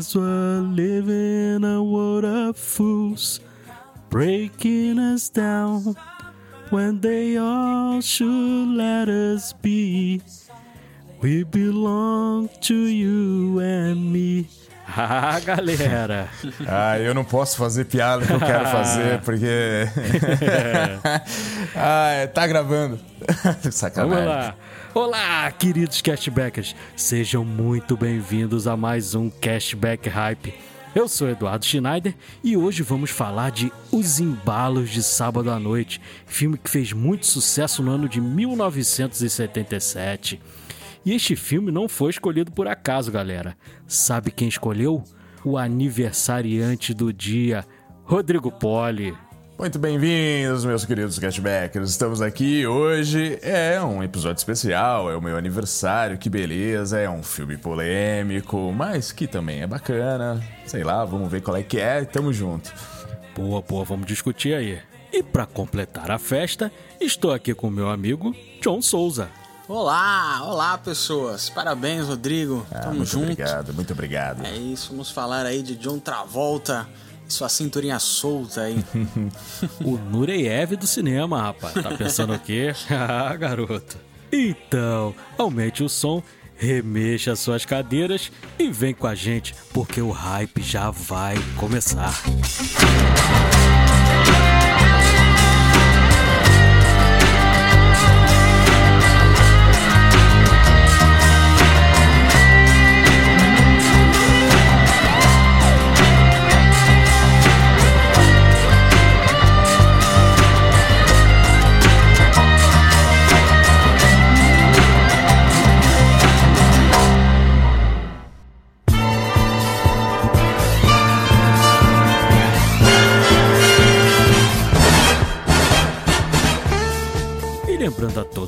[0.00, 3.38] Cause we're living in a world of fools,
[4.08, 5.94] breaking us down
[6.70, 10.22] when they all should let us be.
[11.20, 14.48] We belong to you and me.
[14.96, 16.28] Ah, galera!
[16.66, 19.86] Ah, eu não posso fazer piada que eu quero fazer, porque.
[21.76, 22.98] ah, tá gravando.
[23.70, 24.24] Sacanagem.
[24.24, 24.54] Vamos lá.
[24.92, 26.74] Olá, queridos cashbackers.
[26.96, 30.52] Sejam muito bem-vindos a mais um Cashback Hype.
[30.92, 36.00] Eu sou Eduardo Schneider e hoje vamos falar de Os Embalos de Sábado à Noite,
[36.26, 40.40] filme que fez muito sucesso no ano de 1977.
[41.04, 43.56] E este filme não foi escolhido por acaso, galera.
[43.86, 45.04] Sabe quem escolheu?
[45.44, 47.64] O aniversariante do dia,
[48.02, 49.16] Rodrigo Poli.
[49.60, 51.90] Muito bem-vindos, meus queridos cashbackers.
[51.90, 53.38] Estamos aqui hoje.
[53.42, 56.98] É um episódio especial, é o meu aniversário, que beleza.
[56.98, 60.42] É um filme polêmico, mas que também é bacana.
[60.64, 62.06] Sei lá, vamos ver qual é que é.
[62.06, 62.72] Tamo junto.
[63.36, 64.80] Boa, boa, vamos discutir aí.
[65.12, 69.28] E para completar a festa, estou aqui com meu amigo John Souza.
[69.68, 71.50] Olá, olá pessoas.
[71.50, 72.66] Parabéns, Rodrigo.
[72.70, 73.24] Ah, Tamo muito junto.
[73.24, 74.42] obrigado, muito obrigado.
[74.42, 76.88] É isso, vamos falar aí de John Travolta
[77.32, 78.84] sua cinturinha solta aí.
[79.84, 81.74] O Nureyev do cinema, rapaz.
[81.74, 82.72] Tá pensando o quê?
[82.90, 83.98] ah, garoto.
[84.32, 86.22] Então, aumente o som,
[86.56, 92.14] remexa suas cadeiras e vem com a gente, porque o hype já vai começar.
[94.46, 94.49] E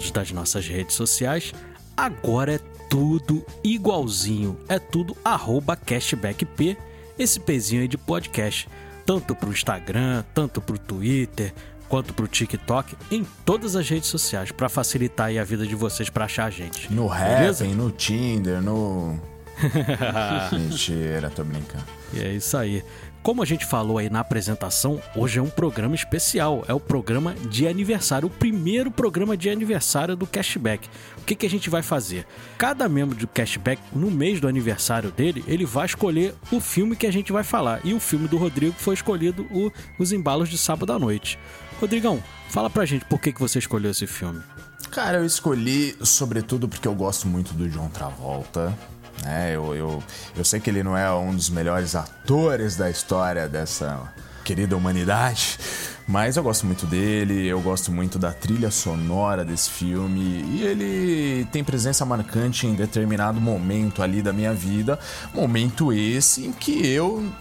[0.03, 1.53] todos das nossas redes sociais,
[1.97, 2.59] agora é
[2.91, 4.59] tudo igualzinho.
[4.69, 6.77] É tudo arroba cashbackp,
[7.19, 8.69] esse pezinho aí de podcast.
[9.07, 11.53] Tanto pro Instagram, tanto pro Twitter,
[11.89, 16.09] quanto pro TikTok, em todas as redes sociais, para facilitar aí a vida de vocês
[16.09, 16.93] para achar a gente.
[16.93, 17.13] No?
[17.13, 19.21] Happn, no Tinder, no.
[20.53, 21.85] Mentira, tô brincando.
[22.13, 22.83] E é isso aí.
[23.23, 26.65] Como a gente falou aí na apresentação, hoje é um programa especial.
[26.67, 30.89] É o programa de aniversário, o primeiro programa de aniversário do Cashback.
[31.19, 32.27] O que, que a gente vai fazer?
[32.59, 37.07] Cada membro do Cashback, no mês do aniversário dele, ele vai escolher o filme que
[37.07, 37.81] a gente vai falar.
[37.85, 41.39] E o filme do Rodrigo foi escolhido o Os Embalos de Sábado à Noite.
[41.81, 44.43] Rodrigão, fala pra gente por que, que você escolheu esse filme.
[44.91, 48.77] Cara, eu escolhi sobretudo porque eu gosto muito do John Travolta.
[49.25, 49.55] Né?
[49.55, 50.03] Eu, eu,
[50.37, 54.13] eu sei que ele não é um dos melhores atores da história dessa
[54.45, 55.59] querida humanidade,
[56.07, 61.45] mas eu gosto muito dele, eu gosto muito da trilha sonora desse filme e ele
[61.53, 64.99] tem presença marcante em determinado momento ali da minha vida,
[65.33, 67.33] momento esse em que eu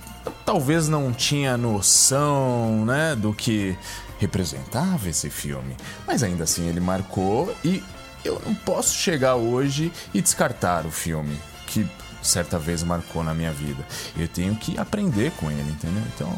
[0.46, 3.76] talvez não tinha noção, né, do que
[4.20, 5.76] representava esse filme,
[6.06, 7.84] mas ainda assim ele marcou e
[8.24, 11.36] eu não posso chegar hoje e descartar o filme
[11.72, 11.88] que
[12.22, 13.84] certa vez marcou na minha vida.
[14.18, 16.04] Eu tenho que aprender com ele, entendeu?
[16.16, 16.32] Então,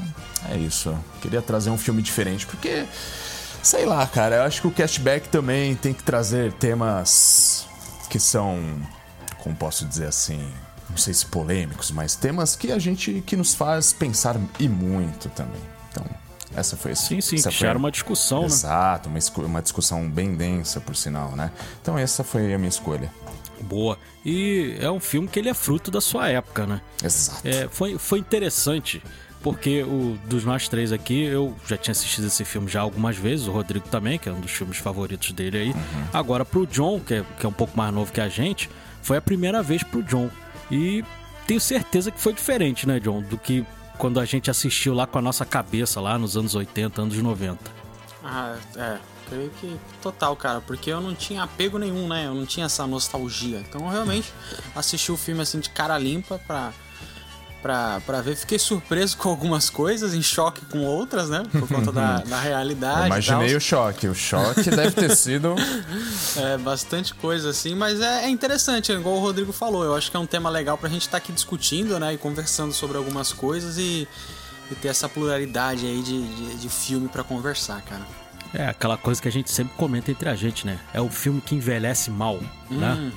[0.50, 0.89] é isso.
[0.89, 2.85] Eu queria trazer um filme diferente porque
[3.62, 7.65] sei lá, cara, eu acho que o cashback também tem que trazer temas
[8.09, 8.59] que são,
[9.39, 10.39] como posso dizer assim,
[10.89, 15.30] não sei se polêmicos, mas temas que a gente que nos faz pensar e muito
[15.30, 15.62] também.
[15.91, 16.06] Então,
[16.56, 18.45] essa foi Sim, sim, essa que foi uma discussão, né?
[18.47, 21.50] Exato, uma, esco- uma discussão bem densa, por sinal, né?
[21.81, 23.09] Então essa foi a minha escolha.
[23.63, 23.98] Boa.
[24.25, 26.81] E é um filme que ele é fruto da sua época, né?
[27.04, 27.48] Exato.
[27.48, 29.01] É, foi, foi interessante
[29.44, 33.45] porque o dos nós três aqui, eu já tinha assistido esse filme já algumas vezes,
[33.45, 35.75] o Rodrigo também, que é um dos filmes favoritos dele aí.
[36.13, 38.69] Agora, pro John, que é, que é um pouco mais novo que a gente,
[39.01, 40.30] foi a primeira vez pro John.
[40.71, 41.04] E
[41.45, 43.66] tenho certeza que foi diferente, né, John, do que
[43.98, 47.59] quando a gente assistiu lá com a nossa cabeça, lá nos anos 80, anos 90.
[48.24, 48.98] Ah, é.
[49.30, 52.28] Creio que total, cara, porque eu não tinha apego nenhum, né?
[52.28, 53.60] Eu não tinha essa nostalgia.
[53.60, 54.31] Então, eu realmente
[54.75, 56.74] assisti o filme assim de cara limpa pra,
[57.64, 58.36] pra, pra ver.
[58.36, 61.44] Fiquei surpreso com algumas coisas, em choque com outras, né?
[61.52, 63.02] Por conta da, da realidade.
[63.02, 64.08] Eu imaginei o choque.
[64.08, 65.56] O choque deve ter sido.
[66.36, 69.84] É, bastante coisa assim, mas é, é interessante, igual o Rodrigo falou.
[69.84, 72.14] Eu acho que é um tema legal pra gente estar aqui discutindo, né?
[72.14, 74.08] E conversando sobre algumas coisas e,
[74.72, 78.02] e ter essa pluralidade aí de, de, de filme pra conversar, cara.
[78.54, 80.80] É aquela coisa que a gente sempre comenta entre a gente, né?
[80.94, 83.12] É o filme que envelhece mal, né?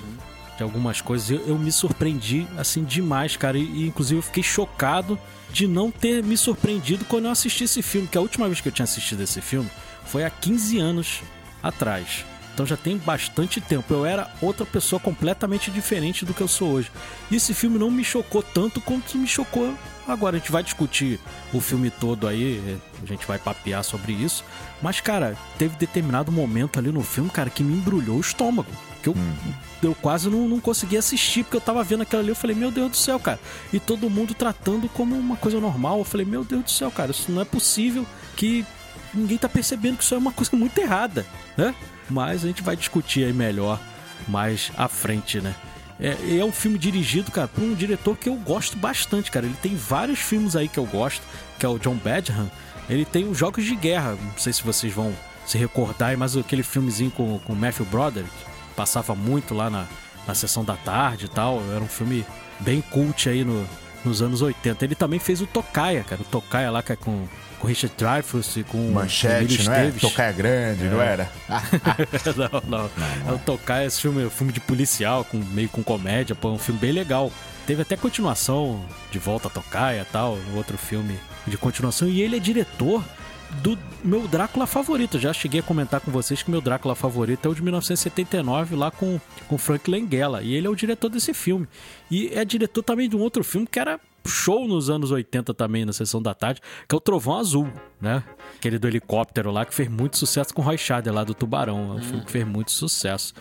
[0.56, 1.30] De algumas coisas.
[1.30, 3.58] Eu, eu me surpreendi, assim, demais, cara.
[3.58, 5.18] E, e, inclusive, eu fiquei chocado
[5.50, 8.08] de não ter me surpreendido quando eu assisti esse filme.
[8.08, 9.70] Que a última vez que eu tinha assistido esse filme
[10.04, 11.20] foi há 15 anos
[11.62, 12.24] atrás.
[12.54, 13.92] Então já tem bastante tempo.
[13.92, 16.90] Eu era outra pessoa completamente diferente do que eu sou hoje.
[17.30, 19.74] E esse filme não me chocou tanto quanto me chocou
[20.12, 20.36] agora.
[20.36, 21.20] A gente vai discutir
[21.52, 24.44] o filme todo aí, a gente vai papear sobre isso.
[24.82, 28.70] Mas, cara, teve determinado momento ali no filme, cara, que me embrulhou o estômago.
[29.02, 29.16] Que eu,
[29.82, 32.30] eu quase não, não conseguia assistir, porque eu tava vendo aquilo ali.
[32.30, 33.38] Eu falei, meu Deus do céu, cara.
[33.72, 35.98] E todo mundo tratando como uma coisa normal.
[35.98, 38.06] Eu falei, meu Deus do céu, cara, isso não é possível
[38.36, 38.64] que
[39.14, 41.26] ninguém tá percebendo que isso é uma coisa muito errada,
[41.56, 41.74] né?
[42.08, 43.80] Mas a gente vai discutir aí melhor
[44.28, 45.54] mais à frente, né?
[45.98, 49.46] É, é um filme dirigido, cara, por um diretor que eu gosto bastante, cara.
[49.46, 51.22] Ele tem vários filmes aí que eu gosto,
[51.58, 52.50] que é o John Badham.
[52.88, 55.14] Ele tem os Jogos de Guerra, não sei se vocês vão
[55.46, 58.30] se recordar, mas aquele filmezinho com o Matthew Broderick,
[58.74, 59.86] passava muito lá na,
[60.26, 61.62] na sessão da tarde e tal.
[61.72, 62.26] Era um filme
[62.60, 63.66] bem cult aí no,
[64.04, 64.84] nos anos 80.
[64.84, 66.20] Ele também fez o Tocaia, cara.
[66.20, 67.26] O Tocaia lá que é com,
[67.58, 69.78] com Richard Dreyfuss e com Manchete, Emílio não é?
[69.86, 70.00] Esteves.
[70.00, 71.30] Tocaia grande, não era?
[72.68, 72.90] não, não.
[73.28, 76.48] É o Tokai, esse filme, é um filme de policial, com, meio com comédia, pô,
[76.48, 77.32] é um filme bem legal.
[77.66, 82.08] Teve até continuação de Volta a Tocaia e tal, um outro filme de continuação.
[82.08, 83.02] E ele é diretor
[83.62, 85.18] do meu Drácula favorito.
[85.18, 88.90] Já cheguei a comentar com vocês que meu Drácula favorito é o de 1979, lá
[88.90, 90.42] com, com Frank Langella.
[90.42, 91.66] E ele é o diretor desse filme.
[92.10, 95.84] E é diretor também de um outro filme que era show nos anos 80 também,
[95.84, 97.68] na sessão da tarde, que é o Trovão Azul,
[98.00, 98.22] né?
[98.56, 101.92] Aquele do helicóptero lá que fez muito sucesso com o Roy Scheider lá do Tubarão.
[101.92, 103.32] É um filme que fez muito sucesso.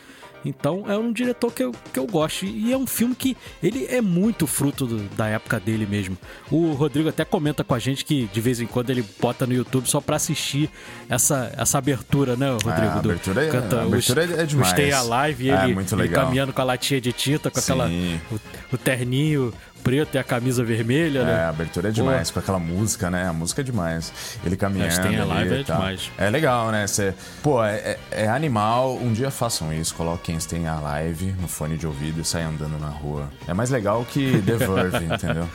[0.48, 2.46] Então é um diretor que eu, que eu gosto.
[2.46, 6.16] E é um filme que ele é muito fruto do- da época dele mesmo.
[6.52, 9.54] O Rodrigo até comenta com a gente que de vez em quando ele bota no
[9.56, 10.70] YouTube só pra assistir
[11.10, 12.92] essa, essa abertura, né, Rodrigo?
[12.92, 14.70] a Do- abertura é- canta a abertura os- é- é demais.
[14.70, 18.22] Stay Alive e É, ele, ele caminhando com a latinha de tinta, com aquela, Sim.
[18.32, 19.52] o, o terninho
[19.86, 21.34] preto e a camisa vermelha, É, né?
[21.44, 21.96] a abertura é Pô.
[21.96, 23.28] demais, com aquela música, né?
[23.30, 24.12] A música é demais.
[24.44, 24.92] Ele caminhando.
[24.92, 25.78] Stay ali Alive e é tal.
[25.78, 26.12] demais.
[26.18, 26.88] É legal, né?
[26.88, 28.96] Cê, pô, é, é- é animal.
[28.98, 32.90] Um dia façam isso, coloquem Stay Alive no fone de ouvido e saiam andando na
[32.90, 33.30] rua.
[33.48, 35.48] É mais legal que The Verve, entendeu?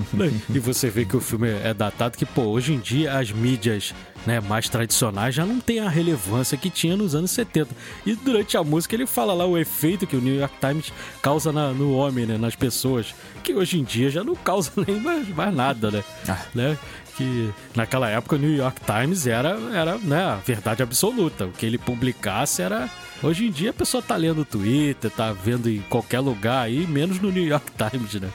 [0.54, 3.94] E você vê que o filme é datado que, pô, hoje em dia as mídias
[4.26, 7.68] né, mais tradicionais já não tem a relevância que tinha nos anos 70.
[8.04, 11.52] E durante a música ele fala lá o efeito que o New York Times causa
[11.52, 15.28] na- no homem, né, nas pessoas, que hoje em dia já não causa nem mais,
[15.28, 16.04] mais nada, né?
[16.28, 16.44] Ah.
[16.54, 16.78] né?
[17.16, 21.46] Que naquela época o New York Times era, era né, a verdade absoluta.
[21.46, 22.90] O que ele publicasse era.
[23.22, 27.18] Hoje em dia a pessoa tá lendo Twitter, tá vendo em qualquer lugar aí, menos
[27.18, 28.28] no New York Times, né?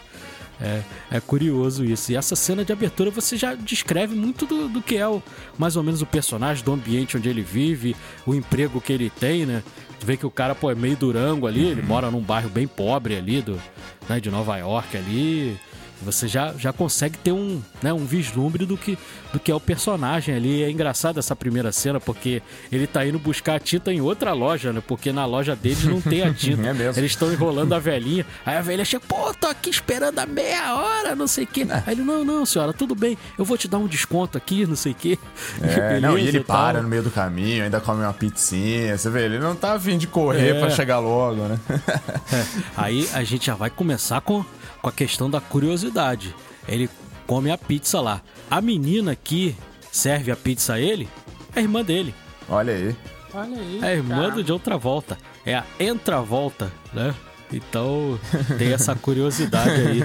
[0.61, 2.11] É, é curioso isso.
[2.11, 5.21] E essa cena de abertura você já descreve muito do, do que é o,
[5.57, 9.45] mais ou menos o personagem, do ambiente onde ele vive, o emprego que ele tem,
[9.45, 9.63] né?
[9.99, 12.67] Tu vê que o cara, pô, é meio durango ali, ele mora num bairro bem
[12.67, 13.59] pobre ali, do,
[14.07, 15.57] né, de Nova York ali.
[16.03, 18.97] Você já, já consegue ter um, né, um vislumbre do que,
[19.31, 20.63] do que é o personagem ali.
[20.63, 22.41] É engraçado essa primeira cena, porque
[22.71, 24.81] ele tá indo buscar a tinta em outra loja, né?
[24.87, 26.67] Porque na loja deles não tem a tinta.
[26.67, 26.99] É mesmo.
[26.99, 28.25] Eles estão enrolando a velhinha.
[28.45, 31.65] Aí a velha chega, pô, tô aqui esperando há meia hora, não sei o quê.
[31.85, 34.75] Aí ele, não, não, senhora, tudo bem, eu vou te dar um desconto aqui, não
[34.75, 35.19] sei o quê.
[35.61, 36.57] É, não, e Beleza ele tal.
[36.57, 38.97] para no meio do caminho, ainda come uma pizzinha.
[38.97, 40.59] Você vê, ele não tá afim de correr É.
[40.59, 41.59] pra chegar logo, né?
[42.75, 44.43] Aí a gente já vai começar com,
[44.81, 46.35] com a questão da curiosidade.
[46.67, 46.89] Ele
[47.27, 48.21] come a pizza lá.
[48.49, 49.55] A menina que
[49.91, 51.07] serve a pizza a ele
[51.55, 52.13] é a irmã dele.
[52.49, 52.95] Olha aí.
[53.33, 53.79] Olha aí.
[53.81, 54.31] É a irmã cara.
[54.31, 55.17] do de outra volta.
[55.45, 57.15] É a Entravolta, né?
[57.53, 58.19] Então
[58.57, 60.03] tem essa curiosidade aí.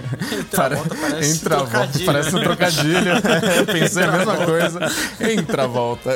[0.50, 2.06] Travolta parece Entra volta, trocadilho.
[2.06, 3.10] parece um trocadilho.
[3.56, 4.80] Eu pensei a mesma coisa.
[5.20, 6.10] Entra a volta.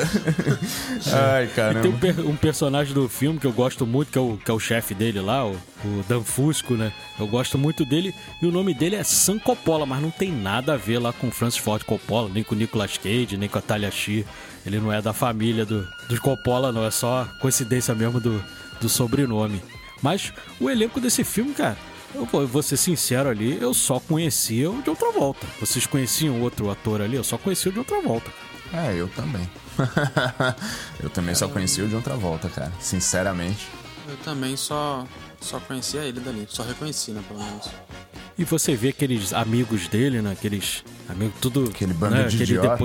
[1.13, 1.99] Ai, Tem um, caramba.
[1.99, 4.59] per- um personagem do filme que eu gosto muito, que é o, que é o
[4.61, 5.53] chefe dele lá, o,
[5.85, 6.93] o Dan Fusco, né?
[7.19, 10.75] Eu gosto muito dele e o nome dele é Sam Coppola, mas não tem nada
[10.75, 13.63] a ver lá com Francis Ford Coppola, nem com o Nicolas Cage, nem com a
[13.63, 14.27] Talia Shire.
[14.67, 16.85] Ele não é da família do, dos Coppola, não.
[16.85, 18.43] É só coincidência mesmo do,
[18.81, 19.63] do sobrenome.
[20.03, 21.77] Mas o elenco desse filme, cara,
[22.15, 25.47] eu vou, eu vou ser sincero ali, eu só conhecia o de outra volta.
[25.61, 27.17] Vocês conheciam outro ator ali?
[27.17, 28.31] Eu só conhecia o de outra volta.
[28.73, 29.49] É, eu também.
[31.03, 32.73] eu também só conheci o de outra volta, cara.
[32.81, 33.69] Sinceramente.
[34.09, 35.07] Eu também só,
[35.41, 36.47] só conhecia ele dali.
[36.49, 37.69] Só reconheci, né, pelo menos.
[38.39, 40.33] E você vê aqueles amigos dele, né?
[40.33, 41.65] Aqueles amigos tudo.
[41.69, 42.23] Aquele bando né?
[42.25, 42.85] de aquele idiota.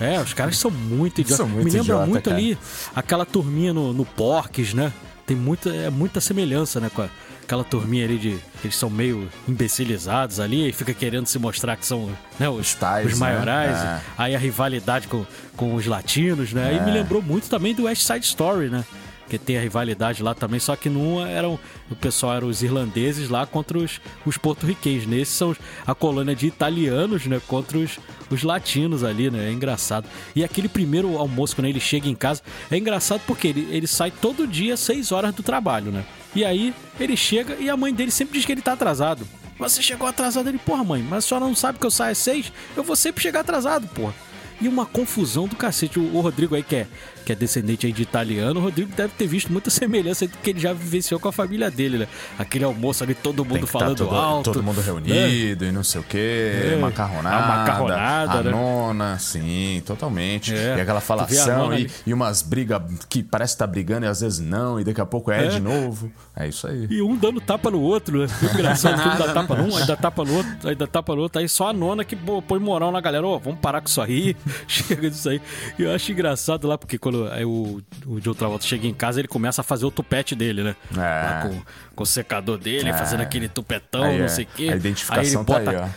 [0.00, 1.36] É, os caras são muito idiotas.
[1.46, 2.36] São muito Me lembra idiota, muito cara.
[2.36, 2.58] ali
[2.94, 4.92] aquela turminha no, no Porques, né?
[5.30, 6.90] Tem muita, é muita semelhança, né?
[6.92, 7.08] Com a-
[7.44, 8.36] aquela turminha ali de.
[8.64, 13.06] Eles são meio imbecilizados ali e fica querendo se mostrar que são né, os, tais,
[13.06, 13.18] os né?
[13.20, 13.76] maiorais.
[13.76, 14.00] É.
[14.18, 15.24] Aí a rivalidade com,
[15.56, 16.74] com os latinos, né?
[16.76, 16.94] E me É.
[16.94, 18.84] lembrou muito também do West Side Story, né?
[19.30, 21.56] Que tem a rivalidade lá também, só que num eram.
[21.88, 25.06] O pessoal eram os irlandeses lá contra os, os porto-riquenhos.
[25.06, 25.56] Nesse são
[25.86, 27.40] a colônia de italianos, né?
[27.46, 29.48] Contra os, os latinos ali, né?
[29.48, 30.08] É engraçado.
[30.34, 34.10] E aquele primeiro almoço, quando ele chega em casa, é engraçado porque ele, ele sai
[34.10, 36.04] todo dia às 6 horas do trabalho, né?
[36.34, 39.24] E aí ele chega e a mãe dele sempre diz que ele tá atrasado.
[39.60, 42.18] Você chegou atrasado, ele, porra, mãe, mas a senhora não sabe que eu saio às
[42.18, 42.52] 6?
[42.76, 44.14] Eu vou sempre chegar atrasado, porra.
[44.60, 45.98] E uma confusão do cacete.
[45.98, 46.86] O, o Rodrigo aí, que é,
[47.24, 50.50] que é descendente aí de italiano, o Rodrigo deve ter visto muita semelhança do que
[50.50, 52.08] ele já vivenciou com a família dele, né?
[52.38, 54.52] Aquele almoço ali, todo mundo tá falando todo, alto.
[54.52, 54.84] todo mundo né?
[54.86, 56.76] reunido e não sei o quê, É.
[56.76, 57.36] macarronada.
[57.36, 58.50] A macarronada, a né?
[58.50, 60.54] nona, sim, totalmente.
[60.54, 60.76] É.
[60.78, 64.40] E aquela falação e, e umas brigas que parece que tá brigando e às vezes
[64.40, 65.48] não, e daqui a pouco é, É.
[65.48, 66.10] de novo.
[66.36, 66.86] É isso aí.
[66.90, 68.26] E um dando tapa no outro, né?
[68.54, 71.40] Engraçado, um dá tapa num, aí dá tapa no outro, aí dá tapa no outro.
[71.40, 73.26] Aí só a nona que põe moral na galera.
[73.26, 74.36] Ô, vamos parar com isso aí.
[74.66, 75.40] Chega disso aí.
[75.78, 79.20] E eu acho engraçado lá, porque quando aí o, o John Travolta chega em casa,
[79.20, 80.76] ele começa a fazer o tupete dele, né?
[80.92, 80.98] É.
[80.98, 81.62] Lá com,
[81.96, 82.92] com o secador dele, É.
[82.92, 84.28] fazendo aquele tupetão, Aí não é.
[84.28, 84.68] sei o quê.
[84.72, 85.90] A identificação aí tá ele bota, aí,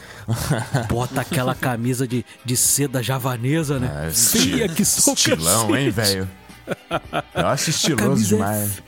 [0.79, 0.83] ó.
[0.87, 4.07] bota aquela camisa de, de seda javanesa, né?
[4.07, 6.29] É, Feia que sou Estilão, hein, velho?
[7.35, 8.81] Eu acho estiloso é demais.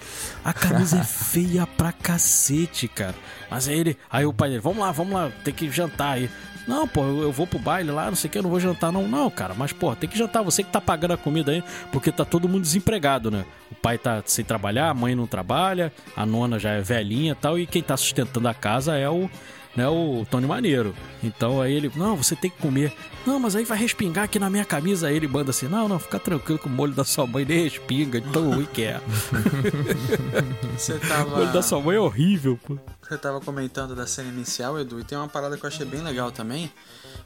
[0.46, 3.16] a camisa é feia pra cacete, cara.
[3.52, 3.98] Mas aí ele.
[4.10, 6.30] Aí o pai dele, vamos lá, vamos lá, tem que jantar aí.
[6.68, 8.92] Não, pô, eu vou pro baile lá, não sei o que, eu não vou jantar,
[8.92, 9.08] não.
[9.08, 12.12] Não, cara, mas, pô, tem que jantar, você que tá pagando a comida aí, porque
[12.12, 13.46] tá todo mundo desempregado, né?
[13.72, 17.36] O pai tá sem trabalhar, a mãe não trabalha, a nona já é velhinha e
[17.36, 19.30] tal, e quem tá sustentando a casa é o.
[19.76, 20.96] Né, o Tony Maneiro.
[21.22, 22.94] Então aí ele, não, você tem que comer.
[23.28, 25.10] Não, mas aí vai respingar aqui na minha camisa.
[25.10, 27.64] Aí ele manda assim: não, não, fica tranquilo que o molho da sua mãe nem
[27.66, 29.02] respinga, de tão ruim que é.
[30.78, 32.78] Você O tava, molho da sua mãe é horrível, pô.
[33.02, 36.02] você tava comentando da cena inicial, Edu, e tem uma parada que eu achei bem
[36.02, 36.55] legal também,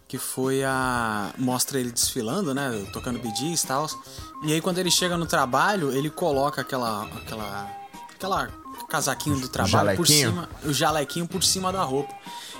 [0.08, 1.34] que foi a...
[1.38, 3.88] Mostra ele desfilando, né, tocando bidis e tal.
[4.44, 7.04] E aí quando ele chega no trabalho, ele coloca aquela...
[7.06, 7.70] aquela...
[8.14, 8.50] aquela
[8.90, 12.12] casaquinho do trabalho por cima, o jalequinho por cima da roupa.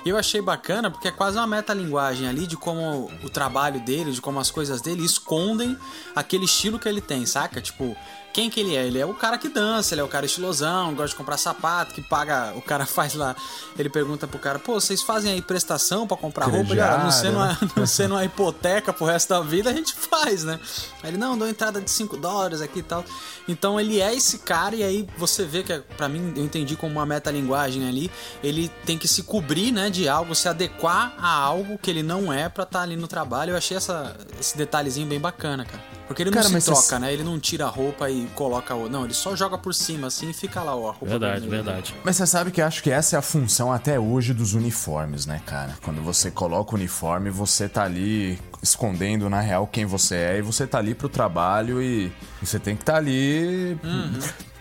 [0.04, 4.12] E eu achei bacana porque é quase uma metalinguagem ali de como o trabalho dele,
[4.12, 5.76] de como as coisas dele escondem
[6.14, 7.60] aquele estilo que ele tem, saca?
[7.60, 7.96] Tipo,
[8.32, 8.86] quem que ele é?
[8.86, 11.94] Ele é o cara que dança, ele é o cara estilosão, gosta de comprar sapato,
[11.94, 12.52] que paga.
[12.56, 13.34] O cara faz lá.
[13.78, 16.72] Ele pergunta pro cara, pô, vocês fazem aí prestação pra comprar roupa?
[16.72, 19.94] Ele, ah, não sendo, uma, não sendo uma hipoteca pro resto da vida, a gente
[19.94, 20.58] faz, né?
[21.02, 23.04] Aí ele, não, dou entrada de 5 dólares aqui e tal.
[23.48, 26.92] Então ele é esse cara, e aí você vê que, pra mim, eu entendi como
[26.92, 28.10] uma metalinguagem ali.
[28.42, 32.32] Ele tem que se cobrir, né, de algo, se adequar a algo que ele não
[32.32, 33.52] é pra estar ali no trabalho.
[33.52, 35.99] Eu achei essa, esse detalhezinho bem bacana, cara.
[36.10, 37.12] Porque ele não Cara, se mas troca, você- né?
[37.12, 38.88] Ele não tira a roupa e coloca o.
[38.88, 40.88] Não, ele só joga por cima assim e fica lá, ó.
[40.88, 41.62] A roupa Verdade, vermelha.
[41.62, 41.94] verdade.
[42.04, 45.24] Mas você sabe que eu acho que essa é a função até hoje dos uniformes,
[45.24, 45.76] né, cara?
[45.84, 50.42] Quando você coloca o uniforme, você tá ali escondendo na real quem você é e
[50.42, 52.10] você tá ali pro trabalho e
[52.42, 53.78] você tem que estar tá ali.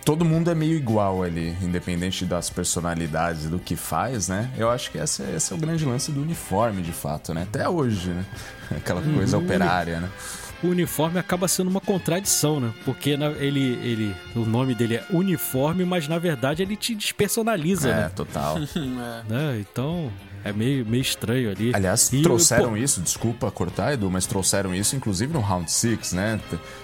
[0.05, 4.51] Todo mundo é meio igual ali, independente das personalidades e do que faz, né?
[4.55, 7.41] Eu acho que esse, é- esse é o grande lance do uniforme, de fato, né?
[7.41, 8.23] Até hoje, né?
[8.77, 10.09] Aquela coisa operária, né?
[10.61, 12.73] O uniforme acaba sendo uma contradição, né?
[12.83, 17.89] Porque na- ele, ele, o nome dele é uniforme, mas na verdade ele te despersonaliza,
[17.89, 18.11] É, né?
[18.15, 18.57] total.
[19.29, 19.57] Né?
[19.61, 20.11] Então
[20.43, 21.71] é meio, meio estranho ali.
[21.73, 26.11] Aliás, E, trouxeram pô, isso, desculpa cortar, Edu, mas trouxeram isso inclusive no Round 6,
[26.13, 26.39] né?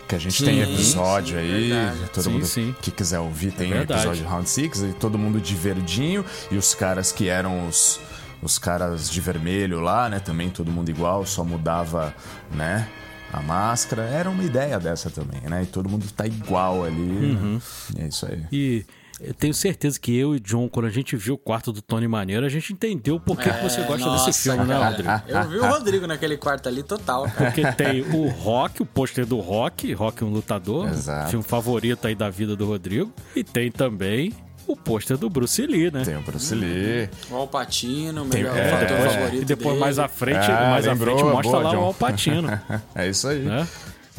[0.08, 1.70] Que a gente Sim, tem episódio sim, aí.
[1.70, 2.10] verdade.
[2.13, 2.75] Todo Sim, mundo sim.
[2.82, 4.00] que quiser ouvir tem um verdade.
[4.01, 8.00] episódio de Round 6, e todo mundo de verdinho, e os caras que eram os,
[8.41, 10.20] os caras de vermelho lá, né?
[10.20, 12.13] Também todo mundo igual, só mudava,
[12.53, 12.88] né?
[13.36, 14.04] A máscara.
[14.04, 15.63] Era uma ideia dessa também, né?
[15.63, 17.01] E todo mundo tá igual ali.
[17.01, 17.62] Uhum.
[17.98, 18.44] É isso aí.
[18.51, 18.86] E,
[19.20, 22.08] eu tenho certeza que eu e John, quando a gente viu o quarto do Tony
[22.08, 24.89] Maneiro, a gente entendeu por que, que você É, gosta nossa, desse filme, né, cara.
[24.89, 25.22] Rodrigo?
[25.27, 27.51] Eu vi o Rodrigo naquele quarto ali total, cara.
[27.51, 31.30] Porque tem o Rock, o pôster do Rock, Rock um lutador, Exato.
[31.30, 33.13] filme favorito aí da vida do Rodrigo.
[33.36, 34.34] E tem também
[34.67, 36.03] o pôster do Bruce Lee, né?
[36.03, 37.10] Tem o Bruce Lee.
[37.29, 39.79] O Alpatino, Tem- melhor é, fator depois- favorito E depois dele.
[39.79, 41.17] mais à frente, Ah, mais à lembrou?
[41.17, 41.77] frente mostra Boa, lá John.
[41.81, 42.62] o Alpatino,
[42.95, 43.39] é isso aí.
[43.39, 43.67] né?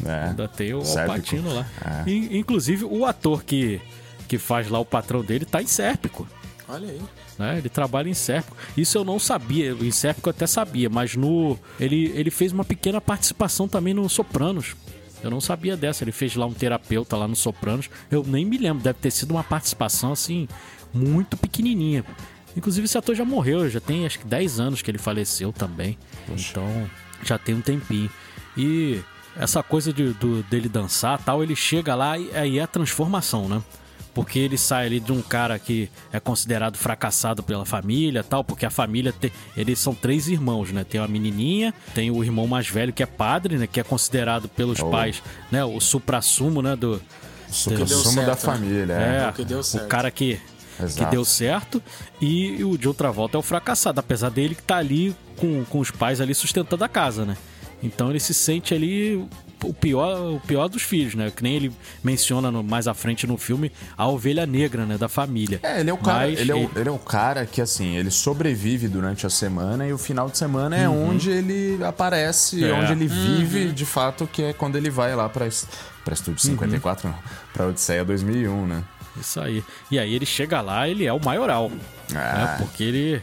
[0.05, 0.27] É.
[0.29, 1.11] Ainda tem o Sérpico.
[1.11, 1.65] Alpatino lá.
[2.05, 2.09] É.
[2.09, 3.81] In- Inclusive, o ator que,
[4.27, 6.27] que faz lá o patrão dele tá em Sérpico.
[6.69, 7.01] Olha aí.
[7.39, 7.57] né?
[7.59, 8.55] Ele trabalha em Sérpico.
[8.75, 9.71] Isso eu não sabia.
[9.71, 14.07] Em Sérpico eu até sabia, mas no ele, ele fez uma pequena participação também no
[14.09, 14.75] Sopranos.
[15.23, 16.03] Eu não sabia dessa.
[16.03, 17.89] Ele fez lá um terapeuta lá no Sopranos.
[18.11, 18.83] Eu nem me lembro.
[18.83, 20.47] Deve ter sido uma participação assim
[20.93, 22.03] muito pequenininha.
[22.55, 23.69] Inclusive esse ator já morreu.
[23.69, 25.97] Já tem acho que 10 anos que ele faleceu também.
[26.51, 26.89] Então
[27.23, 28.09] já tem um tempinho.
[28.55, 28.99] E
[29.35, 33.47] essa coisa de, do- dele dançar tal, ele chega lá e aí é a transformação,
[33.47, 33.61] né?
[34.17, 38.65] Porque ele sai ali de um cara que é considerado fracassado pela família tal, porque
[38.65, 39.31] a família tem.
[39.55, 40.83] Eles são três irmãos, né?
[40.83, 43.67] Tem uma menininha, tem o irmão mais velho que é padre, né?
[43.67, 44.89] Que é considerado pelos Oh.
[44.89, 45.21] pais,
[45.51, 45.63] né?
[45.63, 46.75] O supra-sumo, né?
[46.75, 46.99] Do,
[47.47, 48.37] Isso Que que deu sumo certo, da né?
[48.37, 48.93] família.
[48.93, 49.29] é, É.
[49.29, 49.85] o que deu certo.
[49.85, 50.39] o cara que,
[50.77, 51.11] que Exato.
[51.11, 51.83] deu certo.
[52.19, 55.91] E o John Travolta é o fracassado, apesar dele que tá ali com, com os
[55.91, 57.37] pais ali sustentando a casa, né?
[57.83, 59.23] Então ele se sente ali
[59.63, 61.31] o pior, o pior dos filhos, né?
[61.35, 61.71] Que nem ele
[62.03, 64.97] menciona no- mais à frente no filme a ovelha negra, né?
[64.97, 65.59] Da família.
[65.63, 67.95] É, ele é o cara, Mas ele é o, ele é o cara que assim,
[67.95, 72.71] ele sobrevive durante a semana e o final de semana é onde ele aparece, É.
[72.73, 75.47] onde ele vive de fato, que é quando ele vai lá pra,
[76.05, 77.17] pra Estúdio 54, não,
[77.53, 78.83] pra Odisseia 2001, né?
[79.19, 79.63] Isso aí.
[79.89, 81.71] E aí ele chega lá, ele é o maioral.
[82.13, 82.15] Ah.
[82.15, 82.55] né?
[82.59, 83.21] Porque ele,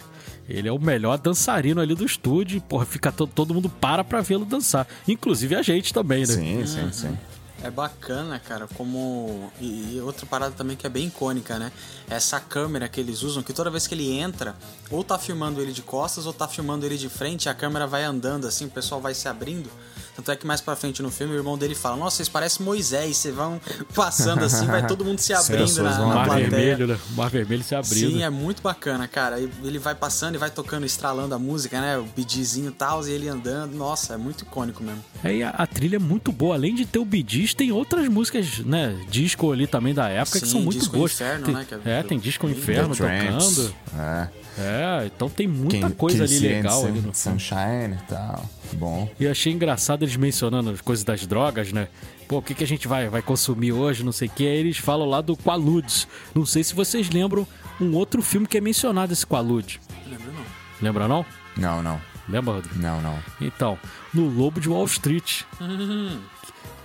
[0.48, 2.56] ele é o melhor dançarino ali do estúdio.
[2.58, 4.86] e, Porra, fica to- todo mundo para pra vê-lo dançar.
[5.08, 6.26] Inclusive a gente também, né?
[6.34, 7.18] Sim, sim, sim.
[7.62, 9.50] É bacana, cara, como.
[9.58, 11.72] E, e outra parada também que é bem icônica, né?
[12.10, 14.54] Essa câmera que eles usam, que toda vez que ele entra,
[14.90, 18.04] ou tá filmando ele de costas, ou tá filmando ele de frente, a câmera vai
[18.04, 19.70] andando assim, o pessoal vai se abrindo.
[20.16, 22.64] Tanto é que mais pra frente no filme, o irmão dele fala: Nossa, vocês parecem
[22.64, 23.60] Moisés, vocês vão
[23.94, 26.48] passando assim, vai todo mundo se abrindo na, na Mar plateia.
[26.50, 26.98] vermelho, né?
[27.16, 28.10] Mar vermelho se abrindo.
[28.12, 29.40] Sim, é muito bacana, cara.
[29.40, 31.98] E Ele vai passando e vai tocando, estralando a música, né?
[31.98, 33.74] O bidizinho e tal, e ele andando.
[33.74, 35.04] Nossa, é muito icônico mesmo.
[35.22, 36.54] Aí a, a trilha é muito boa.
[36.54, 38.96] Além de ter o Bidis, tem outras músicas, né?
[39.10, 41.12] Disco ali também da época que Sim, são muito Disco boas.
[41.12, 43.74] Inferno, tem, né, que é- é, tem Disco The Inferno Tramps, tocando.
[43.98, 44.28] É.
[44.58, 47.14] É, então tem muita Quem- coisa quem ali legal ali no filme.
[47.14, 48.44] Sunshine e tal.
[48.74, 49.08] Bom.
[49.18, 51.88] E achei engraçado eles mencionando as coisas das drogas, né?
[52.28, 54.46] Pô, o que, que a gente vai, vai consumir hoje, não sei o que.
[54.46, 56.06] Aí eles falam lá do Qualudes.
[56.34, 57.46] Não sei se vocês lembram
[57.80, 59.80] um outro filme que é mencionado esse Qualude.
[60.06, 60.44] Lembra não?
[60.80, 61.26] Lembra não?
[61.56, 62.00] Não, não.
[62.28, 62.78] Lembra, Rodrigo?
[62.78, 63.18] Não, não.
[63.40, 63.78] Então,
[64.14, 65.42] no Lobo de Wall Street.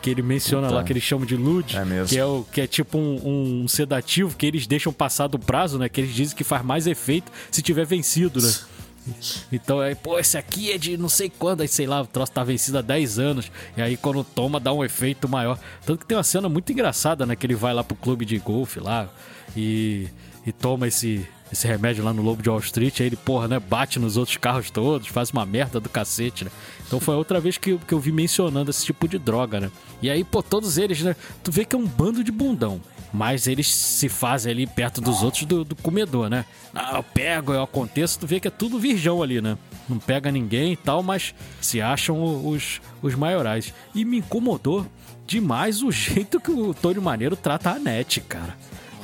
[0.01, 0.79] Que ele menciona Puta.
[0.79, 3.67] lá, que eles chamam de Lud, É que é, o, que é tipo um, um
[3.67, 5.89] sedativo que eles deixam passar do prazo, né?
[5.89, 8.51] Que eles dizem que faz mais efeito se tiver vencido, né?
[9.51, 12.31] Então, aí, pô, esse aqui é de não sei quando, aí sei lá, o troço
[12.31, 15.57] tá vencido há 10 anos, e aí quando toma dá um efeito maior.
[15.85, 17.35] Tanto que tem uma cena muito engraçada, né?
[17.35, 19.09] Que ele vai lá pro clube de golfe lá
[19.55, 20.07] e,
[20.45, 23.59] e toma esse, esse remédio lá no Lobo de Wall Street, aí ele, porra, né,
[23.59, 26.51] bate nos outros carros todos, faz uma merda do cacete, né?
[26.85, 29.71] Então foi outra vez que, que eu vi mencionando esse tipo de droga, né?
[30.01, 31.15] E aí, pô, todos eles, né?
[31.43, 32.79] Tu vê que é um bando de bundão.
[33.12, 36.45] Mas eles se fazem ali perto dos outros do, do comedor, né?
[36.73, 39.57] Ah, eu pego, eu aconteço, tu vê que é tudo virgão ali, né?
[39.88, 43.73] Não pega ninguém e tal, mas se acham os, os maiorais.
[43.95, 44.85] E me incomodou
[45.25, 48.55] demais o jeito que o Tony Maneiro trata a net, cara.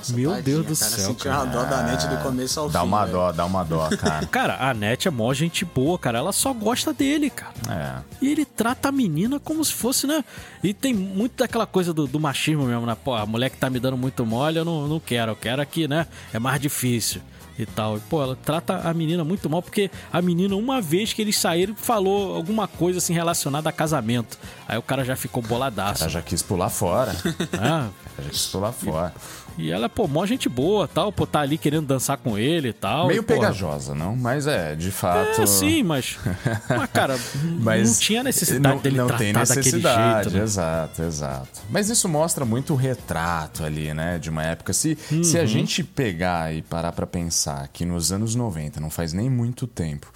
[0.05, 1.35] Nossa, Meu tadinha, Deus do cara, céu, Senti cara.
[1.37, 2.87] uma dó da net do começo ao Dá fim.
[2.87, 3.17] uma velho.
[3.17, 4.25] dó, dá uma dó, cara.
[4.27, 6.17] Cara, a net é mó gente boa, cara.
[6.19, 7.53] Ela só gosta dele, cara.
[7.69, 8.01] É.
[8.21, 10.23] E ele trata a menina como se fosse, né?
[10.63, 12.95] E tem muito daquela coisa do, do machismo mesmo, né?
[13.03, 15.31] Pô, a mulher que tá me dando muito mole, eu não, não quero.
[15.31, 16.07] Eu quero aqui, né?
[16.33, 17.21] É mais difícil
[17.57, 17.95] e tal.
[17.97, 21.37] E, pô, ela trata a menina muito mal, porque a menina, uma vez que eles
[21.37, 24.37] saíram, falou alguma coisa assim relacionada a casamento.
[24.67, 26.03] Aí o cara já ficou boladaço.
[26.03, 27.13] Ela já quis pular fora.
[27.53, 27.89] né?
[28.17, 29.13] Ela já quis pular fora.
[29.57, 32.73] E ela, pô, mó gente boa tal, pô, tá ali querendo dançar com ele e
[32.73, 33.07] tal.
[33.07, 34.13] Meio e, pegajosa, não?
[34.15, 35.41] Mas é, de fato.
[35.41, 36.17] É, sim, mas.
[36.67, 37.17] Mas, cara,
[37.61, 40.37] Mas não tinha necessidade não, dele não tratar tem daquele necessidade, jeito.
[40.37, 40.43] Né?
[40.43, 41.61] exato, exato.
[41.69, 44.73] Mas isso mostra muito o retrato ali, né, de uma época.
[44.73, 45.43] Se, se Uhum.
[45.43, 49.65] a gente pegar e parar pra pensar que nos anos 90, não faz nem muito
[49.67, 50.11] tempo,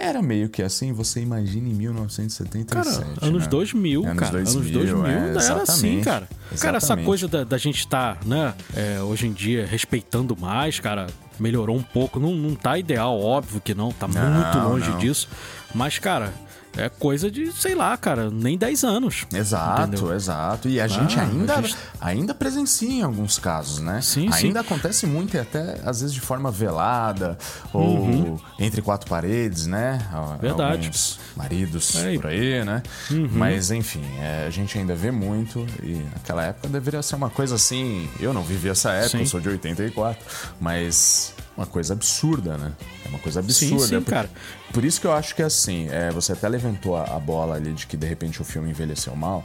[0.00, 2.66] era meio que assim, você imagina em 1977.
[2.66, 3.48] Cara, anos né?
[3.48, 4.32] 2000, anos cara.
[4.32, 6.04] 2000, anos 2000 é, era assim, exatamente.
[6.04, 6.28] cara.
[6.58, 11.06] Cara, essa coisa da, da gente estar, né, é, hoje em dia, respeitando mais, cara,
[11.38, 12.18] melhorou um pouco.
[12.18, 14.98] Não, não tá ideal, óbvio que não, tá muito longe não.
[14.98, 15.28] disso.
[15.74, 16.32] Mas, cara,
[16.76, 19.26] é coisa de, sei lá, cara, nem 10 anos.
[19.32, 20.14] Exato, Entendeu?
[20.14, 20.68] exato.
[20.68, 24.00] E a gente Ah, ainda, a gente- ainda presencia em alguns casos, né?
[24.00, 24.66] Sim, ainda sim.
[24.66, 27.36] acontece muito e até às vezes de forma velada
[27.72, 29.98] ou entre quatro paredes, né?
[30.12, 30.38] Uhum.
[30.38, 30.86] Verdade.
[30.86, 32.82] Alguns maridos É, por aí, né?
[33.10, 33.28] Uhum.
[33.32, 37.54] Mas enfim, é, a gente ainda vê muito e naquela época deveria ser uma coisa
[37.56, 38.08] assim.
[38.18, 39.20] Eu não vivi essa época, Sim.
[39.20, 40.24] eu sou de 84,
[40.60, 42.72] mas uma coisa absurda, né?
[43.04, 43.86] É uma coisa Sim, absurda.
[43.86, 44.30] sim, por- cara.
[44.72, 47.86] por isso que eu acho que assim, é, você até levantou a, bola ali de
[47.86, 49.44] que de repente o filme envelheceu mal.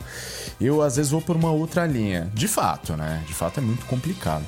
[0.62, 2.32] Eu às vezes vou por uma outra linha.
[2.34, 3.24] De fato, né?
[3.28, 4.46] De fato é muito complicado.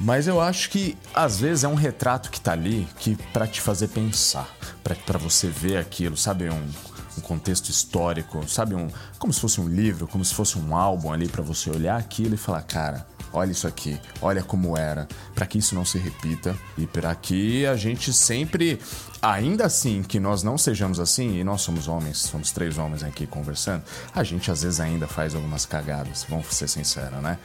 [0.00, 3.60] Mas eu acho que às vezes é um retrato que tá ali que para te
[3.60, 4.48] fazer pensar,
[4.82, 6.66] pra pra você ver aquilo, sabe, um,
[7.18, 11.12] um contexto histórico, sabe, um como se fosse um livro, como se fosse um álbum
[11.12, 15.46] ali pra você olhar aquilo e falar, cara, olha isso aqui, olha como era, pra
[15.46, 18.78] que isso não se repita e pra que a gente sempre,
[19.22, 23.26] ainda assim que nós não sejamos assim, e nós somos homens, somos três homens aqui
[23.26, 23.82] conversando,
[24.14, 27.38] a gente às vezes ainda faz algumas cagadas, vamos ser sinceros, né?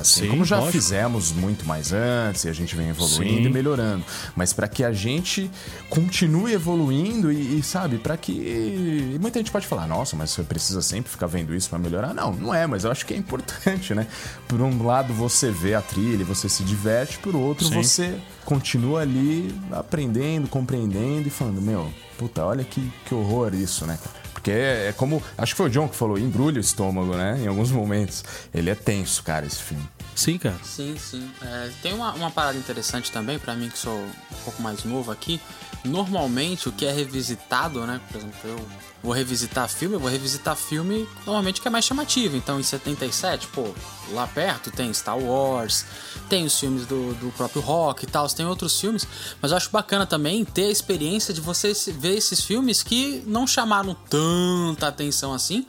[0.00, 0.72] Assim Sim, como já lógico.
[0.72, 3.46] fizemos muito mais antes e a gente vem evoluindo Sim.
[3.46, 4.04] e melhorando,
[4.34, 5.50] mas pra que a gente
[5.88, 10.42] continue evoluindo e, e, sabe, pra que e muita gente pode falar, nossa, mas você
[10.42, 12.14] precisa sempre ficar vendo isso pra melhorar?
[12.14, 14.06] Não, não é, mas eu acho que é importante, né?
[14.48, 17.74] Por um lado você vê a trilha, e você se diverte, por outro Sim.
[17.74, 23.98] você continua ali aprendendo, compreendendo e falando, meu, puta, olha que, que horror isso, né?
[24.32, 25.22] Porque é, é como.
[25.38, 27.38] Acho que foi o John que falou, embrulha o estômago, né?
[27.40, 28.24] Em alguns momentos.
[28.52, 29.88] Ele é tenso, cara, esse filme.
[30.16, 30.56] Sim, cara.
[30.64, 31.30] Sim, sim.
[31.40, 35.12] É, tem uma, uma parada interessante também, pra mim que sou um pouco mais novo
[35.12, 35.40] aqui.
[35.84, 38.00] Normalmente o que é revisitado, né?
[38.10, 38.66] Por exemplo, eu
[39.02, 42.36] vou revisitar filme, eu vou revisitar filme normalmente que é mais chamativo.
[42.36, 43.74] Então em 77, pô,
[44.12, 45.84] lá perto tem Star Wars,
[46.28, 49.06] tem os filmes do, do próprio rock e tal, tem outros filmes.
[49.40, 53.46] Mas eu acho bacana também ter a experiência de você ver esses filmes que não
[53.46, 55.66] chamaram tanta atenção assim.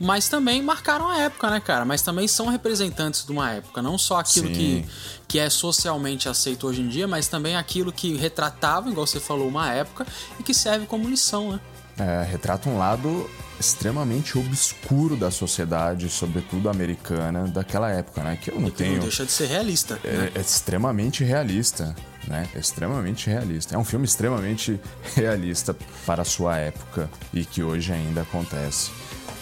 [0.00, 1.84] Mas também marcaram a época, né, cara?
[1.84, 3.80] Mas também são representantes de uma época.
[3.80, 4.54] Não só aquilo Sim.
[4.54, 4.86] que,
[5.28, 9.48] que é socialmente aceito hoje em dia, mas também aquilo que retratava, igual você falou,
[9.48, 10.06] uma época
[10.38, 11.60] e que serve como lição, né?
[11.96, 18.36] É, retrata um lado extremamente obscuro da sociedade, sobretudo americana, daquela época, né?
[18.40, 19.00] Que eu não não tenho.
[19.00, 19.94] deixa de ser realista.
[20.02, 20.32] né?
[20.34, 21.94] É, é extremamente realista,
[22.26, 22.48] né?
[22.54, 23.74] É extremamente realista.
[23.74, 24.80] É um filme extremamente
[25.14, 28.90] realista para a sua época e que hoje ainda acontece,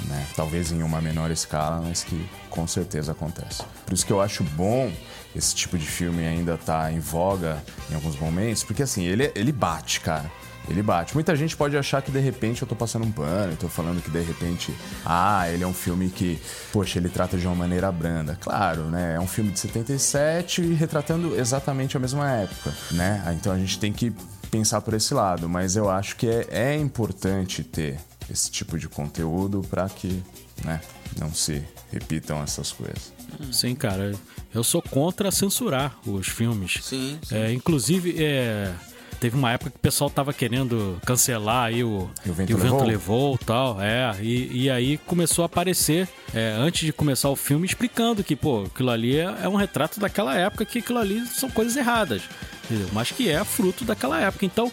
[0.08, 0.26] né?
[0.34, 3.62] Talvez em uma menor escala, mas que com certeza acontece.
[3.84, 4.92] Por isso que eu acho bom
[5.34, 9.52] esse tipo de filme ainda tá em voga em alguns momentos, porque assim, ele, ele
[9.52, 10.30] bate, cara.
[10.68, 11.14] Ele bate.
[11.14, 14.00] Muita gente pode achar que de repente eu tô passando um pano, eu tô falando
[14.00, 14.72] que de repente,
[15.04, 16.40] ah, ele é um filme que,
[16.72, 18.38] poxa, ele trata de uma maneira branda.
[18.40, 19.14] Claro, né?
[19.16, 23.24] É um filme de 77 e retratando exatamente a mesma época, né?
[23.36, 24.14] Então a gente tem que
[24.52, 27.98] pensar por esse lado, mas eu acho que é, é importante ter
[28.30, 30.22] esse tipo de conteúdo para que,
[30.64, 30.80] né,
[31.18, 33.12] não se repitam essas coisas.
[33.50, 34.12] Sim, cara.
[34.54, 36.78] Eu sou contra censurar os filmes.
[36.82, 37.34] Sim, sim.
[37.34, 38.72] É, inclusive, é,
[39.18, 42.84] teve uma época que o pessoal tava querendo cancelar aí o, E o Vento Levou?
[42.84, 43.80] levou e tal.
[43.80, 48.36] É, e, e aí começou a aparecer, é, antes de começar o filme, explicando que,
[48.36, 52.22] pô, aquilo ali é, é um retrato daquela época, que aquilo ali são coisas erradas.
[52.64, 52.88] Entendeu?
[52.92, 54.44] Mas que é fruto daquela época.
[54.44, 54.70] Então,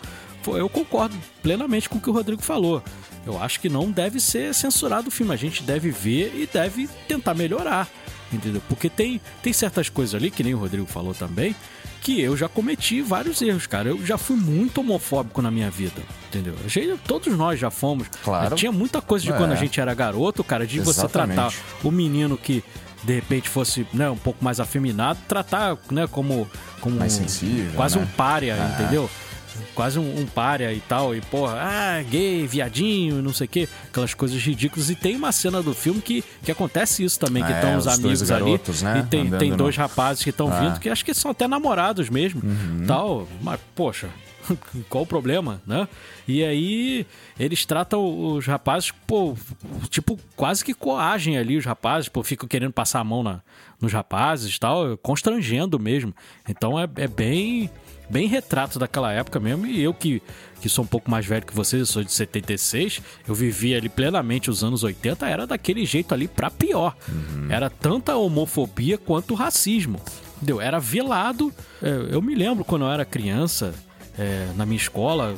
[0.58, 2.84] eu concordo plenamente com o que o Rodrigo falou.
[3.26, 5.34] Eu acho que não deve ser censurado o filme.
[5.34, 7.88] A gente deve ver e deve tentar melhorar.
[8.32, 8.62] Entendeu?
[8.70, 11.56] Porque tem, tem certas coisas ali, que nem o Rodrigo falou também,
[12.02, 13.90] que eu já cometi vários erros, cara.
[13.90, 16.56] Eu já fui muito homofóbico na minha vida, entendeu?
[16.68, 18.08] Gente- Todos nós já fomos.
[18.24, 18.56] Claro.
[18.56, 19.36] Tinha muita coisa de É.
[19.36, 21.36] quando a gente era garoto, cara, de você Exatamente.
[21.36, 22.64] tratar o menino que
[23.04, 26.48] de repente fosse né, um pouco mais afeminado, tratar né, como,
[26.82, 28.04] como Mais sensível, quase né?
[28.04, 28.74] um párea, É.
[28.84, 29.10] entendeu?
[29.80, 33.70] Quase um, um párea e tal, e porra, ah, gay, viadinho, não sei o quê,
[33.88, 34.90] aquelas coisas ridículas.
[34.90, 37.86] E tem uma cena do filme que, que acontece isso também, que É, estão os
[37.86, 39.00] os dois amigos garotos, ali.
[39.00, 40.60] né, E tem, andando tem no- dois rapazes que estão Ah.
[40.60, 42.84] vindo, que acho que são até namorados mesmo, Uhum.
[42.86, 43.26] tal.
[43.42, 44.10] Mas, poxa,
[44.90, 45.88] qual o problema, né?
[46.28, 47.06] E aí
[47.40, 49.34] eles tratam os rapazes, pô,
[49.90, 53.40] tipo, quase que coagem ali os rapazes, pô, ficam querendo passar a mão na,
[53.80, 56.14] nos rapazes e tal, constrangendo mesmo.
[56.50, 57.70] Então é, é bem
[58.10, 59.66] bem retrato daquela época mesmo.
[59.66, 60.22] E eu que,
[60.62, 63.90] que sou um pouco mais velho que vocês, eu sou de 76, eu vivi ali
[63.90, 66.96] plenamente os anos 80, era daquele jeito ali pra pior.
[67.50, 70.02] Era tanta homofobia quanto racismo.
[70.38, 70.62] Entendeu?
[70.62, 71.54] Era velado.
[71.82, 73.74] É, eu me lembro quando eu era criança,
[74.18, 75.36] é, na minha escola,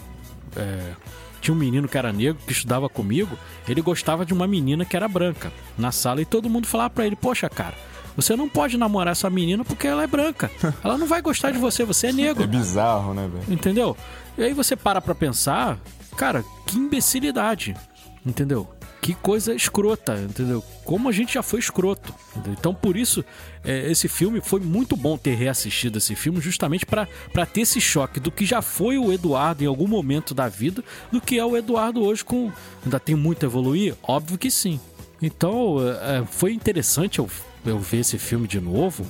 [0.56, 0.94] é,
[1.42, 3.38] tinha um menino que era negro que estudava comigo.
[3.68, 7.06] Ele gostava de uma menina que era branca na sala e todo mundo falava pra
[7.06, 7.76] ele: Poxa, cara,
[8.16, 10.50] você não pode namorar essa menina porque ela é branca.
[10.84, 12.44] Ela não vai gostar de você, você é negro.
[12.44, 13.54] É bizarro, né, velho?
[13.54, 13.96] Entendeu?
[14.38, 15.80] E aí você para pra pensar,
[16.16, 17.76] cara, que imbecilidade.
[18.26, 18.68] entendeu?
[19.02, 20.64] Que coisa escrota, entendeu?
[20.86, 22.14] Como a gente já foi escroto.
[22.36, 22.54] entendeu?
[22.60, 23.26] Então, por isso,
[23.64, 27.82] é, esse filme foi muito bom ter reassistido esse filme, justamente pra pra ter esse
[27.82, 31.44] choque do que já foi o Eduardo em algum momento da vida, do que é
[31.44, 32.52] o Eduardo hoje com.
[32.84, 33.96] Ainda tem muito a evoluir?
[34.04, 34.80] Óbvio que sim.
[35.20, 37.28] Então, é, foi interessante eu,
[37.66, 39.06] eu ver esse filme de novo,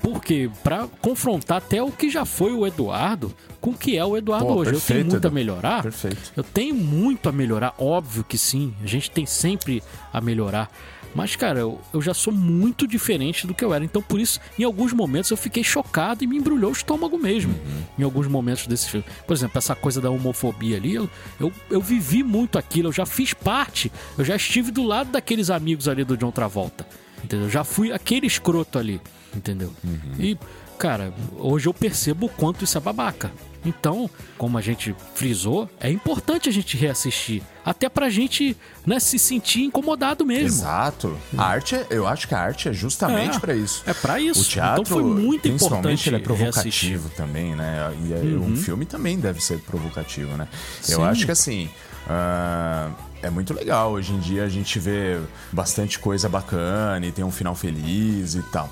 [0.00, 4.16] porque pra confrontar até o que já foi o Eduardo com o que é o
[4.16, 4.72] Eduardo Pô, hoje.
[4.74, 5.34] eu tenho perfeito, muito a Edu.
[5.34, 5.82] melhorar.
[5.82, 6.32] Perfeito.
[6.36, 8.74] Eu tenho muito a melhorar, óbvio que sim.
[8.82, 10.70] A gente tem sempre a melhorar.
[11.14, 13.84] Mas, cara, eu, eu já sou muito diferente do que eu era.
[13.84, 17.54] Então, por isso, em alguns momentos eu fiquei chocado e me embrulhou o estômago mesmo.
[17.98, 19.06] Em alguns momentos desse filme.
[19.26, 22.88] Por exemplo, essa coisa da homofobia ali, eu, eu, eu vivi muito aquilo.
[22.88, 23.90] Eu já fiz parte.
[24.18, 26.84] Eu já estive do lado daqueles amigos ali do John Travolta.
[27.24, 27.46] Entendeu?
[27.46, 29.00] Eu já fui aquele escroto ali.
[29.34, 29.72] Entendeu?
[30.18, 30.38] E,
[30.78, 33.32] cara, hoje eu percebo o quanto isso é babaca.
[33.66, 37.42] Então, como a gente frisou, é importante a gente reassistir.
[37.64, 40.48] Até pra gente né, se sentir incomodado mesmo.
[40.58, 41.16] Exato.
[41.36, 43.82] A arte, é- eu acho que a arte é justamente É, pra isso.
[43.86, 44.42] é pra isso.
[44.42, 46.98] O teatro, Então foi muito principalmente, importante ele é reassistir.
[47.00, 47.96] provocativo também, né?
[48.06, 50.46] E é- um filme também deve ser provocativo, né?
[50.86, 51.04] Eu Sim.
[51.04, 51.70] acho que assim.
[52.06, 52.90] ah,
[53.24, 53.92] é muito legal.
[53.92, 55.18] Hoje em dia a gente vê
[55.50, 58.68] bastante coisa bacana e tem um final feliz e tal.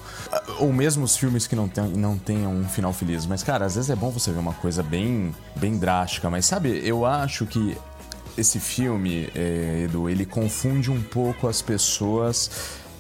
[0.59, 3.25] Ou mesmo os filmes que não, tem, não tenham um final feliz.
[3.25, 6.29] Mas, cara, às vezes é bom você ver uma coisa bem, bem drástica.
[6.29, 7.77] Mas, sabe, eu acho que
[8.37, 12.51] esse filme, é, Edu, ele confunde um pouco as pessoas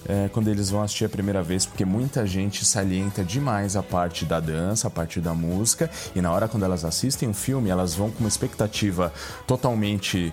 [0.09, 4.25] é, quando eles vão assistir a primeira vez, porque muita gente salienta demais a parte
[4.25, 7.95] da dança, a parte da música, e na hora quando elas assistem o filme, elas
[7.95, 9.13] vão com uma expectativa
[9.47, 10.33] totalmente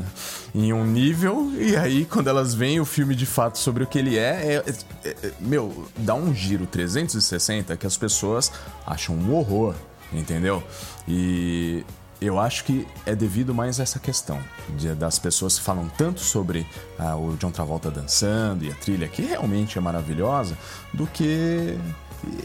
[0.54, 3.98] em um nível, e aí quando elas veem o filme de fato sobre o que
[3.98, 8.52] ele é, é- é- é- meu, dá um giro 360 que as pessoas
[8.86, 9.74] acham um horror,
[10.12, 10.62] entendeu?
[11.06, 11.84] E
[12.20, 14.38] eu acho que é devido mais a essa questão
[14.76, 16.66] de- das pessoas que falam tanto sobre
[16.98, 20.56] ah, o John Travolta dançando e a trilha, que realmente é maravilhosa,
[20.92, 21.78] do que.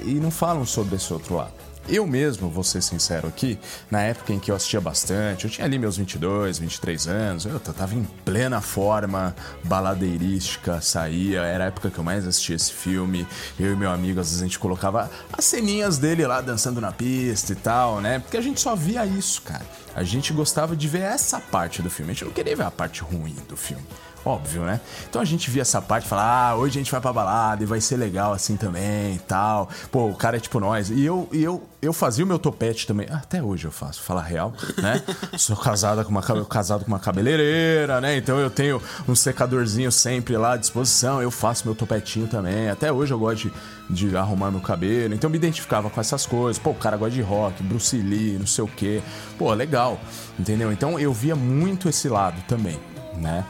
[0.06, 1.54] e e não falam sobre esse outro lado.
[1.88, 3.60] Eu mesmo, vou ser sincero aqui,
[3.92, 7.60] na época em que eu assistia bastante, eu tinha ali meus 22, 23 anos, eu
[7.60, 13.28] tava em plena forma baladeirística, saía, era a época que eu mais assistia esse filme.
[13.60, 16.92] Eu e meu amigo, às vezes a gente colocava as ceninhas dele lá dançando na
[16.92, 18.20] pista e tal, né?
[18.20, 19.66] Porque a gente só via isso, cara.
[19.94, 22.72] A gente gostava de ver essa parte do filme, a gente não queria ver a
[22.72, 23.86] parte ruim do filme.
[24.26, 24.80] Óbvio, né?
[25.10, 27.62] Então a gente via essa parte e falava, ah, hoje a gente vai pra balada
[27.62, 29.68] e vai ser legal assim também e tal.
[29.92, 30.90] Pô, o cara é tipo nós.
[30.90, 33.06] E eu, e eu, eu fazia o meu topete também.
[33.12, 35.04] Ah, Até hoje eu faço, falar real, né?
[35.38, 38.16] Sou casada com uma, casado com uma cabeleireira, né?
[38.16, 41.22] Então eu tenho um secadorzinho sempre lá à disposição.
[41.22, 42.70] Eu faço meu topetinho também.
[42.70, 43.52] Até hoje eu gosto
[43.90, 45.14] de, de arrumar meu cabelo.
[45.14, 46.58] Então eu me identificava com essas coisas.
[46.58, 49.02] Pô, o cara gosta de rock, Bruce Lee, não sei o quê.
[49.38, 50.00] Pô, legal.
[50.40, 50.72] Entendeu?
[50.72, 52.80] Então eu via muito esse lado também,
[53.18, 53.44] né?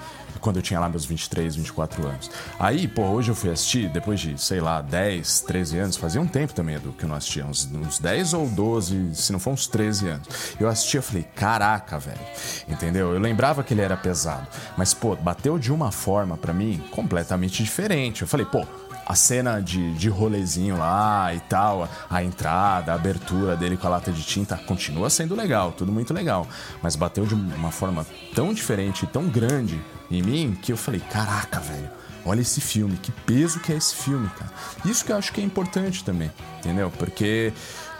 [0.43, 2.29] Quando eu tinha lá meus 23, 24 anos.
[2.59, 6.27] Aí, pô, hoje eu fui assistir, depois de, sei lá, 10, 13 anos, fazia um
[6.27, 9.51] tempo também do que eu não assistia, uns, uns 10 ou 12, se não for
[9.51, 10.27] uns 13 anos.
[10.59, 12.19] Eu assisti, eu falei, caraca, velho,
[12.67, 13.13] entendeu?
[13.13, 14.45] Eu lembrava que ele era pesado,
[14.77, 18.21] mas, pô, bateu de uma forma pra mim completamente diferente.
[18.21, 18.65] Eu falei, pô,
[19.05, 23.89] a cena de, de rolezinho lá e tal, a entrada, a abertura dele com a
[23.89, 26.47] lata de tinta continua sendo legal, tudo muito legal.
[26.81, 29.81] Mas bateu de uma forma tão diferente, tão grande
[30.17, 31.89] em mim, que eu falei: caraca, velho,
[32.25, 34.51] olha esse filme, que peso que é esse filme, cara.
[34.85, 36.91] Isso que eu acho que é importante também, entendeu?
[36.91, 37.53] Porque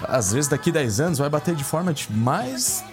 [0.07, 2.83] às vezes daqui 10 anos vai bater de forma de mais.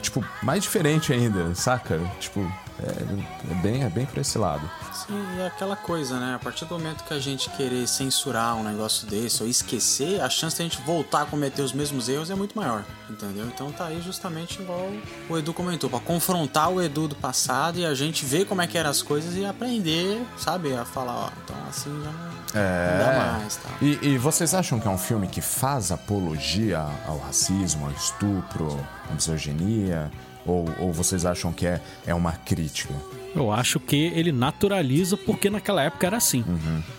[0.00, 2.00] Tipo, mais diferente ainda, saca?
[2.18, 2.40] Tipo,
[2.82, 4.68] é, é bem, é bem por esse lado.
[5.08, 6.34] E é aquela coisa, né?
[6.34, 10.28] A partir do momento que a gente querer censurar um negócio desse ou esquecer, a
[10.28, 13.46] chance de a gente voltar a cometer os mesmos erros é muito maior, entendeu?
[13.46, 14.90] Então tá aí justamente igual
[15.28, 18.66] o Edu comentou, pra confrontar o Edu do passado e a gente ver como é
[18.66, 20.74] que eram as coisas e aprender, sabe?
[20.74, 23.68] A falar, ó, então assim já não, não dá mais, tá?
[23.80, 28.78] E, e vocês acham que é um filme que faz apologia ao racismo, ao estupro,
[29.10, 30.10] à misoginia?
[30.44, 32.92] Ou, ou vocês acham que é, é uma crítica?
[33.34, 36.40] Eu acho que ele naturaliza porque naquela época era assim.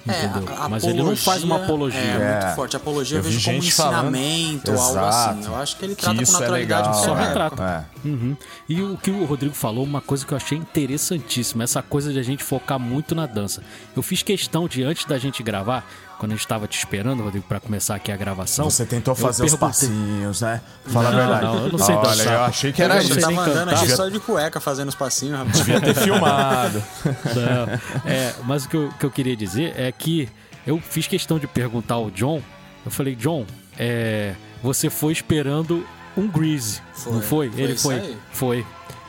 [0.06, 0.50] Entendeu?
[0.50, 2.00] É, a- a Mas ele não faz uma apologia.
[2.00, 2.06] É,
[2.40, 2.42] É.
[2.46, 2.76] muito forte.
[2.76, 5.40] A apologia eu, vejo como gente falando- ensinamento, algo Exato.
[5.40, 5.46] assim.
[5.46, 7.28] Eu acho que ele Que trata com isso é naturalidade legal, o que Só é.
[7.28, 7.88] retrata.
[8.04, 8.08] É.
[8.08, 8.38] Uhum.
[8.68, 12.18] E o que o Rodrigo falou, uma coisa que eu achei interessantíssima, essa coisa de
[12.20, 13.62] a gente focar muito na dança.
[13.96, 15.88] Eu fiz questão de, antes da gente gravar,
[16.24, 18.70] quando a gente estava te esperando, Rodrigo, para começar aqui a gravação.
[18.70, 20.62] Você tentou fazer os passinhos, né?
[20.86, 21.44] Fala Não, a verdade.
[21.44, 22.34] não, eu não sei Olha, dançar.
[22.34, 23.14] eu achei que era isso.
[23.14, 25.58] sei tava andando aqui só de cueca fazendo os passinhos, rapaz.
[25.58, 26.82] Devia ter filmado.
[27.04, 28.10] Não.
[28.10, 30.30] É, mas o que eu, que eu queria dizer é que
[30.66, 32.42] eu fiz questão de perguntar ao John.
[32.86, 33.46] Eu falei, John,
[33.78, 37.12] é, você foi esperando um Grease, Foi.
[37.12, 37.50] não foi?
[37.50, 37.96] Foi Ele foi.
[37.96, 38.18] aí?
[38.32, 38.66] Foi.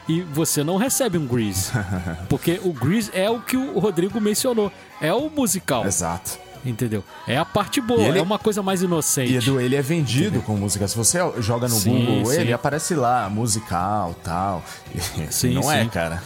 [0.08, 1.70] e você não recebe um Grease.
[2.28, 4.72] Porque o Grease é o que o Rodrigo mencionou.
[5.00, 5.86] É o musical.
[5.86, 6.42] Exato.
[6.64, 7.04] Entendeu?
[7.28, 9.32] É a parte boa, ele- é uma coisa mais inocente.
[9.32, 10.88] E Edu, ele é vendido com música.
[10.88, 12.40] Se você joga no Sim, Google, sim.
[12.40, 14.64] ele aparece lá, musical, tal.
[15.30, 15.88] Sim, não é, sim.
[15.90, 16.22] cara.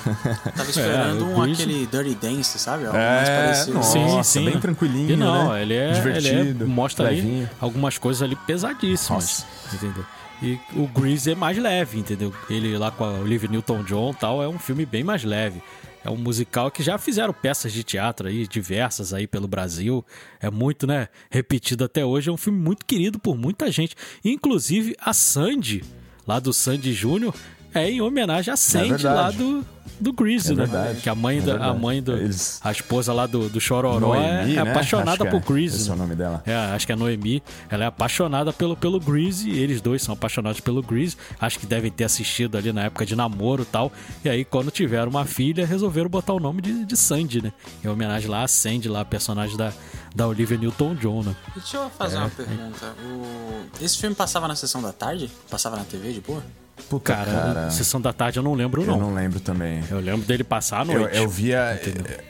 [0.57, 2.87] Tava esperando o um, aquele Dirty Dance, sabe?
[2.87, 3.73] Algo mais É, parecido.
[3.75, 5.63] nossa, bem tranquilinho, E não, né?
[5.63, 9.75] ele é, Divertido, ele é- mostra ali algumas coisas ali pesadíssimas, Nossa.
[9.77, 10.05] entendeu?
[10.41, 12.33] E o Grease é mais leve, entendeu?
[12.49, 15.61] Ele lá com a Olivia Newton-John e tal, é um filme bem mais leve.
[16.09, 20.03] É um musical que já fizeram peças de teatro aí, diversas aí pelo Brasil.
[20.41, 22.31] É muito, né, repetido até hoje.
[22.31, 23.95] É um filme muito querido por muita gente.
[24.25, 25.85] Inclusive a Sandy,
[26.27, 27.35] lá do Sandy Júnior,
[27.75, 29.15] é em homenagem à Sandy verdade.
[29.15, 29.67] lá do,
[30.01, 30.65] do Grease, É né?
[30.67, 31.01] verdade.
[31.01, 33.99] Que a mãe, É da, a mãe do, Eles- a esposa lá do, do Chororó
[34.01, 34.71] Noemi, é, é né?
[34.71, 35.55] apaixonada Acho que por é.
[35.55, 35.77] Grease.
[35.77, 36.03] Esse é o né?
[36.03, 36.43] nome dela.
[36.47, 37.43] É, acho que é a Noemi.
[37.69, 39.49] Ela é apaixonada pelo, pelo Grease.
[39.51, 41.17] e Eles dois são apaixonados pelo Grease.
[41.41, 43.93] Acho que devem ter assistido ali na época de namoro e tal.
[44.25, 47.53] E aí, quando tiveram uma filha, resolveram botar o nome de, de Sandy, né?
[47.85, 49.73] Em homenagem lá a Sandy, lá, a personagem da,
[50.15, 51.37] da Olivia Newton-John, né?
[51.55, 52.21] Deixa eu fazer É.
[52.21, 52.95] uma pergunta.
[53.05, 55.31] O- Esse filme passava na sessão da tarde?
[55.51, 56.43] Passava na TV de boa?
[56.89, 57.71] Puta, Cara, cara.
[57.71, 58.99] Sessão da Tarde eu não lembro, Eu não.
[59.01, 59.83] não lembro também.
[59.91, 61.17] Eu lembro dele passar à Eu, noite.
[61.17, 61.81] eu via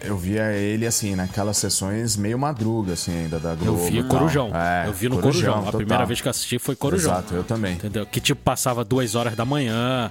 [0.02, 3.86] eu via ele assim naquelas sessões meio madruga assim ainda da Eu Globo.
[3.86, 4.18] vi e tal.
[4.18, 4.50] Corujão.
[4.54, 5.54] É, eu vi no Corujão.
[5.54, 5.72] A total.
[5.78, 7.12] primeira vez que eu assisti foi Corujão.
[7.12, 7.74] Exato, eu também.
[7.74, 8.04] Entendeu?
[8.06, 10.10] Que tipo passava duas horas da manhã,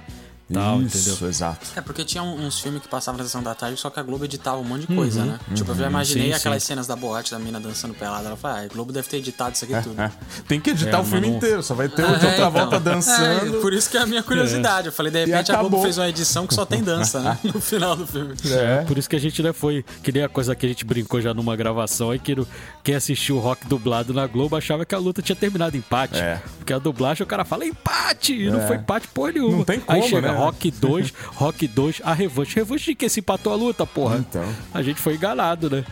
[0.52, 1.28] tal, Isso, entendeu?
[1.28, 1.66] exato.
[1.76, 4.24] É, porque tinha uns filmes que passavam na sessão da tarde, só que a Globo
[4.24, 5.38] editava um monte de coisa, né?
[5.54, 6.32] Tipo, eu já imaginei Uhum.
[6.32, 6.66] Sim, aquelas sim.
[6.68, 8.26] cenas da boate da mina dançando pelada.
[8.28, 10.00] Ela falou, ah, a Globo deve ter editado isso aqui tudo.
[10.00, 10.10] É.
[10.48, 12.32] Tem que editar É, o filme não- inteiro, só vai ter o É, de outra
[12.34, 12.50] então.
[12.50, 13.56] volta dançando.
[13.56, 14.86] É, por isso que é a minha curiosidade.
[14.88, 15.56] Eu falei, de repente a.
[15.58, 17.38] Globo fez uma edição que só tem dança, né?
[17.44, 18.34] No final do filme.
[18.50, 18.84] É.
[18.84, 19.84] Por isso que a gente né, foi.
[20.02, 22.46] Que nem a coisa que a gente brincou já numa gravação aí, que no-
[22.82, 26.18] quem assistiu o rock dublado na Globo achava que a luta tinha terminado em empate.
[26.18, 26.40] É.
[26.58, 28.32] Porque a dublagem o cara fala empate!
[28.34, 28.66] E não É.
[28.66, 29.56] foi empate porra nenhuma.
[29.58, 30.37] Não tem Aí como, chega né?
[30.38, 32.54] Rock 2, Rock 2, a revanche.
[32.56, 34.18] Revanche de que se empatou a luta, porra.
[34.18, 34.44] Então.
[34.72, 35.84] A gente foi enganado, né?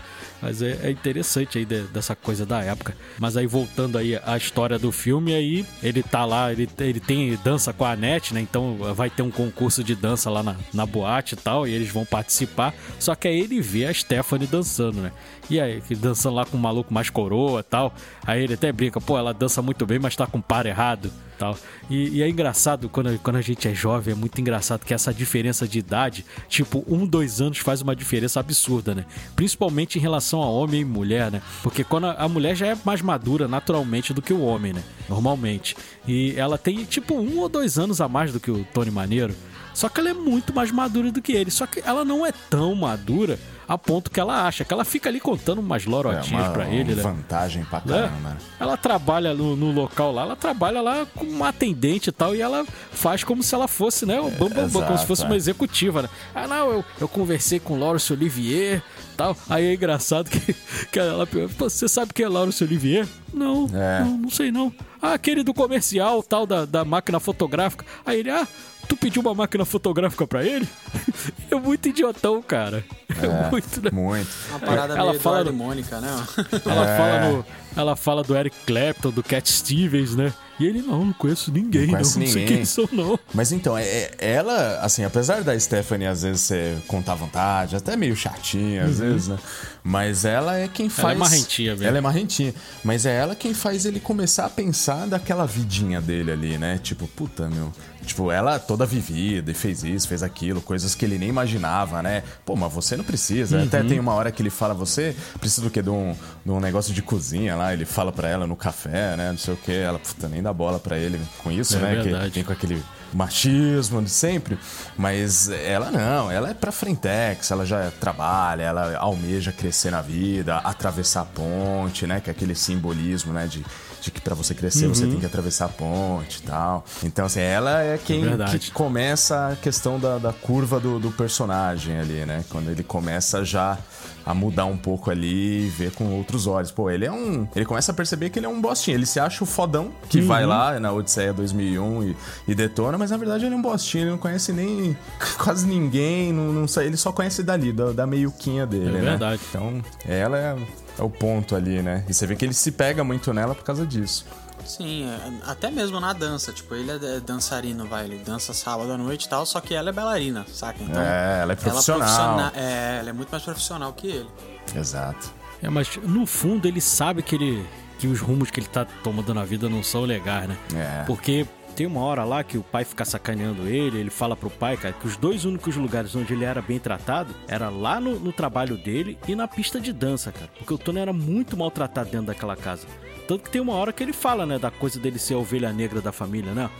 [0.42, 2.94] Mas é, é interessante aí de- dessa coisa da época.
[3.18, 7.38] Mas aí voltando aí à história do filme, aí ele tá lá, ele, ele tem
[7.42, 8.40] dança com a Anete, né?
[8.42, 11.88] Então vai ter um concurso de dança lá na, na boate e tal, e eles
[11.88, 12.74] vão participar.
[12.98, 15.10] Só que aí ele vê a Stephanie dançando, né?
[15.48, 17.94] E aí, dançando lá com um maluco mais coroa tal.
[18.26, 21.56] Aí ele até brinca, pô, ela dança muito bem, mas tá com par errado tal.
[21.88, 25.12] E, e é engraçado, quando, quando a gente é jovem, é muito engraçado que essa
[25.12, 29.04] diferença de idade, tipo, um, dois anos faz uma diferença absurda, né?
[29.34, 31.42] Principalmente em relação a homem e mulher, né?
[31.62, 34.82] Porque quando a, a mulher já é mais madura naturalmente do que o homem, né?
[35.08, 35.76] Normalmente.
[36.06, 39.34] E ela tem, tipo, um ou dois anos a mais do que o Tony Maneiro.
[39.76, 41.50] Só que ela é muito mais madura do que ele.
[41.50, 44.64] Só que ela não é tão madura a ponto que ela acha.
[44.64, 47.02] Que ela fica ali contando umas É lorotinhas uma, pra ele, uma né?
[47.02, 47.92] vantagem pra né?
[47.92, 48.28] caramba.
[48.30, 48.36] né?
[48.58, 52.40] Ela trabalha no, no local lá, ela trabalha lá como uma atendente e tal, e
[52.40, 54.18] ela faz como se ela fosse, né?
[54.18, 55.26] O bam, bam, bam, como se fosse é.
[55.26, 56.08] uma executiva, né?
[56.34, 58.82] Ah, não, eu, eu conversei com o Laurence Olivier
[59.14, 59.36] tal.
[59.48, 60.54] Aí é engraçado que,
[60.90, 63.06] que ela pergunta, "Pô, você sabe quem é Laurence Olivier?
[63.32, 64.00] Não, É.
[64.00, 64.72] não, não sei não.
[65.02, 67.84] Ah, aquele do comercial tal, da, da máquina fotográfica.
[68.04, 68.48] Aí ele, ah,
[68.88, 70.68] tu pediu uma máquina fotográfica pra ele?
[71.50, 72.84] é muito idiotão, cara.
[73.10, 73.90] É, muito, né?
[73.92, 74.28] Muito.
[74.50, 76.08] Uma parada Ela meio fala do- Mônica, né?
[76.64, 76.96] Ela, É.
[76.96, 77.44] fala no,
[77.76, 80.32] ela fala do Eric Clapton, do Cat Stevens, né?
[80.58, 82.56] E ele, não, não conheço ninguém, não, Não conhece não sei ninguém.
[82.56, 83.18] quem são, não.
[83.34, 87.94] Mas então, é, é- ela, assim, apesar da Stephanie às vezes ser contar vontade, até
[87.96, 89.38] meio chatinha às vezes, né?
[89.84, 91.12] Mas ela é quem faz.
[91.14, 91.24] Uhum.
[91.24, 91.86] marrentinha mesmo.
[91.86, 92.54] Ela é marrentinha.
[92.82, 96.78] Mas é ela quem faz ele começar a pensar daquela vidinha dele ali, né?
[96.82, 97.70] Tipo, puta, meu.
[98.06, 102.22] Tipo, ela toda vivida e fez isso, fez aquilo, coisas que ele nem imaginava, né?
[102.44, 103.62] Pô, mas você não precisa.
[103.62, 103.88] Até Uhum.
[103.88, 105.82] tem uma hora que ele fala, você precisa do quê?
[105.82, 106.14] De um,
[106.44, 107.72] de um negócio de cozinha lá.
[107.72, 109.30] Ele fala pra ela no café, né?
[109.32, 109.72] Não sei o quê.
[109.72, 111.94] Ela, puta, nem dá bola pra ele com isso, É né?
[112.02, 112.28] verdade.
[112.30, 114.58] Que vem com aquele machismo de sempre,
[114.96, 120.56] mas ela não, ela é pra frentex, ela já trabalha, ela almeja crescer na vida,
[120.58, 123.64] atravessar a ponte, né, que é aquele simbolismo, né, de,
[124.06, 126.84] de que pra você crescer você tem que atravessar a ponte e tal.
[127.02, 128.58] Então, assim, ela é quem verdade.
[128.58, 133.44] que começa a questão da, da curva do, do personagem ali, né, quando ele começa
[133.44, 133.76] já
[134.26, 136.72] a mudar um pouco ali e ver com outros olhos.
[136.72, 137.46] Pô, ele é um.
[137.54, 138.96] Ele começa a perceber que ele é um bostinho.
[138.96, 142.16] Ele se acha o fodão que vai lá na Odisseia 2001 e,
[142.48, 144.02] e detona, mas na verdade ele é um bostinho.
[144.02, 144.96] Ele não conhece nem
[145.38, 146.32] quase ninguém.
[146.32, 149.10] Não, não ele só conhece dali, da, da meiuquinha dele, né?
[149.10, 149.40] verdade.
[149.48, 150.56] Então, ela é,
[150.98, 152.04] é o ponto ali, né?
[152.08, 154.26] E você vê que ele se pega muito nela por causa disso.
[154.66, 156.52] Sim, é, até mesmo na dança.
[156.52, 158.04] Tipo, ele é dançarino, vai.
[158.04, 160.82] Ele dança sábado à noite e tal, só que ela é bailarina, saca?
[160.82, 162.00] Então, É, ela é profissional.
[162.08, 164.28] professiona- é, ela é muito mais profissional que ele.
[164.74, 165.32] Exato.
[165.62, 167.66] É, mas no fundo ele sabe que ele
[167.98, 170.56] que os rumos que ele tá tomando na vida não são legais, né?
[170.74, 171.04] É.
[171.06, 174.78] Porque Tem uma hora lá que o pai fica sacaneando ele, ele fala pro pai,
[174.78, 178.32] cara, que os dois únicos lugares onde ele era bem tratado era lá no, no
[178.32, 180.50] trabalho dele e na pista de dança, cara.
[180.56, 182.86] Porque o Tony era muito maltratado dentro daquela casa.
[183.26, 185.72] Tanto que tem uma hora que ele fala, né, da coisa dele ser a ovelha
[185.72, 186.70] negra da família, né?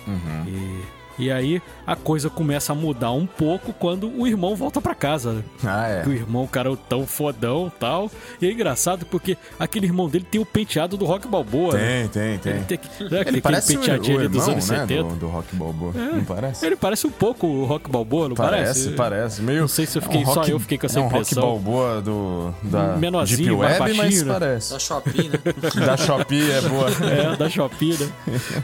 [0.49, 0.81] E,
[1.19, 5.45] e aí a coisa começa a mudar um pouco quando o irmão volta pra casa?
[5.65, 6.03] Ah, é.
[6.03, 8.11] Que o irmão, o cara, é tão fodão e tal.
[8.41, 11.75] E é engraçado porque aquele irmão dele tem o penteado do Rock Balboa.
[11.77, 12.09] né?
[12.13, 12.53] Tem, tem, tem.
[12.53, 15.03] Ele tem né, Ele aquele parece o, penteadinho o ali dos irmão, anos né, 70.
[15.03, 15.93] do, do Rock Balboa.
[15.97, 16.17] É.
[16.17, 16.67] Não parece?
[16.67, 18.57] Ele parece um pouco o Rock Balboa, não parece?
[18.85, 19.43] Parece, parece.
[19.43, 21.03] Meio, Não sei se eu é um fiquei- só rock- eu fiquei com essa é
[21.03, 21.43] um impressão.
[21.43, 24.33] rock balboa do, da Menorzinho, Deep mais Web, mas baixinho, né?
[24.33, 24.73] parece.
[24.73, 25.39] Da Shopee, né?
[25.87, 26.87] Da Shopee é boa.
[27.07, 28.11] É, da Shopee, né?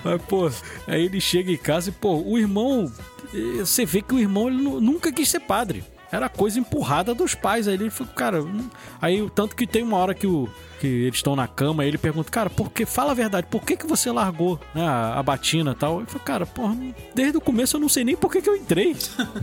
[0.04, 0.50] Mas, pô,
[0.86, 2.92] aí ele chega em casa e, pô, o irmão.
[3.34, 5.82] eh, Você vê que o irmão ele nu- nunca quis ser padre.
[6.12, 7.66] Era coisa empurrada dos pais.
[7.66, 8.44] Aí ele falou, cara.
[9.00, 10.46] Aí, tanto que tem uma hora que, o,
[10.78, 13.62] que eles estão na cama, aí ele pergunta, cara, por que, fala a verdade, por
[13.62, 15.98] que, que você largou né, a, a batina e tal?
[15.98, 16.76] Ele falou, cara, porra,
[17.14, 18.96] desde o começo eu não sei nem por que, que eu entrei.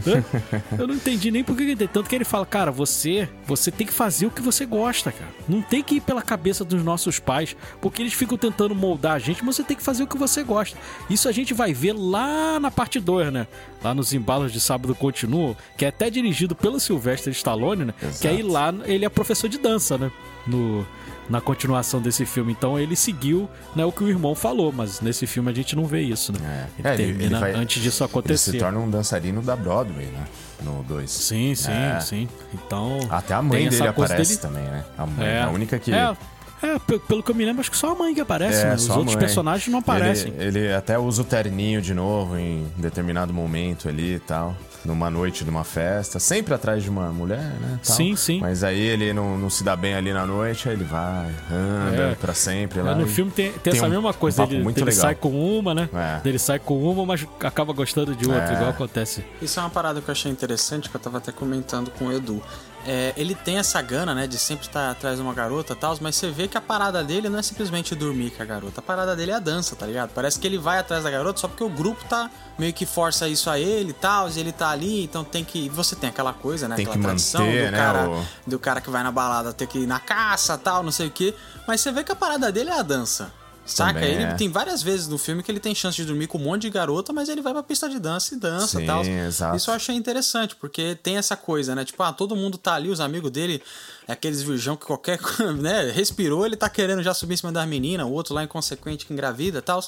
[0.77, 1.87] Eu não entendi nem por que, que eu entrei.
[1.87, 5.29] Tanto que ele fala, cara, você, você tem que fazer o que você gosta, cara.
[5.47, 9.19] Não tem que ir pela cabeça dos nossos pais, porque eles ficam tentando moldar a
[9.19, 10.77] gente, mas você tem que fazer o que você gosta.
[11.09, 13.47] Isso a gente vai ver lá na parte 2, né?
[13.83, 17.93] Lá nos embalos de sábado continuo, que é até dirigido pelo Sylvester Stallone, né?
[18.19, 20.11] Que aí lá ele é professor de dança, né?
[20.45, 20.85] No,
[21.29, 22.51] na continuação desse filme.
[22.51, 25.85] Então ele seguiu né, o que o irmão falou, mas nesse filme a gente não
[25.85, 26.39] vê isso, né?
[26.43, 26.79] É.
[26.79, 28.51] Ele É, ele- termina ele vai- antes disso Ele acontecer.
[28.51, 30.25] se torna um dançarino da Broadway, né?
[30.61, 31.09] No 2.
[31.09, 31.99] Sim, sim, É.
[32.01, 32.27] sim.
[32.53, 32.99] Então.
[33.09, 34.83] Até a mãe dele aparece dele- também, né?
[34.97, 35.41] A mãe, É.
[35.43, 35.93] a única que...
[35.93, 36.17] É,
[36.61, 38.75] é, pe- pelo que eu me lembro, acho que só a mãe que aparece, né?
[38.75, 39.17] Os outros mãe.
[39.17, 40.33] personagens não aparecem.
[40.37, 44.55] Ele, ele até usa o terninho de novo em determinado momento ali e tal.
[44.85, 46.19] Numa noite de uma festa.
[46.19, 47.79] Sempre atrás de uma mulher, né?
[47.85, 47.95] tal.
[47.97, 48.39] Sim, sim.
[48.39, 52.01] Mas aí ele não, não se dá bem ali na noite, aí ele vai, anda
[52.11, 52.15] É.
[52.15, 52.95] pra sempre É, lá.
[52.95, 54.85] no e filme tem, tem tem essa um- mesma um coisa, papo ele, muito ele
[54.89, 55.01] legal.
[55.01, 55.29] sai com
[55.59, 55.89] uma, né?
[55.93, 56.27] É.
[56.27, 58.53] Ele sai com uma, mas acaba gostando de outra, É.
[58.53, 59.23] igual acontece.
[59.41, 62.13] Isso é uma parada que eu achei interessante, que eu tava até comentando com o
[62.13, 62.41] Edu.
[62.85, 65.95] É, ele tem essa gana, né, de sempre estar atrás de uma garota e tal,
[65.99, 68.79] mas você vê que a parada dele não é simplesmente dormir com a garota.
[68.79, 70.11] A parada dele é a dança, tá ligado?
[70.15, 73.27] Parece que ele vai atrás da garota só porque o grupo tá meio que força
[73.27, 75.67] isso a ele e tal, e ele tá ali, então tem que.
[75.69, 76.75] Você tem aquela coisa, né?
[76.77, 79.51] Tem aquela que tradição manter, do né, cara, o- do cara que vai na balada
[79.53, 81.35] ter que ir na caça tal, não sei o quê.
[81.67, 83.31] Mas você vê que a parada dele é a dança.
[83.71, 83.93] Saca?
[83.99, 84.33] Também Ele é.
[84.33, 86.69] tem várias vezes no filme que ele tem chance de dormir com um monte de
[86.69, 89.05] garota, mas ele vai pra pista de dança e dança e Sim, tal.
[89.05, 89.55] exato.
[89.55, 91.85] Isso eu achei interessante, porque tem essa coisa, né?
[91.85, 93.61] Tipo, ah, todo mundo tá ali, os amigos dele,
[94.07, 95.19] aqueles virgão que qualquer,
[95.59, 99.05] né, respirou, ele tá querendo já subir em cima das meninas, o outro lá inconsequente
[99.05, 99.83] que engravida e tal.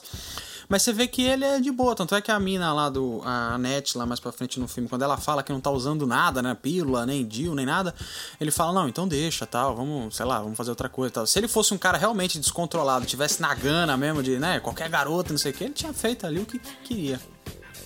[0.72, 3.22] Mas você vê que ele é de boa, tanto é que a mina lá do
[3.26, 6.08] a Annette, lá mais pra frente no filme, quando ela fala que não tá usando
[6.08, 7.94] nada, né, pílula, nem DIU, nem nada,
[8.40, 11.28] ele fala, não, então deixa, tal, vamos, sei lá, vamos fazer outra coisa, tal.
[11.28, 15.34] Se ele fosse um cara realmente descontrolado, tivesse na gana mesmo de, né, qualquer garota,
[15.34, 17.20] não sei o que, ele tinha feito ali o que queria.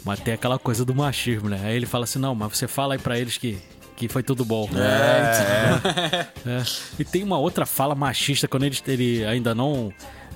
[0.05, 1.59] Mas tem aquela coisa do machismo, né?
[1.63, 3.59] Aí ele fala assim: não, mas você fala aí pra eles que,
[3.97, 4.69] que foi tudo bom.
[4.75, 6.63] É, É.
[6.99, 9.91] E tem uma outra fala machista quando ele, ele ainda não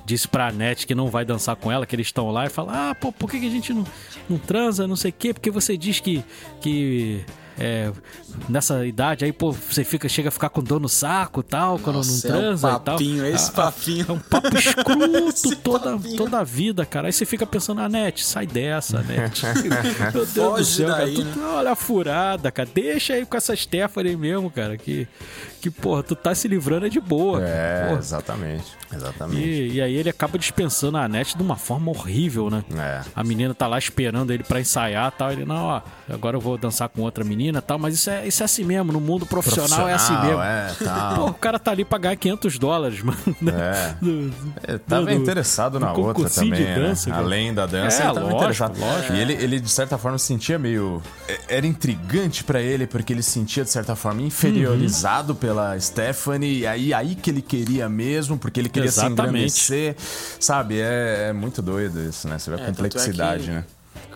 [0.09, 2.89] disse pra Net que não vai dançar com ela, que eles estão lá e fala:
[2.89, 3.85] Ah, pô, por que, que a gente não,
[4.29, 5.33] não transa, não sei o quê?
[5.33, 6.23] Porque você diz que.
[6.61, 7.23] que
[7.61, 7.91] é,
[8.47, 11.97] nessa idade aí, pô, você fica, chega a ficar com dor no saco tal, quando
[11.97, 12.79] Nossa, não é um transa e tal.
[12.79, 14.05] papinho, esse Ah, papinho.
[14.07, 16.15] É um papo escruto Esse toda, papinho.
[16.15, 17.07] toda a vida, cara.
[17.09, 19.41] Aí você fica pensando, ah, Net, sai dessa, Net.
[20.15, 21.03] Meu Deus do Foge céu, cara.
[21.05, 21.45] daí, Tu, né?
[21.47, 22.69] Olha a furada, cara.
[22.73, 24.77] Deixa aí com essa Stephanie mesmo, cara.
[24.77, 25.05] Que,
[25.59, 27.41] que porra, tu tá se livrando é de boa.
[27.43, 28.65] É, exatamente.
[28.91, 29.39] Exatamente.
[29.41, 32.63] E, e aí ele acaba dispensando a net de uma forma horrível, né?
[32.75, 33.01] É.
[33.15, 35.31] A menina tá lá esperando ele pra ensaiar tal.
[35.31, 35.81] Ele, não, ó,
[36.11, 37.77] agora eu vou dançar com outra menina tal.
[37.77, 38.91] Mas isso é, isso é assim mesmo.
[38.91, 40.41] No mundo profissional, é assim mesmo.
[40.41, 41.15] É, tal.
[41.15, 43.17] Pô, o cara tá ali pra ganhar 500 dólares, mano.
[43.55, 43.95] É.
[44.01, 44.33] Do-
[44.67, 47.15] Ele tava do- interessado do na outra também, de dança, né?
[47.17, 48.79] Além da dança, É, ele tava lógico, interessado.
[48.79, 49.13] lógico.
[49.13, 50.99] E ele, ele, de certa forma, se sentia meio...
[51.47, 56.59] Era intrigante pra ele, porque ele se sentia, de certa forma, inferiorizado pela Stephanie.
[56.59, 59.49] E aí, aí que ele queria mesmo, porque ele queria Exatamente.
[59.51, 59.95] se engrandecer.
[60.39, 60.79] Sabe?
[60.79, 62.37] É, é muito doido isso, né?
[62.37, 63.63] Você vê a É, é complexidade, que né?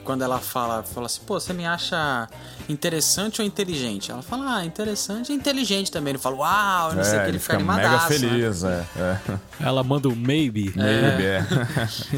[0.04, 2.28] Quando ela fala, fala assim, pô, você me acha
[2.68, 4.12] interessante ou inteligente?
[4.12, 6.12] Ela fala, ah, interessante e inteligente também.
[6.12, 8.12] Ele fala, uau, eu não sei o É, que, ele fica fica mega animadaço.
[8.12, 8.30] né?
[8.30, 8.86] feliz, é.
[8.98, 9.18] é.
[9.62, 10.74] Ela manda um maybe.
[10.76, 11.48] Maybe, é.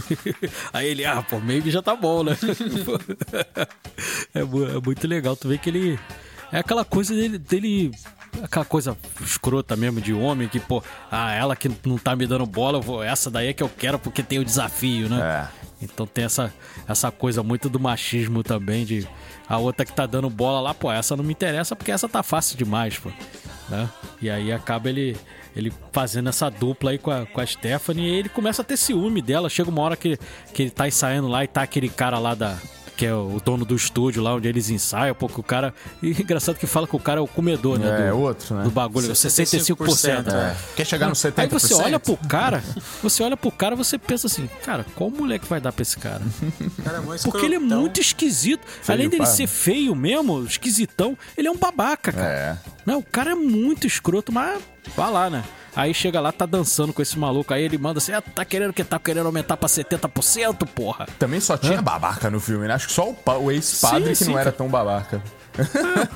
[0.74, 2.36] Aí ele, ah, pô, maybe já tá bom, né?
[4.34, 5.36] é, é muito legal.
[5.38, 6.00] Tu vê que ele.
[6.52, 7.38] É aquela coisa dele.
[7.38, 7.92] dele
[8.44, 12.46] aquela coisa escrota mesmo de homem que, pô, ah, ela que não tá me dando
[12.46, 15.50] bola, vou, essa daí é que eu quero porque tem o desafio, né?
[15.52, 15.66] É.
[15.82, 16.54] Então tem essa,
[16.88, 19.08] essa coisa muito do machismo também, de
[19.48, 22.24] a outra que tá dando bola lá, pô, essa não me interessa porque essa tá
[22.24, 23.12] fácil demais, pô.
[23.70, 23.90] Né?
[24.22, 25.18] E aí acaba ele,
[25.56, 28.78] ele fazendo essa dupla aí com a, com a Stephanie, e ele começa a ter
[28.78, 29.50] ciúme dela.
[29.50, 30.18] Chega uma hora que,
[30.54, 32.58] que ele tá ensaiando lá e tá aquele cara lá da.
[32.96, 35.74] Que é o dono do estúdio lá onde eles ensaiam, porque o cara.
[36.02, 38.08] E engraçado que fala que o cara é o comedor, né?
[38.08, 38.64] É, do, outro, né?
[38.64, 39.76] do bagulho, 65%.
[39.76, 40.56] 65%, É.
[40.76, 41.34] Quer chegar no 70%?
[41.38, 42.64] Aí você olha pro cara,
[43.02, 46.22] você olha pro cara, você pensa assim, cara, qual moleque vai dar pra esse cara?
[46.84, 48.66] Cara, é Porque ele é muito esquisito.
[48.88, 49.30] Além dele pá.
[49.30, 52.28] ser feio mesmo, esquisitão, ele é um babaca, cara.
[52.28, 52.58] É.
[52.86, 54.62] Não, o cara é muito escroto, mas
[54.96, 55.44] vai lá, né?
[55.76, 58.72] Aí chega lá, tá dançando com esse maluco, aí ele manda assim, ah, tá querendo
[58.72, 61.08] que tá querendo aumentar pra 70%, porra.
[61.20, 62.74] Também só tinha babaca no filme, né?
[62.76, 64.52] Acho que só o, o ex-padre Sim, que não sim, era cara.
[64.56, 65.22] tão babaca.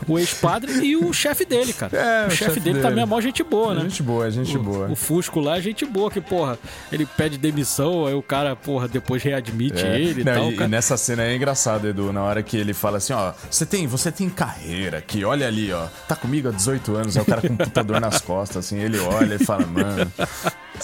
[0.08, 1.96] O ex-padre e o chefe dele, cara.
[1.98, 3.82] É, o, chefe dele, também é mó gente boa, né?
[3.82, 4.88] Gente boa, gente boa.
[4.90, 6.58] O Fusco lá é gente boa, que, porra,
[6.92, 10.00] ele pede demissão, aí o cara, porra, depois readmite É.
[10.00, 10.52] ele e Não, tal.
[10.52, 10.68] e, cara.
[10.68, 13.88] e nessa cena é engraçado, Edu, na hora que ele fala assim, ó, você tem,
[13.88, 17.42] você tem carreira aqui, olha ali, ó, tá comigo há 18 anos, é o cara
[17.42, 20.12] com um puta dor nas costas, assim, ele olha e fala, mano,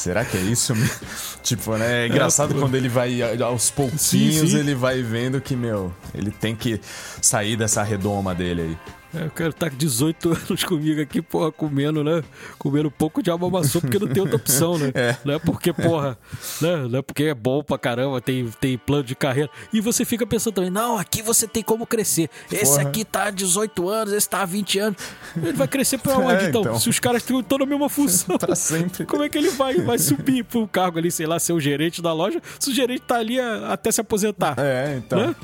[0.02, 0.96] será que é isso mesmo?
[1.44, 4.58] Tipo, né, é engraçado quando ele vai aos pouquinhos, Sim, sim.
[4.58, 6.82] ele vai vendo que, meu, ele tem que
[7.22, 8.78] sair dessa redoma dele aí.
[9.16, 12.24] É, o cara tá com 18 anos comigo aqui, porra, comendo, né?
[12.58, 14.92] Comendo pouco de alma maçã, porque não tem outra opção, né?
[14.96, 15.18] É.
[15.26, 16.18] Não é porque, porra,
[16.62, 16.88] né?
[16.90, 19.50] Não é porque é bom pra caramba, tem, tem plano de carreira.
[19.74, 22.30] E você fica pensando também, não, aqui você tem como crescer.
[22.52, 22.82] Esse Porra.
[22.90, 24.98] aqui tá há 18 anos, esse tá há 20 anos.
[25.36, 26.62] Ele vai crescer pra É, onde, então?
[26.62, 26.80] então.
[26.80, 28.38] Se os caras estão na mesma função.
[28.38, 29.06] Pra sempre.
[29.06, 32.02] Como é que ele vai, vai subir pro cargo ali, sei lá, ser o gerente
[32.02, 34.56] da loja, se o gerente tá ali a- até se aposentar?
[34.58, 35.28] É, então.
[35.28, 35.36] Né?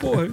[0.00, 0.28] Porra,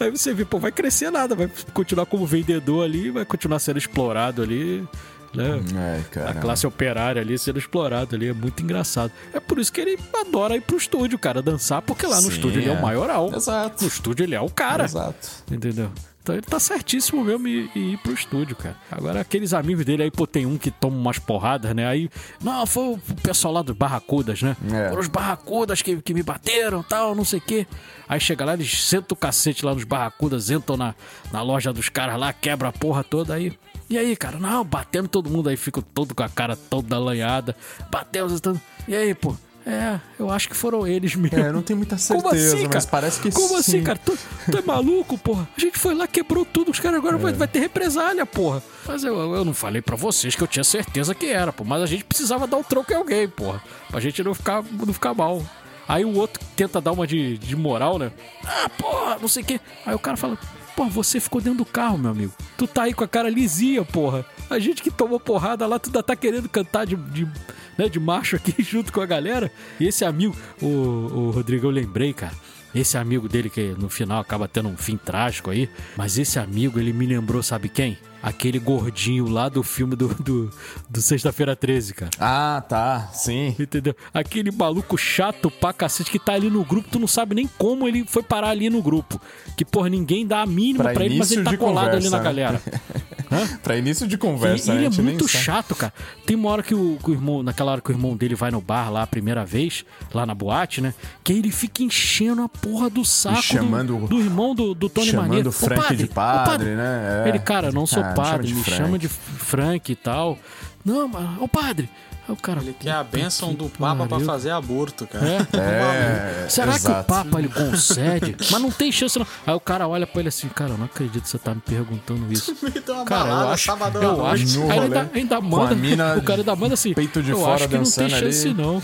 [0.00, 3.78] aí você vê, pô, vai crescer nada, vai continuar como vendedor ali, vai continuar sendo
[3.78, 4.86] explorado ali,
[5.34, 5.60] né?
[5.76, 9.12] Ai, A classe operária ali sendo explorado ali, é muito engraçado.
[9.32, 12.28] É por isso que ele adora ir pro estúdio, cara, dançar, porque lá no Sim,
[12.30, 12.78] estúdio ele é é.
[12.78, 13.32] o maioral.
[13.34, 13.82] Exato.
[13.82, 14.84] No estúdio ele é o cara.
[14.84, 15.28] Exato.
[15.50, 15.90] Entendeu?
[16.26, 18.74] Então ele tá certíssimo mesmo em ir pro estúdio, cara.
[18.90, 21.86] Agora, aqueles amigos dele aí, pô, tem um que toma umas porradas, né?
[21.86, 22.10] Aí,
[22.42, 24.56] não, foi o pessoal lá dos Barracudas, né?
[24.72, 24.88] É.
[24.88, 27.64] Foram os Barracudas que, que me bateram tal, não sei o quê.
[28.08, 30.96] Aí chega lá, eles sentam o cacete lá nos Barracudas, entram na,
[31.30, 33.56] na loja dos caras lá, quebra a porra toda aí.
[33.88, 37.54] E aí, cara, não, batemos todo mundo aí, fica todo com a cara toda alanhada.
[37.88, 38.42] Batemos,
[38.88, 39.32] e aí, pô?
[39.68, 41.36] É, eu acho que foram eles mesmo.
[41.38, 42.70] É, não tenho muita certeza, Como assim, cara?
[42.74, 43.56] mas parece que Como sim.
[43.56, 43.98] assim, cara?
[43.98, 44.16] Tu,
[44.48, 45.48] tu é maluco, porra?
[45.56, 48.62] A gente foi lá, quebrou tudo, os caras agora vai, vai ter represália, porra.
[48.86, 51.64] Mas eu, eu não falei pra vocês que eu tinha certeza que era, pô.
[51.64, 53.60] Mas a gente precisava dar um troco em alguém, porra.
[53.90, 55.42] Pra gente não ficar, não ficar mal.
[55.88, 58.12] Aí o outro tenta dar uma de, de moral, né?
[58.44, 59.60] Ah, porra, não sei o quê.
[59.84, 60.38] Aí o cara fala,
[60.76, 62.32] pô, você ficou dentro do carro, meu amigo.
[62.56, 64.24] Tu tá aí com a cara lisinha, porra.
[64.48, 67.28] A gente que tomou porrada lá, tu ainda tá querendo cantar de, de,
[67.76, 69.50] né, de macho aqui junto com a galera.
[69.78, 72.34] E esse amigo, o, o Rodrigo, eu lembrei, cara.
[72.74, 75.68] Esse amigo dele que no final acaba tendo um fim trágico aí.
[75.96, 77.96] Mas esse amigo, ele me lembrou, sabe quem?
[78.22, 80.50] Aquele gordinho lá do filme do, do,
[80.88, 82.10] do Sexta-feira 13, cara.
[82.18, 83.54] Ah, tá, sim.
[83.58, 83.94] Entendeu?
[84.12, 87.86] Aquele maluco chato pra cacete que tá ali no grupo, tu não sabe nem como
[87.86, 89.20] ele foi parar ali no grupo.
[89.56, 92.10] Que, porra, ninguém dá a mínima pra, Pra ele, mas ele tá colado ali conversa,
[92.10, 92.24] na né?
[92.24, 92.62] galera.
[93.30, 93.58] Hã?
[93.60, 94.86] Pra início de conversa, ele né?
[94.86, 95.92] é gente nem muito chato, cara.
[96.24, 98.50] Tem uma hora que o, que o irmão, naquela hora que o irmão dele vai
[98.52, 100.94] no bar lá a primeira vez, lá na boate, né?
[101.24, 104.88] Que aí ele fica enchendo a porra do saco chamando- do, do irmão do, do
[104.88, 105.48] Tony chamando Maneiro.
[105.48, 107.24] o Frank de ô, padre, né?
[107.24, 107.28] É.
[107.28, 108.98] Ele, cara, não sou Me padre, chama me de chama Frank.
[108.98, 110.38] de Frank e tal.
[110.84, 111.88] Não, mas, ô padre.
[112.28, 112.60] O cara.
[112.60, 114.26] Ele quer a bênção que do Papa pra pariu.
[114.26, 115.24] fazer aborto, cara.
[115.28, 115.46] É?
[116.44, 117.06] É, Será que o exato.
[117.06, 118.34] Papa ele concede?
[118.50, 119.24] Mas não tem chance, não.
[119.46, 121.60] Aí o cara olha pra ele assim, cara, eu não acredito que você tá me
[121.60, 122.50] perguntando isso.
[122.88, 124.42] Uma Cara, eu balada, acho, sábado eu noite.
[124.42, 124.62] acho.
[124.62, 127.54] Aí ele ainda, ainda manda, mina o cara ainda manda assim, peito de eu fora
[127.54, 128.82] acho que não tem chance ali." não.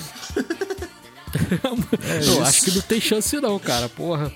[2.37, 4.31] eu acho que não tem chance não, cara, porra.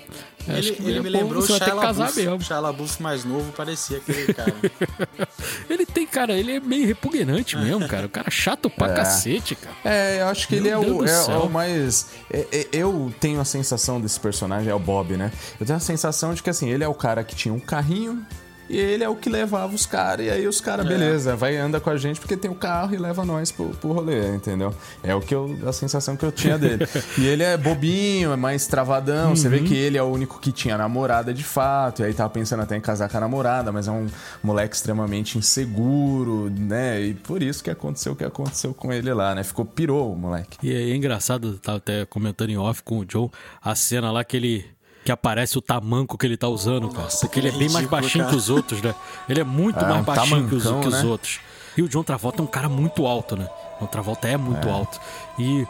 [0.49, 2.43] Acho Ele, que ele é me lembrou o você Shia LaBeouf.
[2.45, 4.53] Shia LaBeouf mais novo parecia aquele cara.
[5.69, 8.05] Ele tem, cara, ele é meio repugnante mesmo, cara.
[8.07, 9.75] O cara é chato pra cacete, cara.
[9.83, 12.07] É, eu acho que ele é Meu o, Deus é- é o mais.
[12.31, 15.31] é- é- eu tenho a sensação desse personagem, é o Bob, né?
[15.59, 18.25] Eu tenho a sensação de que assim, ele é o cara que tinha um carrinho
[18.69, 20.25] e ele é o que levava os caras.
[20.25, 22.97] E aí os caras, beleza, vai anda com a gente porque tem o carro e
[22.97, 24.73] leva nós pro, pro rolê, entendeu?
[25.03, 26.87] É o que eu, a sensação que eu tinha dele.
[27.17, 29.35] e ele é bobinho, é mais travadão.
[29.35, 29.51] Você Uhum.
[29.51, 32.01] vê que ele é o único que tinha namorada de fato.
[32.01, 34.07] E aí tava pensando até em casar com a namorada, mas é um
[34.43, 37.01] moleque extremamente inseguro, né?
[37.01, 39.43] E por isso que aconteceu o que aconteceu com ele lá, né?
[39.43, 40.57] Ficou pirou o moleque.
[40.61, 43.29] E aí é engraçado, tava até comentando em off com o Joe,
[43.61, 44.65] a cena lá que ele.
[45.07, 47.07] Que aparece o tamanco que ele tá usando, cara.
[47.07, 48.29] Porque ele é bem mais ridículo, baixinho cara.
[48.35, 48.93] que os outros, né?
[49.29, 51.03] Ele é muito É, mais um baixinho que os, que os né?
[51.05, 51.39] outros.
[51.77, 53.47] E o John Travolta é um cara muito alto, né?
[53.79, 54.99] Outra volta é muito alto.
[55.39, 55.65] E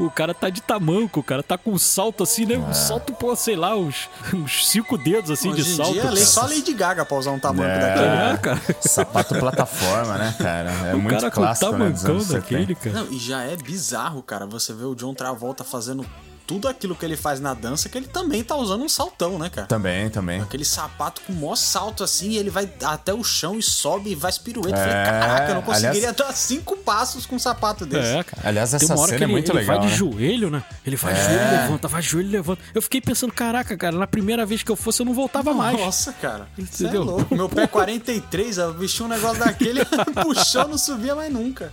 [0.00, 2.58] o, o cara tá de tamanco, o cara tá com um salto assim, né?
[2.58, 5.92] Um salto, pô, sei lá, uns, uns cinco dedos assim de Hoje em salto.
[5.92, 6.16] dia, cara.
[6.16, 7.78] só a Lady Gaga pra usar um tamanho É.
[7.78, 8.06] daquele.
[8.32, 8.60] É, cara.
[8.80, 10.70] Sapato plataforma, né, cara?
[10.88, 12.80] É o muito cara com o clássico, né, dos tamancão anos daquele, 70.
[12.90, 13.04] cara.
[13.04, 16.04] Não, e já é bizarro, cara, você vê o John Travolta fazendo
[16.46, 19.48] tudo aquilo que ele faz na dança, que ele também tá usando um saltão, né,
[19.50, 19.66] cara?
[19.66, 20.40] Também, também.
[20.40, 24.10] Aquele sapato com o maior salto assim, e ele vai até o chão e sobe
[24.10, 24.76] e vai pirueta.
[24.76, 28.08] Eu Falei, É, caraca, eu não conseguiria aliás- dar cinco passos com um sapato desse.
[28.16, 28.48] É, cara.
[28.48, 29.98] Aliás, essa cena que é ele, muito ele legal, vai de né?
[29.98, 30.62] joelho, né?
[30.86, 32.62] Ele vai joelho, levanta, vai joelho, levanta.
[32.74, 35.78] Eu fiquei pensando, caraca, cara, na primeira vez que eu fosse eu não voltava mais.
[35.78, 36.46] Nossa, cara.
[36.56, 37.02] Você é Entendeu?
[37.04, 37.34] louco.
[37.34, 39.84] Meu pé 43, eu vesti um negócio daquele,
[40.22, 41.72] puxou, não subia mais nunca.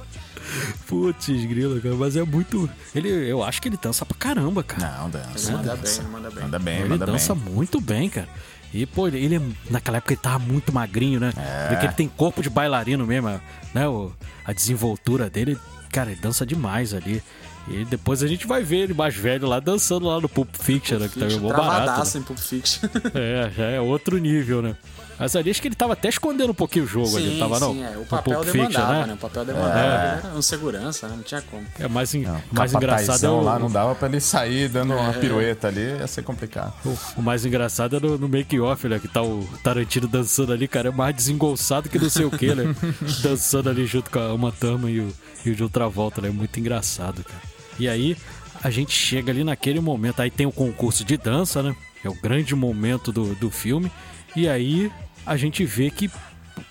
[0.88, 2.70] Putz, grila, cara, mas é muito.
[2.94, 4.98] Ele, eu acho que ele dança pra caramba, cara.
[5.00, 5.50] Não, dança.
[5.50, 6.02] Ele manda dança.
[6.02, 6.44] bem, manda bem.
[6.44, 7.54] Manda bem, ele manda dança bem.
[7.54, 8.28] muito bem, cara.
[8.74, 11.32] E, pô, ele, ele naquela época ele tava muito magrinho, né?
[11.38, 11.68] É.
[11.70, 13.40] Porque ele tem corpo de bailarino mesmo,
[13.74, 13.88] né?
[13.88, 14.12] O,
[14.46, 15.58] a desenvoltura dele,
[15.92, 17.22] cara, ele dança demais ali.
[17.68, 20.98] E depois a gente vai ver ele mais velho lá dançando lá no Pulp Fiction,
[21.00, 21.08] né?
[21.08, 22.18] Que também é mó barato.
[22.18, 22.22] né?
[22.22, 22.90] Em Pulp Fiction.
[23.14, 24.76] É, já é outro nível, né?
[25.24, 27.58] Mas ali acho que ele tava até escondendo um pouquinho o jogo ali, não tava
[27.58, 27.74] não?
[27.74, 27.98] sim, é.
[27.98, 29.14] O papel Pulp demandava, né?
[29.14, 29.80] O papel demandava.
[29.80, 30.20] É.
[30.28, 31.16] Era um segurança, né?
[31.16, 31.66] Não tinha como.
[31.80, 34.94] É mais, en- Não, mais engraçado é o, lá não dava pra ele sair dando
[34.94, 36.74] uma pirueta ali, ia ser complicado.
[36.84, 39.00] o, o mais engraçado é no, no make-off, né?
[39.00, 42.54] Que tá o Tarantino dançando ali, cara, é mais desengolçado que não sei o que,
[42.54, 42.76] né?
[43.24, 45.14] dançando ali junto com a Uma Thurman e o,
[45.46, 46.30] e o de outra volta, né?
[46.32, 47.42] Muito engraçado, cara.
[47.80, 48.18] E aí,
[48.62, 51.74] a gente chega ali naquele momento, aí tem o concurso de dança, né?
[52.04, 53.90] É o grande momento do, do filme.
[54.36, 54.92] E aí,
[55.26, 56.10] a gente vê que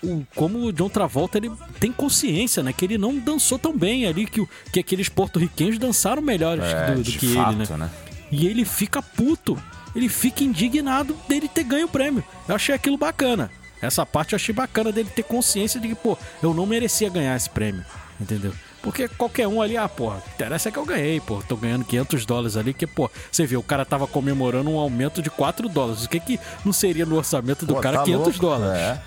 [0.01, 2.73] o, como o John Travolta ele tem consciência, né?
[2.73, 7.03] Que ele não dançou tão bem ali, que, que aqueles porto-riquenhos dançaram melhor É, do,
[7.03, 7.77] do que fato, ele, né?
[7.77, 7.89] né?
[8.31, 9.61] E ele fica puto.
[9.95, 12.23] Ele fica indignado dele ter ganho o prêmio.
[12.47, 13.51] Eu achei aquilo bacana.
[13.81, 17.35] Essa parte eu achei bacana dele ter consciência de que, pô, eu não merecia ganhar
[17.35, 17.85] esse prêmio.
[18.19, 18.53] Entendeu?
[18.83, 21.41] Porque qualquer um ali, ah, porra, interessa é que eu ganhei, pô.
[21.47, 25.21] Tô ganhando 500 dólares ali, que, pô, você vê, o cara tava comemorando um aumento
[25.21, 26.03] de 4 dólares.
[26.03, 28.39] O que que não seria no orçamento do Pô, cara tá 500 louco.
[28.39, 28.77] dólares?
[28.81, 29.01] É.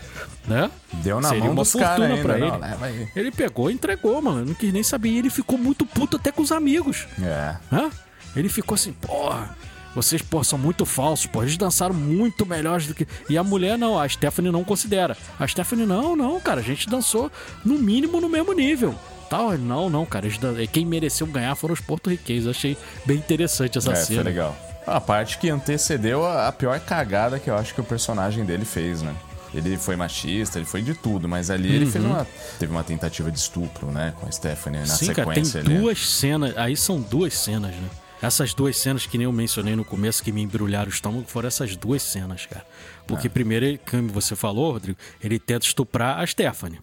[0.46, 0.70] Né?
[0.94, 2.22] Deu na Seria mão uma dos fortuna ainda.
[2.22, 2.56] pra não, ele.
[2.58, 3.08] leva aí.
[3.14, 4.46] Ele pegou e entregou, mano.
[4.46, 5.10] Não quis nem saber.
[5.10, 7.06] E ele ficou muito puto até com os amigos.
[7.20, 7.56] É.
[7.70, 7.90] Hã?
[8.34, 9.56] Ele ficou assim, porra,
[9.94, 13.06] vocês, pô, são muito falsos, pô, eles dançaram muito melhores do que.
[13.28, 15.16] E a mulher não, a Stephanie não considera.
[15.38, 17.30] A Stephanie, não, não, cara, a gente dançou
[17.64, 18.94] no mínimo no mesmo nível.
[19.28, 22.46] Tal, ele, não, não, cara, dan- quem mereceu ganhar foram os porto-riquenhos.
[22.46, 24.22] Achei bem interessante essa É, cena.
[24.22, 24.56] foi legal.
[24.86, 28.64] A parte que antecedeu a, a pior cagada que eu acho que o personagem dele
[28.64, 29.14] fez, né?
[29.54, 32.26] Ele foi machista, ele foi de tudo, mas ali ele fez uma,
[32.58, 34.12] teve uma tentativa de estupro, né?
[34.20, 34.90] Com a Stephanie na Uhum.
[34.98, 35.80] Sim, cara, tem sequência ali.
[35.80, 36.56] duas cenas.
[36.56, 37.88] Aí são duas cenas, né?
[38.22, 41.48] Essas duas cenas que nem eu mencionei no começo que me embrulharam o estômago foram
[41.48, 42.64] essas duas cenas, cara.
[42.64, 43.02] É.
[43.06, 46.78] Porque primeiro, ele, como você falou, Rodrigo, ele tenta estuprar a Stephanie.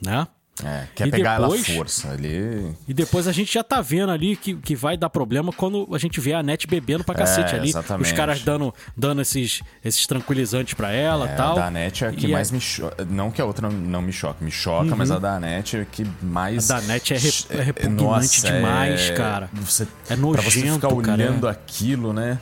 [0.00, 0.26] Né?
[0.62, 2.76] É, quer E pegar depois- ela à força ali.
[2.86, 5.98] E depois a gente já tá vendo ali que, que vai dar problema quando a
[5.98, 7.68] gente vê a Net bebendo pra cacete ali.
[7.68, 8.06] É, exatamente.
[8.06, 11.56] Os caras dando, dando esses, esses tranquilizantes pra ela e É, tal.
[11.58, 13.02] a da Net é a que E mais me choca.
[13.06, 15.84] Não que a outra não, me choque, me choca, mas a da Net é a
[15.86, 16.68] que mais.
[16.68, 16.76] Uhum.
[16.76, 19.50] A da Net é re- é repugnante Nossa, demais, é- cara.
[19.54, 20.20] Você, É pra você
[20.60, 21.50] nojento, ficar olhando é.
[21.50, 22.38] aquilo, né?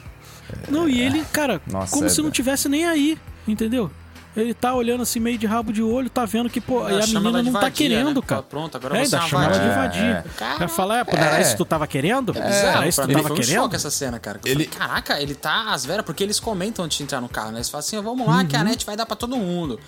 [0.68, 3.88] Não, e ele, cara, Nossa, como é- se não tivesse nem aí, entendeu?
[4.36, 7.06] Ele tá olhando assim meio de rabo de olho, tá vendo que, pô, e a
[7.06, 8.26] menina não tá vadia, querendo, né?
[8.26, 8.26] cara.
[8.28, 10.24] Fala, pronto, agora é, você é chama ela de vadia.
[10.38, 10.56] vadia.
[10.56, 12.32] Vai falar, é, pô, não era isso que tu tava querendo?
[12.32, 13.54] Bizarro, era isso que tu tava foi um querendo?
[13.62, 14.38] choque essa cena, cara.
[14.44, 17.28] Eu Ele- falei, Caraca, ele tá às veras, porque eles comentam antes de entrar no
[17.28, 17.56] carro, né?
[17.58, 19.80] Eles falam assim, vamos lá, que a net vai dar pra todo mundo.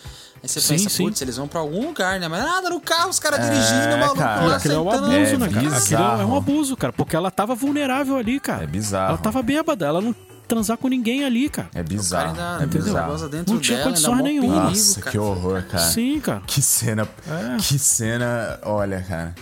[0.43, 0.65] Aí você Uhum.
[0.79, 2.27] Sim, pensa, putz, eles vão pra algum lugar, né?
[2.27, 4.45] Mas nada, no carro, os caras dirigindo, o maluco cara.
[4.45, 5.07] lá Aquilo é um sentando.
[5.07, 5.77] abuso, É né, cara?
[5.79, 8.65] Aquilo é um abuso, cara, porque ela tava vulnerável ali, cara.
[8.65, 9.11] É bizarro.
[9.11, 10.13] Ela tava bêbada, ela não
[10.53, 11.69] transar com ninguém ali, cara.
[11.75, 12.29] É cara bizarro.
[12.29, 13.19] ainda É bizarro.
[13.49, 14.65] Não tinha dela, condições nenhuma.
[14.65, 15.11] Nossa, cara.
[15.11, 15.85] que horror, cara.
[15.85, 16.43] Sim, cara.
[16.47, 17.09] Que cena.
[17.27, 17.57] É.
[17.57, 18.59] Que cena.
[18.63, 19.35] Olha, cara.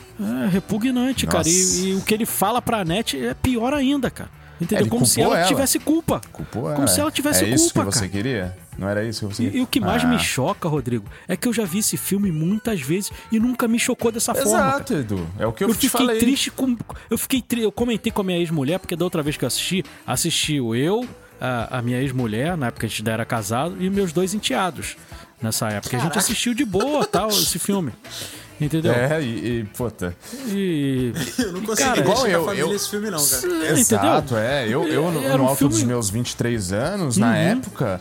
[0.44, 1.38] É repugnante, cara.
[1.38, 1.50] Nossa.
[1.50, 4.30] E, e o que ele fala pra net é pior ainda, cara.
[4.60, 4.82] Entendeu?
[4.84, 5.48] Ele Como se ela, ela.
[5.48, 6.20] tivesse culpa.
[6.32, 6.86] Culpou Como ela.
[6.86, 8.10] se ela tivesse é isso culpa, que você cara.
[8.10, 8.58] queria?
[8.78, 9.60] Não era isso que você E, queria?
[9.60, 10.06] e o que mais Ah.
[10.08, 13.78] me choca, Rodrigo, é que eu já vi esse filme muitas vezes e nunca me
[13.78, 14.50] chocou dessa forma.
[14.58, 14.68] cara.
[14.74, 15.26] Exato, Edu.
[15.38, 16.18] É o que eu, Eu te fiquei falei.
[16.18, 16.76] triste com.
[17.08, 17.62] Eu fiquei tri...
[17.62, 21.06] Eu comentei com a minha ex-mulher, porque da outra vez que eu assisti, assistiu eu,
[21.40, 24.96] a, a minha ex-mulher, na época a gente ainda era casado, e meus dois enteados.
[25.42, 25.96] Nessa época.
[25.96, 26.18] A gente Caraca.
[26.18, 27.92] assistiu de boa tal, esse filme.
[28.60, 28.92] Entendeu?
[28.92, 30.14] É, e, e puta.
[30.46, 31.12] E.
[31.38, 33.66] Eu não consegui Cara, igual eu- família eu- esse filme, não, cara.
[33.66, 34.68] É, Exato, é.
[34.68, 37.34] Eu, eu no, Era no um alto filme- dos meus 23 anos, na Uhum.
[37.34, 38.00] época,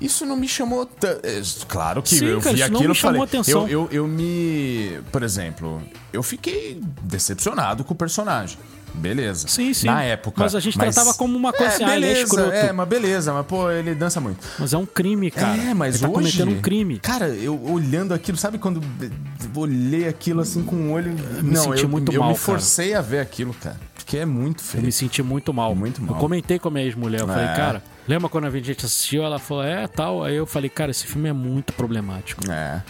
[0.00, 0.88] isso não me chamou.
[1.22, 2.94] é, Claro que Sim, eu cara, vi aquilo e falei.
[2.96, 3.68] chamou atenção.
[3.68, 4.98] Eu, eu, eu me.
[5.12, 5.80] Por exemplo,
[6.12, 8.58] eu fiquei decepcionado com o personagem.
[8.94, 9.48] Beleza.
[9.48, 9.86] Sim, sim.
[9.86, 10.42] Na época.
[10.42, 12.52] Mas a gente tratava como uma coisa é, assim, ah, é beleza, escroto.
[12.52, 14.46] É, mas beleza, mas pô, ele dança muito.
[14.58, 15.56] Mas é um crime, cara.
[15.56, 16.98] é, mas Ele tá hoje, cometendo um crime.
[16.98, 21.12] Cara, eu olhando aquilo, sabe quando eu olhei aquilo assim com o olho.
[21.42, 22.44] me não, senti eu, muito eu mal, me cara.
[22.44, 23.78] forcei a ver aquilo, cara.
[23.94, 24.84] Porque é muito Eu feio.
[24.84, 25.74] me senti muito mal.
[25.74, 26.14] Muito mal.
[26.16, 27.20] Eu comentei com a minha ex-mulher.
[27.20, 27.54] Eu falei, É.
[27.54, 29.22] cara, lembra quando a gente assistiu?
[29.22, 30.24] Ela falou, é, tal.
[30.24, 32.50] Aí eu falei, cara, esse filme é muito problemático.
[32.50, 32.82] É.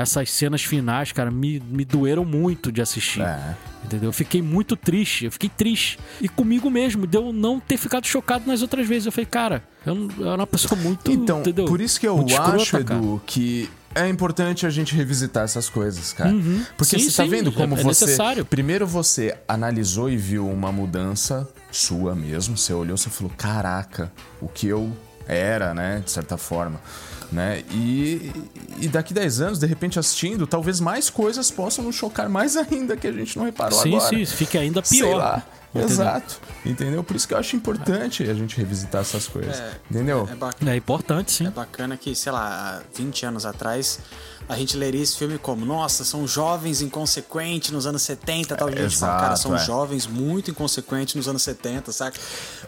[0.00, 3.20] Essas cenas finais, cara, me, me doeram muito de assistir.
[3.22, 3.56] É.
[3.84, 4.08] Entendeu?
[4.10, 5.24] Eu fiquei muito triste.
[5.24, 5.98] Eu fiquei triste.
[6.20, 9.06] E comigo mesmo, de eu não ter ficado chocado nas outras vezes.
[9.06, 11.10] Eu falei, cara, eu, não- eu era uma pessoa muito.
[11.10, 11.64] Então, entendeu?
[11.64, 13.00] por isso que eu acho, escrota, cara.
[13.00, 16.30] Edu, que é importante a gente revisitar essas coisas, cara.
[16.30, 17.00] Porque Uhum.
[17.02, 18.04] Sim, você tá sim, vendo é- como é você.
[18.04, 18.44] necessário.
[18.44, 22.56] Primeiro você analisou e viu uma mudança sua mesmo.
[22.56, 24.92] Você olhou e falou: caraca, o que eu
[25.26, 26.02] era, né?
[26.04, 26.80] De certa forma.
[27.30, 27.62] Né?
[27.70, 28.32] E,
[28.80, 32.96] e daqui 10 anos, de repente, assistindo, talvez mais coisas possam nos chocar mais ainda
[32.96, 34.08] que a gente não reparou Sim, agora.
[34.08, 35.16] sim, fica ainda Sei pior.
[35.18, 35.42] lá.
[35.74, 35.88] Entendeu?
[35.88, 36.40] Exato.
[36.64, 37.04] Entendeu?
[37.04, 39.58] Por isso que eu acho importante a gente revisitar essas coisas.
[39.58, 40.28] É, Entendeu?
[40.30, 40.72] É bacana.
[40.72, 41.46] É importante, sim.
[41.46, 43.98] É bacana que, sei lá, há 20 anos atrás,
[44.48, 48.68] a gente leria esse filme como, nossa, são jovens inconsequentes nos anos 70 tal.
[48.68, 49.58] A gente fala, cara, exato, são é.
[49.58, 52.18] jovens muito inconsequentes nos anos 70, saca?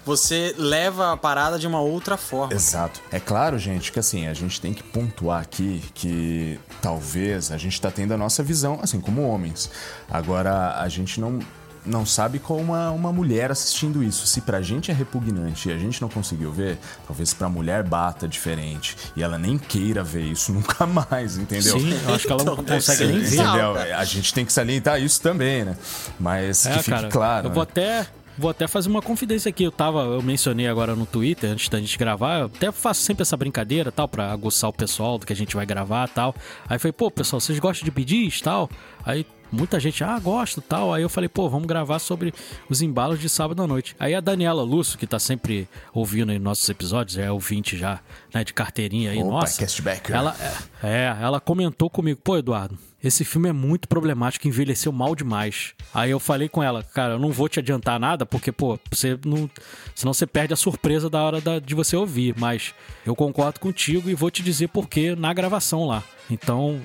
[0.05, 2.53] Você leva a parada de uma outra forma.
[2.53, 3.01] Exato.
[3.11, 7.80] É claro, gente, que assim, a gente tem que pontuar aqui que talvez a gente
[7.80, 9.70] tá tendo a nossa visão, assim, como homens.
[10.11, 11.38] Agora, a gente não.
[11.85, 14.26] Não sabe como uma, uma mulher assistindo isso.
[14.26, 18.28] Se pra gente é repugnante e a gente não conseguiu ver, talvez pra mulher bata
[18.28, 18.97] diferente.
[19.16, 21.78] E ela nem queira ver isso nunca mais, entendeu?
[21.81, 23.35] Sim, eu acho que ela não Então, consegue nem ver.
[23.41, 23.74] Entendeu?
[23.97, 25.76] A gente tem que salientar isso também, né?
[26.18, 27.47] Mas que É, fique cara, claro.
[27.49, 27.68] eu vou né?
[27.70, 28.07] até
[28.37, 29.64] vou até fazer uma confidência aqui.
[29.64, 33.22] Eu tava, eu mencionei agora no Twitter antes da gente gravar, eu até faço sempre
[33.22, 36.35] essa brincadeira, tal, para aguçar o pessoal do que a gente vai gravar, tal.
[36.68, 38.68] Aí foi, pô, pessoal, vocês gostam de pedis, tal?
[39.05, 40.95] Aí Muita gente, ah, gosto tal.
[40.95, 42.33] Aí eu falei, pô, vamos gravar sobre
[42.68, 43.97] os embalos de sábado à noite.
[43.99, 48.01] Aí a Daniela Lúcio, que tá sempre ouvindo aí nossos episódios, é ouvinte já,
[48.33, 49.61] né, de carteirinha aí, Opa, nossa.
[49.61, 50.14] castbacker.
[50.14, 50.37] Ela,
[50.83, 55.72] é, é, ela comentou comigo, pô, Eduardo, esse filme é muito problemático, envelheceu mal demais.
[55.94, 59.18] Aí eu falei com ela, cara, eu não vou te adiantar nada, porque, pô, você
[59.24, 59.51] não.
[59.94, 62.34] Senão você perde a surpresa da hora da- de você ouvir.
[62.38, 62.74] Mas
[63.07, 66.03] eu concordo contigo e vou te dizer por quê na gravação lá.
[66.30, 66.80] Então,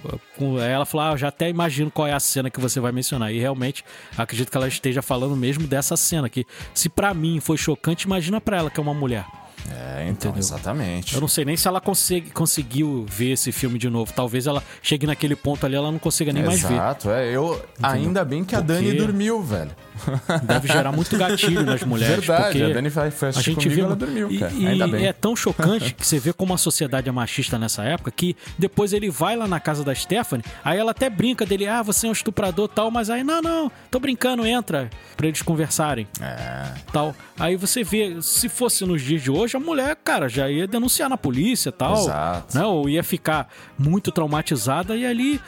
[0.68, 3.32] ela falou, ah, já até imagino qual é a cena que você vai mencionar.
[3.32, 3.86] E realmente,
[4.18, 8.42] acredito que ela esteja falando mesmo dessa cena, que se pra mim foi chocante, imagina
[8.42, 9.26] pra ela que é uma mulher.
[9.72, 10.38] É, então, Entendeu?
[10.40, 11.16] exatamente.
[11.16, 14.14] Eu não sei nem se ela consegue, conseguiu ver esse filme de novo.
[14.14, 16.74] Talvez ela chegue naquele ponto ali, ela não consiga nem mais ver.
[16.74, 17.30] Exato, é.
[17.32, 19.72] Eu, ainda bem que a Porque- Dani dormiu, velho.
[20.44, 22.26] Deve gerar muito gatilho nas mulheres.
[22.26, 24.54] Verdade, porque a Dani foi- foi a assistir gente comigo, vê ela dormiu, e, cara.
[24.54, 25.06] e Ainda bem.
[25.08, 28.94] é tão chocante que você vê como a sociedade é machista nessa época que depois
[28.94, 32.10] ele vai lá na casa da Stephanie, aí ela até brinca dele, ah, você é
[32.10, 36.08] um estuprador tal, mas aí, não, não, tô brincando, entra, pra eles conversarem.
[36.22, 36.72] É.
[36.92, 37.16] Tal.
[37.40, 41.10] Aí você vê, se fosse nos dias de hoje, a mulher, cara, já ia denunciar
[41.10, 41.96] na polícia tal.
[42.04, 42.58] Exato.
[42.58, 42.64] Né?
[42.66, 45.42] Ou ia ficar muito traumatizada e ali.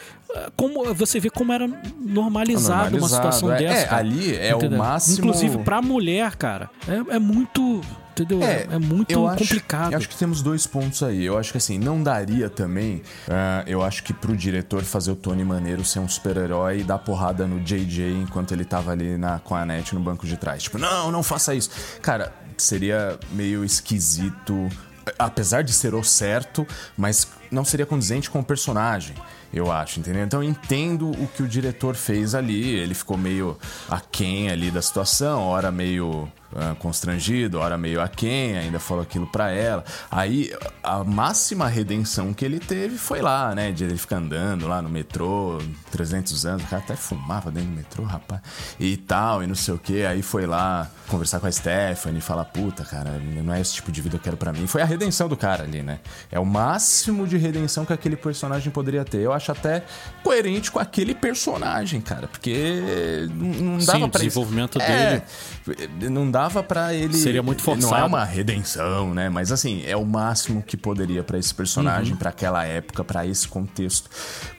[0.56, 3.58] Como, você vê como era normalizado, uma Normalizado, situação é.
[3.60, 3.80] dessa.
[3.82, 3.98] É, cara.
[4.02, 4.78] ali é o Entendeu?
[4.78, 7.82] máximo- Inclusive, pra mulher, cara, é, é muito.
[8.12, 8.42] Entendeu?
[8.42, 9.92] É, muito eu acho- complicado.
[9.94, 11.24] eu acho que temos dois pontos aí.
[11.24, 13.04] Eu acho que assim, não daria também.
[13.30, 16.98] ah, eu acho que pro diretor fazer o Tony Maneiro ser um super-herói e dar
[16.98, 20.64] porrada no JJ enquanto ele tava ali na, com a net no banco de trás.
[20.64, 21.70] Tipo, não, não faça isso.
[22.02, 24.68] Cara, seria meio esquisito.
[25.18, 26.68] Apesar de ser o certo,
[26.98, 29.16] mas não seria condizente com o personagem.
[29.54, 30.24] Eu acho, entendeu?
[30.24, 32.76] Então eu entendo o que o diretor fez ali.
[32.76, 33.58] Ele ficou meio
[33.90, 36.30] aquém ali da situação, hora meio
[36.80, 39.84] constrangido, hora meio aquém, ainda falou aquilo pra ela.
[40.10, 40.52] Aí
[40.84, 43.72] a máxima redenção que ele teve foi lá, né?
[43.72, 45.60] De ele ficar andando lá no metrô,
[45.92, 48.42] 300 anos, o cara até fumava dentro do metrô, rapaz,
[48.80, 50.06] e tal, e não sei o que.
[50.06, 53.12] Aí foi lá conversar com a Stephanie, falar, puta, cara,
[53.44, 54.68] não é esse tipo de vida que eu quero pra mim.
[54.68, 56.00] Foi a redenção do cara ali, né?
[56.32, 59.20] É o máximo de redenção que aquele personagem poderia ter.
[59.20, 59.84] Eu acho até
[60.24, 65.22] coerente com aquele personagem, cara, porque não não Sim, dava o pra desenvolvimento É,
[66.10, 66.37] não dava
[66.68, 68.06] pra ele Seria muito Não é forçado.
[68.08, 69.30] uma redenção, né?
[69.30, 72.18] Mas assim, é o máximo que poderia pra esse personagem, Uhum.
[72.20, 74.10] pra aquela época, pra esse contexto,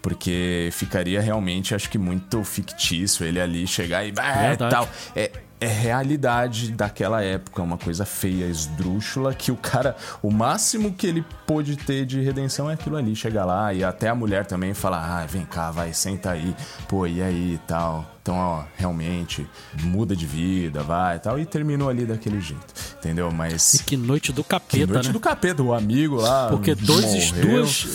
[0.02, 4.70] porque ficaria realmente, acho que muito fictício ele ali chegar e ah, Verdade.
[4.74, 4.88] tal.
[5.14, 11.04] É, é realidade daquela época, uma coisa feia, esdrúxula, que o cara, o máximo que
[11.06, 14.72] ele pôde ter de redenção é aquilo ali, chegar lá e até a mulher também
[14.72, 16.54] falar, ah, vem cá, vai, senta aí,
[16.88, 19.46] pô, e aí e tal, Então, ó, realmente
[19.84, 21.38] muda de vida, vai e tal.
[21.38, 22.62] E terminou ali daquele jeito,
[22.98, 23.30] entendeu?
[23.30, 23.82] E Mas.
[23.86, 25.12] que noite do Que capeta, noite né?
[25.14, 26.48] do capeta, o amigo lá.
[26.50, 27.46] Porque dois, morreu.
[27.62, 27.86] duas,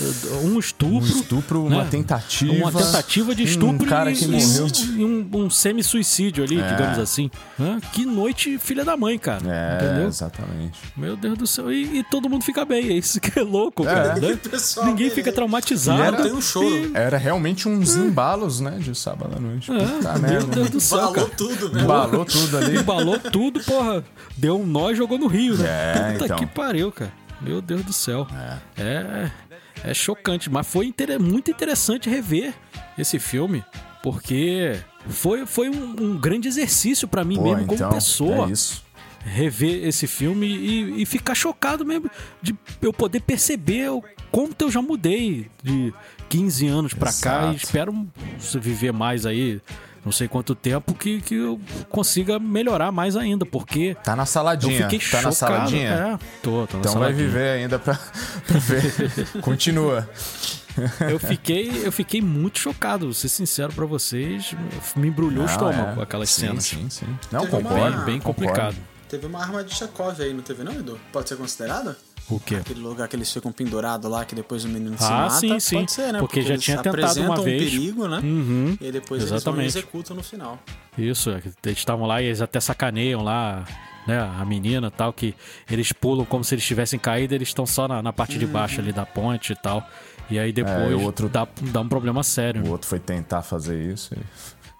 [0.43, 1.87] um estupro, Um estupro, uma né?
[1.91, 2.51] tentativa.
[2.51, 4.67] uma tentativa de estupro Um cara e, que e- morreu.
[4.97, 6.67] e um, um semi-suicídio ali, É.
[6.67, 7.29] digamos assim.
[7.59, 7.79] Hã?
[7.91, 9.43] Que noite filha da mãe, cara.
[9.45, 10.07] É, Entendeu?
[10.07, 10.79] exatamente.
[10.97, 11.71] Meu Deus do céu.
[11.71, 12.89] E, e todo mundo fica bem.
[12.89, 14.15] É isso que é louco, cara.
[14.15, 14.35] né?
[14.49, 15.15] Pessoal, Ninguém beleza.
[15.15, 16.01] fica traumatizado.
[16.01, 16.91] E era- um choro.
[16.95, 18.77] Era realmente uns embalos, né?
[18.79, 19.71] De sábado à noite.
[19.71, 20.43] É, Puta meu.
[20.47, 21.27] Deus do céu, cara.
[21.29, 21.81] tudo, né?
[21.83, 22.77] Embalou tudo ali.
[22.77, 24.03] Embalou tudo, porra.
[24.37, 25.65] Deu um nó e jogou no rio, né?
[25.67, 26.37] É, Puta então.
[26.37, 27.11] que pariu, cara.
[27.41, 28.25] Meu Deus do céu.
[28.77, 29.29] É.
[29.83, 32.53] É, chocante, mas foi inter- muito interessante rever
[32.97, 33.63] esse filme,
[34.01, 38.47] porque foi, foi um, um grande exercício pra mim Pô, mesmo então, como pessoa.
[38.47, 38.81] É isso.
[39.25, 42.09] rever esse filme e, e ficar chocado mesmo
[42.41, 44.01] de eu poder perceber o
[44.31, 45.93] quanto eu já mudei de
[46.29, 48.07] 15 anos pra cá e espero
[48.55, 49.59] viver mais aí,
[50.05, 54.27] não sei quanto tempo, que, que eu consiga melhorar mais ainda, porque Tá na eu
[54.27, 54.83] saladinha.
[54.89, 55.25] fiquei tá chocado.
[55.25, 55.89] na saladinha?
[55.89, 57.27] É, tô, tô na Então vai saladinha.
[57.27, 57.95] viver ainda pra,
[58.47, 58.83] pra ver.
[59.41, 60.09] Continua.
[61.07, 64.55] Eu fiquei, eu fiquei muito chocado, vou ser sincero pra vocês,
[64.95, 66.03] me embrulhou o estômago é.
[66.03, 66.63] aquelas sim, cenas.
[66.65, 67.05] Sim, sim.
[67.31, 67.97] Não, Teve concordo.
[67.97, 68.23] Bem, bem concordo.
[68.49, 68.75] complicado.
[69.07, 70.99] Teve uma arma de Chekhov aí, não teve não, Edu?
[71.11, 71.95] Pode ser considerado?
[72.29, 72.55] O quê?
[72.55, 75.31] Aquele lugar que eles ficam pendurados lá, que depois o menino se Ah, mata.
[75.39, 75.75] sim, sim.
[75.79, 76.19] Pode ser, né?
[76.19, 77.63] Porque já eles tinha tentado uma um vez.
[77.69, 78.19] perigo, né?
[78.23, 78.77] Uhum.
[78.79, 79.67] E aí depois eles vão e Exatamente.
[79.67, 80.57] executam no final.
[80.97, 83.65] Isso, é, eles estavam lá e eles até sacaneiam lá,
[84.07, 85.35] né, a menina e tal, que
[85.69, 88.79] eles pulam como se eles tivessem caído, eles estão só na, na parte de baixo
[88.79, 89.85] ali da ponte e tal.
[90.31, 92.99] E aí depois É, e o outro- dá, dá um problema sério, O outro foi
[92.99, 94.13] tentar fazer isso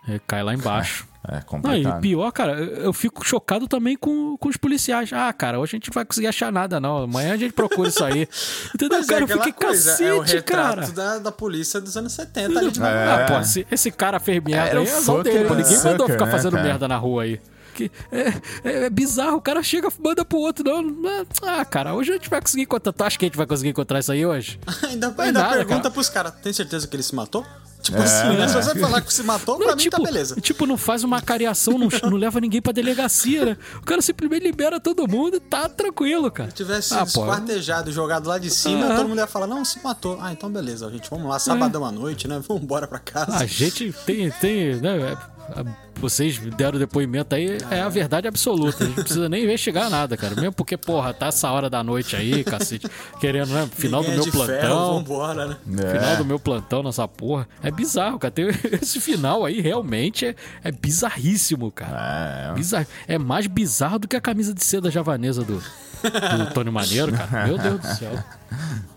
[0.08, 0.14] e...
[0.14, 1.06] é, cai lá embaixo.
[1.26, 2.02] É Não, e complicado.
[2.02, 5.10] pior, cara, eu fico chocado também com, com os policiais.
[5.14, 7.04] Ah, cara, hoje a gente não vai conseguir achar nada, não.
[7.04, 8.28] Amanhã a gente procura isso aí.
[8.76, 8.98] Entendeu?
[8.98, 10.92] Mas cara, é eu fiquei coisa, cacete, é o retrato cara.
[10.92, 12.84] da, da polícia dos anos 70 ali de É.
[12.86, 15.50] Ah, pô, esse, esse cara fez merda Era aí, o é azar dele.
[15.50, 16.64] Ninguém mandou ficar né, fazendo cara?
[16.64, 17.40] merda na rua aí.
[17.74, 18.28] Que é,
[18.64, 20.94] é- é bizarro, o cara chega, manda pro outro, não.
[21.42, 22.92] Ah, cara, hoje a gente vai conseguir encontrar.
[22.92, 24.60] Tu acha que a gente vai conseguir encontrar isso aí hoje?
[24.88, 25.92] ainda ainda nada, pergunta cara.
[25.92, 27.46] pros caras, tem certeza que ele se matou?
[27.84, 28.48] Tipo assim, né?
[28.48, 30.36] Se você falar que se matou, pra Não, mim tipo, tá beleza.
[30.42, 33.58] tipo, não faz uma cariação, não, não leva ninguém pra delegacia, né?
[33.78, 36.50] O cara simplesmente libera todo mundo e tá tranquilo, cara.
[36.50, 38.96] Se tivesse Ah, esquartejado e jogado lá de cima, Aham.
[38.96, 40.18] todo mundo ia falar, não, se matou.
[40.22, 42.42] Ah, então beleza, gente, vamos lá, sabadão à noite, né?
[42.48, 43.36] Vamos embora pra casa.
[43.36, 45.18] A gente tem, tem, né?
[45.50, 45.64] É,
[46.00, 48.84] Vocês deram depoimento aí, é a verdade absoluta.
[48.84, 50.36] A gente não precisa nem investigar nada, cara.
[50.36, 52.88] Mesmo porque, porra, tá essa hora da noite aí, cacete,
[53.20, 53.68] querendo, né?
[53.74, 54.94] Final Ninguém do é meu de ferro, plantão.
[54.96, 55.58] vambora, né?
[55.84, 56.00] É.
[56.00, 57.48] Final do meu plantão nessa porra.
[57.62, 58.32] É bizarro, cara.
[58.32, 58.48] Tem-
[58.82, 62.50] esse final aí realmente é, é bizarríssimo, cara.
[62.52, 62.88] É, Bizarro.
[63.08, 65.56] É mais bizarro do que a camisa de seda javanesa do,
[66.04, 67.48] do Tony Maneiro, cara.
[67.48, 68.12] Meu Deus do céu.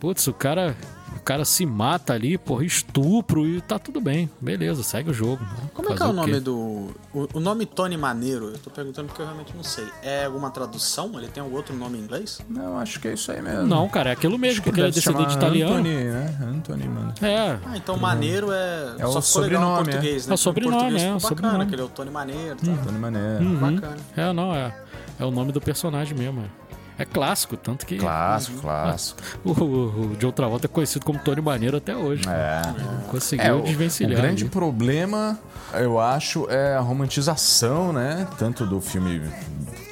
[0.01, 0.77] Putz, o cara,
[1.27, 4.31] cara se mata ali, porra, estupro e tá tudo bem.
[4.41, 5.43] Beleza, segue o jogo.
[5.43, 5.69] né?
[5.75, 6.31] Como é que Fazer é o quê?
[6.31, 6.57] nome do.
[7.13, 8.51] O, o nome Tony Maneiro?
[8.51, 9.87] Eu tô perguntando porque eu realmente não sei.
[10.03, 11.11] É alguma tradução?
[11.19, 12.41] Ele tem algum outro nome em inglês?
[12.49, 13.67] Não, acho que é isso aí mesmo.
[13.67, 15.75] Não, cara, é aquilo mesmo, Acho que porque ele é descendente italiano.
[15.75, 16.39] Anthony, né?
[16.43, 17.15] Anthony, mano.
[17.21, 18.95] Ah, É, então Maneiro é.
[18.99, 20.29] É o sobrenome, português, é.
[20.29, 20.33] né?
[20.33, 21.67] É o sobrenome, Em português é, o bacana, sobrenome.
[21.67, 22.57] que ele é o Tony Maneiro.
[22.57, 22.85] Tá?
[22.85, 23.45] Tony Maneiro.
[23.45, 23.57] Uhum.
[23.75, 23.97] Bacana.
[24.17, 24.75] É, não, é.
[25.19, 26.43] É o nome do personagem mesmo.
[26.43, 26.66] É,
[26.99, 29.21] é clássico, tanto que Clássico, clássico.
[29.45, 32.23] o, o, o John Travolta é conhecido como Tony Maneiro até hoje.
[32.29, 32.63] É.
[33.11, 34.21] Conseguiu É, o, o desvencilhar.
[34.21, 34.51] grande ali.
[34.51, 35.39] problema,
[35.75, 38.27] eu acho, é a romantização, né?
[38.39, 39.23] Tanto do filme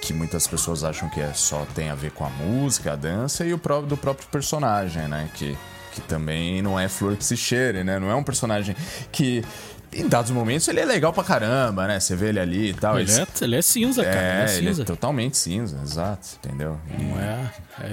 [0.00, 3.44] que muitas pessoas acham que é só tem a ver com a música, a dança,
[3.44, 5.28] e o próprio do próprio personagem, né?
[5.34, 5.56] Que,
[5.92, 7.98] que também não é flor que se cheire, né?
[7.98, 8.74] Não é um personagem
[9.12, 9.44] que.
[9.94, 12.00] Em dados momentos ele é legal pra caramba, né?
[12.00, 12.98] Você vê ele ali e tal.
[12.98, 14.16] Ele ele- é, ele é cinza, cara.
[14.16, 14.84] é, ele é ele é cinza.
[14.84, 16.78] totalmente cinza, exato, entendeu?
[16.98, 17.86] Não é, é,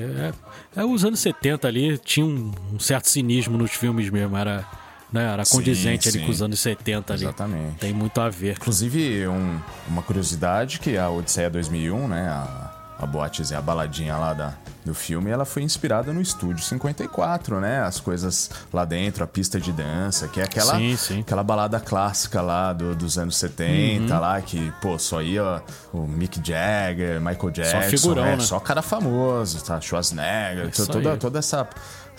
[0.77, 4.35] é, é os anos 70 ali, tinha um, um certo cinismo nos filmes mesmo.
[4.37, 4.65] Era,
[5.11, 6.25] né, era Sim, condizente ali sim.
[6.25, 7.23] com os anos 70 ali.
[7.23, 7.75] Exatamente.
[7.79, 8.53] Tem muito a ver.
[8.53, 12.70] Inclusive, um- uma curiosidade que a Odisseia 2001, né, a,
[13.01, 14.53] a boatezinha, a baladinha lá da,
[14.85, 17.81] do filme, ela foi inspirada no Estúdio 54, né?
[17.81, 21.19] As coisas lá dentro, a pista de dança, que é aquela, Sim, sim.
[21.21, 24.19] aquela balada clássica lá do- dos anos 70, Uhum.
[24.19, 28.43] lá, que, pô, só ia o Mick Jagger, Michael Jackson, figurão, é, né?
[28.43, 29.79] só cara famoso, tá?
[29.81, 31.17] Schwarzenegger, to- toda, aí.
[31.17, 31.67] toda essa,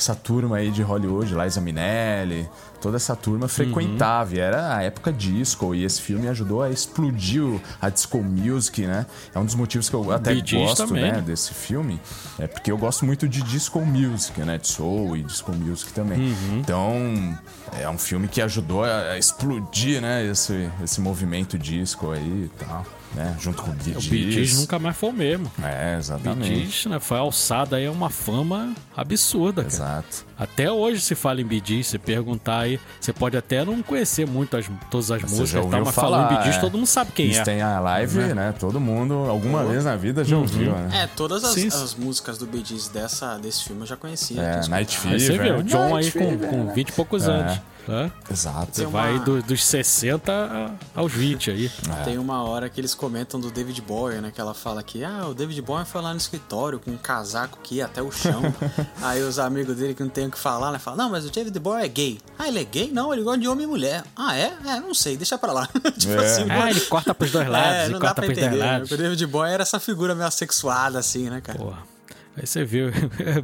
[0.03, 2.49] essa turma aí de Hollywood, Liza Minnelli,
[2.81, 7.61] toda essa turma frequentava, e era a época disco, e esse filme ajudou a explodir
[7.81, 9.07] a disco music, né?
[9.33, 12.01] É um dos motivos que eu até Bee Gees gosto, também, né, desse filme,
[12.39, 16.19] é porque eu gosto muito de disco music, né, de soul e disco music também.
[16.19, 16.59] Uhum.
[16.59, 17.39] Então,
[17.81, 22.51] é um filme que ajudou a a explodir, né, esse, esse movimento disco aí e
[22.59, 22.85] tal,
[23.15, 24.61] né, junto com o Bee O Bee Gees Gees.
[24.61, 25.51] nunca mais foi o mesmo.
[25.63, 26.55] É, Bee exatamente.
[26.55, 29.75] Gees, né, foi alçada aí a uma fama absurda, cara.
[29.75, 30.27] Exato.
[30.39, 34.27] Até hoje se fala em Bee Gees, se perguntar aí, você pode até não conhecer
[34.27, 36.61] muito as, todas as Você músicas e tal, mas falar, falando em Bee Gees, é.
[36.61, 37.45] todo mundo sabe quem Eles é.
[37.45, 38.53] têm a live, né?
[38.59, 41.03] Todo mundo, alguma vez na vida, já ouviu, né?
[41.03, 44.41] É, todas as, as músicas do Bee Gees dessa, desse filme eu já conhecia.
[44.43, 44.99] É, Night.
[45.07, 45.55] Aí você Fever.
[45.55, 46.73] vê, o John aí Night com, Fever, com né?
[46.75, 47.31] 20 e poucos É.
[47.31, 47.61] anos.
[47.87, 48.11] Né?
[48.31, 48.69] Exato.
[48.73, 50.71] Você Tem vai uma- do- dos 60 a-
[51.01, 51.71] aos 20 aí.
[52.05, 54.31] Tem uma hora que eles comentam do David Bowie, né?
[54.35, 57.59] Que ela fala que, ah, o David Bowie foi lá no escritório com um casaco
[57.63, 58.43] que ia até o chão.
[59.03, 60.79] Aí os amigos dele que não tem o que falar, né?
[60.79, 62.19] Falam, não, mas o David Bowie é gay.
[62.39, 62.91] Ah, ele é gay?
[62.93, 64.03] Não, ele gosta de homem e mulher.
[64.17, 64.53] Ah, é?
[64.67, 65.67] É, não sei, deixa pra lá.
[65.99, 66.25] tipo É.
[66.25, 68.57] assim, Ah, ele corta pros dois lados, é, ele não dá corta pra entender.
[68.59, 68.83] né?
[68.91, 71.59] O David Bowie era essa figura meio assexuada, assim, né, cara?
[71.59, 71.92] Porra.
[72.37, 72.91] Aí você vê,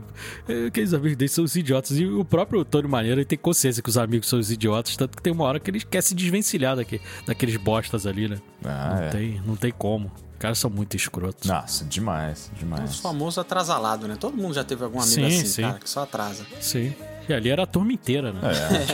[0.67, 1.99] aqueles amigos dele são os idiotas.
[1.99, 5.23] E o próprio Tony Maneiro tem consciência que os amigos são os idiotas, tanto que
[5.23, 8.39] tem uma hora que ele quer se desvencilhar daqui, daqueles bostas ali, né?
[8.65, 9.09] Ah, não, é.
[9.11, 10.11] tem, não tem como.
[10.33, 11.49] Os caras são muito escrotos.
[11.49, 12.97] Nossa, demais, Os demais.
[12.99, 14.17] famosos atrasalado, né?
[14.19, 15.63] Todo mundo já teve algum amigo Sim, assim, sim.
[15.63, 16.47] cara, que só atrasa.
[16.61, 16.95] Sim.
[17.29, 18.41] E ali era a turma inteira, né?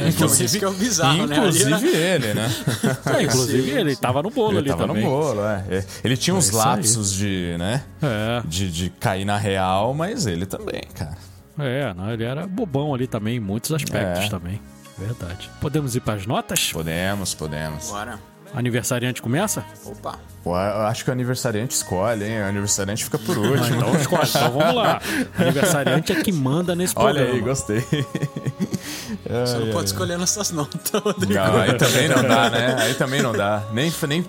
[0.04, 1.36] É, Então, isso que é o bizarro, né?
[1.38, 2.48] Ali inclusive era- ele, né?
[3.18, 5.04] É, inclusive Sim, ele tava no bolo Ele ali tava também.
[5.04, 5.64] no bolo, é.
[5.70, 6.66] É, Ele tinha uns isso aí.
[6.66, 7.84] lapsos de, né?
[8.02, 11.16] É, De, de cair na real, mas ele também, cara.
[11.58, 14.28] é, não, ele era bobão ali também, em muitos aspectos É.
[14.28, 14.60] também.
[14.98, 15.50] Verdade.
[15.60, 16.72] Podemos ir pras notas?
[16.72, 17.88] Podemos, podemos.
[17.88, 18.18] Bora.
[18.54, 19.64] Aniversariante começa?
[19.84, 20.18] Opa.
[20.44, 22.40] Pô, eu acho que o aniversariante escolhe, hein?
[22.42, 23.76] O aniversariante fica por último.
[23.76, 25.00] Então escolhe, então vamos lá.
[25.38, 27.34] Aniversariante é que manda nesse Olha programa.
[27.34, 27.80] aí, gostei.
[29.24, 29.84] Você não Ai, pode ai.
[29.84, 31.32] escolher nossas notas, Rodrigo.
[31.34, 32.76] Não, aí também não dá, né?
[32.78, 33.62] Aí também não dá.
[33.72, 34.26] Nem, nem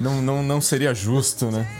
[0.00, 1.66] não, não, não seria justo, né?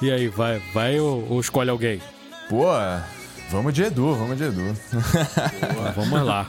[0.00, 2.00] E aí, vai, vai ou, ou escolhe alguém?
[2.48, 2.66] Pô,
[3.50, 4.76] vamos de Edu, vamos de Edu.
[4.92, 6.46] Então, vamos lá.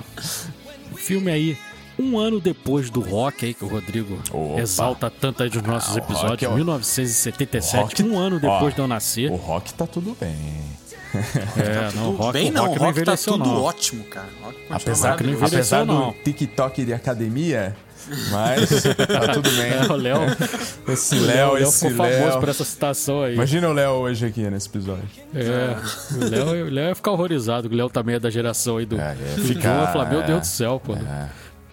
[0.91, 1.57] O filme aí,
[1.99, 4.61] um ano depois do rock aí, que o Rodrigo Opa.
[4.61, 8.17] exalta tanto aí dos nossos Ah, o rock episódios, é o- 1977, o rock- um
[8.17, 9.29] ano Ó, depois de eu nascer.
[9.31, 10.35] O rock tá tudo bem.
[11.13, 13.63] É, não, o rock, Bem o não, rock o rock tá envelheceu, tudo não.
[13.63, 14.27] ótimo, cara.
[14.41, 16.13] O rock Apesar, que não apesar do não.
[16.23, 17.75] TikTok de academia,
[18.31, 18.69] mas
[19.07, 19.71] tá tudo bem.
[19.71, 20.19] É, o Léo,
[20.87, 22.39] Esse o Léo, Léo, o esse ficou famoso Léo.
[22.39, 23.33] por essa citação aí.
[23.33, 25.03] Imagina o Léo hoje aqui nesse episódio.
[25.33, 25.75] É,
[26.15, 27.67] o Léo, o Léo ia ficar horrorizado.
[27.67, 29.81] O Léo também é da geração aí do, É, ia do ficar, Joe.
[29.81, 30.93] Ia falar, meu Deus do céu, pô.
[30.93, 31.29] É.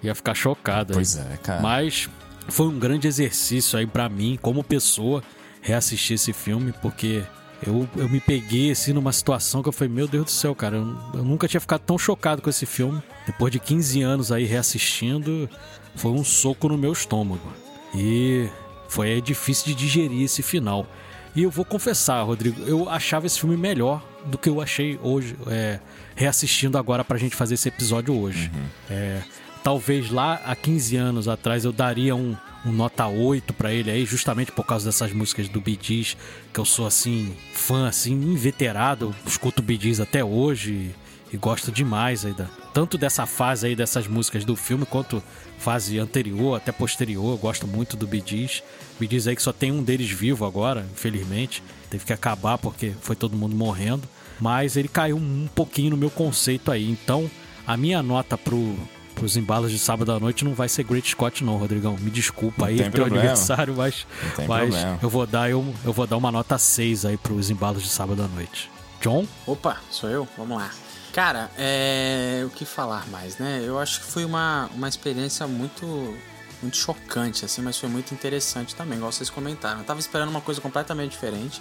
[0.07, 0.92] Ia ficar chocado.
[0.92, 0.96] aí.
[0.96, 1.61] Pois é, cara.
[1.61, 2.09] Mas
[2.48, 5.22] foi um grande exercício aí pra mim, como pessoa,
[5.61, 7.24] reassistir esse filme, porque
[7.66, 10.76] eu, eu me peguei assim numa situação que eu falei, meu Deus do céu, cara,
[10.76, 13.02] eu, eu nunca tinha ficado tão chocado com esse filme.
[13.26, 15.48] Depois de 15 anos aí reassistindo,
[15.94, 17.52] foi um soco no meu estômago.
[17.94, 18.48] E
[18.88, 20.86] foi aí difícil de digerir esse final.
[21.34, 25.36] E eu vou confessar, Rodrigo, eu achava esse filme melhor do que eu achei hoje,
[25.48, 25.78] é,
[26.14, 28.50] reassistindo agora pra gente fazer esse episódio hoje.
[28.88, 29.20] É,
[29.66, 34.06] talvez lá há 15 anos atrás eu daria um, um nota 8 pra ele aí,
[34.06, 36.16] justamente por causa dessas músicas do Bee que
[36.54, 40.94] eu sou assim, fã assim, inveterado, escuto Bee até hoje
[41.32, 45.20] e, gosto demais aí da, tanto dessa fase aí dessas músicas do filme quanto
[45.58, 48.62] fase anterior, até posterior, eu gosto muito do Bee Gees.
[49.00, 51.60] Bee aí que só tem um deles vivo agora, infelizmente,
[51.90, 54.08] teve que acabar porque foi todo mundo morrendo,
[54.38, 56.88] mas ele caiu um pouquinho no meu conceito aí.
[56.88, 57.28] Então,
[57.66, 58.76] a minha nota pro
[59.16, 61.96] pros embalos de sábado à noite não vai ser Great Scott não, Rodrigão.
[61.98, 63.18] Me desculpa aí, teu problema.
[63.18, 64.06] aniversário, mas,
[64.46, 64.98] mas problema.
[65.02, 68.22] eu vou dar eu, eu vou dar uma nota 6 aí pros embalos de sábado
[68.22, 68.70] à noite.
[69.00, 69.26] John?
[69.46, 70.28] Opa, sou eu?
[70.36, 70.70] Vamos lá.
[71.12, 72.42] Cara, é...
[72.46, 73.62] o que falar mais, né?
[73.64, 76.14] Eu acho que foi uma, uma experiência muito
[76.62, 79.80] muito chocante, assim, mas foi muito interessante também, igual vocês comentaram.
[79.80, 81.60] Eu tava esperando uma coisa completamente diferente.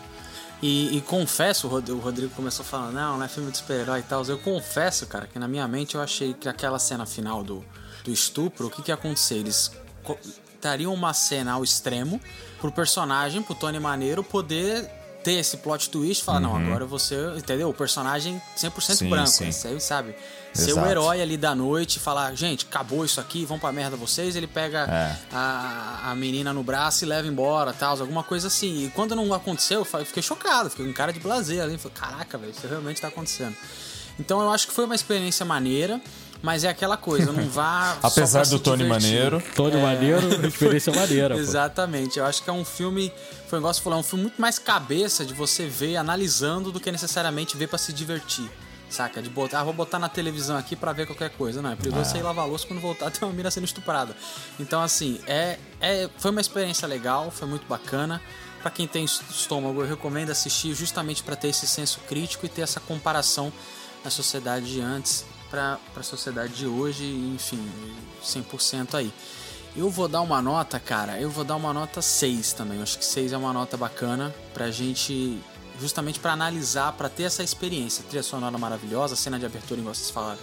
[0.61, 3.99] E, e confesso, o Rod- o Rodrigo começou falando, não, não é filme de super-herói
[3.99, 4.23] e tal.
[4.25, 7.63] Eu confesso, cara, que na minha mente eu achei que aquela cena final do,
[8.03, 9.35] do estupro, o que que ia acontecer?
[9.35, 9.71] Eles
[10.61, 12.19] dariam uma cena ao extremo
[12.59, 14.89] pro personagem, pro Tony Maneiro, poder
[15.26, 17.67] ter esse plot twist e falar, não, agora você, entendeu?
[17.69, 18.95] O personagem 100% Uhum.
[18.95, 19.45] Sim, branco, sim.
[19.67, 20.15] aí, sabe?
[20.53, 20.88] Ser Exato.
[20.88, 24.36] o herói ali da noite e falar, gente, acabou isso aqui, vão pra merda vocês,
[24.36, 25.17] ele pega É.
[25.34, 28.86] a, a menina no braço e leva embora, tal, alguma coisa assim.
[28.86, 32.38] E quando não aconteceu, eu fiquei chocado, fiquei com cara de blazer ali, falei, caraca,
[32.38, 33.55] velho, isso realmente tá acontecendo.
[34.17, 35.99] Então eu acho que foi uma experiência maneira,
[36.41, 39.09] mas é aquela coisa, não vá só Apesar do Tony divertir.
[39.09, 39.43] Maneiro.
[39.55, 41.41] Tony Maneiro, experiência maneira, pô.
[41.41, 43.11] Exatamente, eu acho que é um filme,
[43.47, 46.79] foi um negócio de falar, um filme muito mais cabeça de você ver analisando do
[46.79, 48.49] que necessariamente ver pra se divertir.
[48.88, 49.21] Saca?
[49.21, 51.61] De botar, ah, vou botar na televisão aqui pra ver qualquer coisa.
[51.61, 54.15] Não, é perigoso você ir lavar a louça quando voltar tem uma mina sendo estuprada.
[54.59, 58.21] Então, assim, é, é, foi uma experiência legal, foi muito bacana.
[58.61, 62.61] Pra quem tem estômago, eu recomendo assistir justamente pra ter esse senso crítico e ter
[62.61, 63.51] essa comparação
[64.03, 65.25] na sociedade de antes
[65.55, 67.65] pra, pra sociedade de hoje, enfim,
[68.21, 69.13] 100% aí.
[69.73, 72.77] Eu vou dar uma nota, cara, eu vou dar uma nota 6 também.
[72.77, 75.41] Eu acho que 6 é uma nota bacana pra gente
[75.79, 78.03] justamente pra analisar, pra ter essa experiência.
[78.03, 80.39] Trilha sonora maravilhosa, cena de abertura, igual vocês falaram,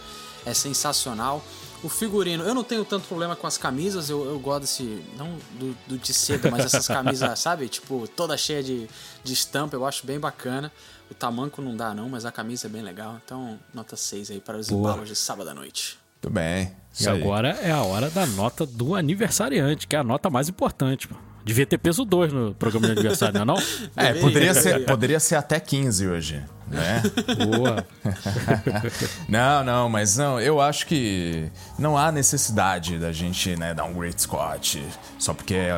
[0.46, 1.42] é sensacional.
[1.82, 5.02] O figurino, eu não tenho tanto problema com as camisas, eu, eu gosto desse.
[5.16, 7.68] Não do, do de seda, mas essas camisas, sabe?
[7.68, 8.88] Tipo, toda cheia de,
[9.24, 10.70] de estampa, eu acho bem bacana.
[11.10, 13.20] O tamanco não dá, não, mas a camisa é bem legal.
[13.24, 14.92] Então, nota 6 aí para os Boa.
[14.92, 15.98] embalos de sábado à noite.
[16.20, 16.72] Tudo bem.
[17.00, 17.20] E aí.
[17.20, 21.08] agora é a hora da nota do aniversariante, que é a nota mais importante.
[21.08, 21.16] pô.
[21.44, 23.66] Devia ter peso 2 no programa de aniversário, não é não?
[23.96, 27.02] É, poderia ser, poderia ser até 15 hoje, né?
[27.46, 27.86] Boa.
[29.28, 33.92] não, não, mas não, eu acho que não há necessidade da gente né, dar um
[33.92, 34.82] Great Scott
[35.18, 35.68] só porque é,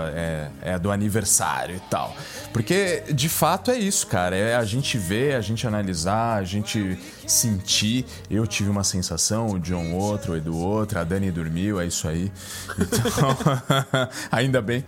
[0.62, 2.16] é, é do aniversário e tal.
[2.52, 4.36] Porque de fato é isso, cara.
[4.36, 8.06] É a gente ver, a gente analisar, a gente sentir.
[8.30, 12.08] Eu tive uma sensação, o John outro, o Edu outro, a Dani dormiu, é isso
[12.08, 12.32] aí.
[12.78, 13.36] Então,
[14.30, 14.84] ainda bem.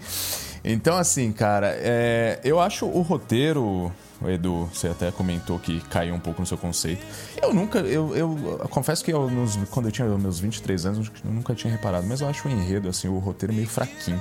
[0.65, 3.93] Então, assim, cara, é, eu acho o roteiro.
[4.21, 7.05] O Edu, você até comentou que caiu um pouco no seu conceito.
[7.41, 11.11] Eu nunca, eu, eu, eu confesso que eu, nos- quando eu tinha meus 23 anos,
[11.25, 14.21] eu nunca tinha reparado, mas eu acho o enredo, assim, o roteiro meio fraquinho.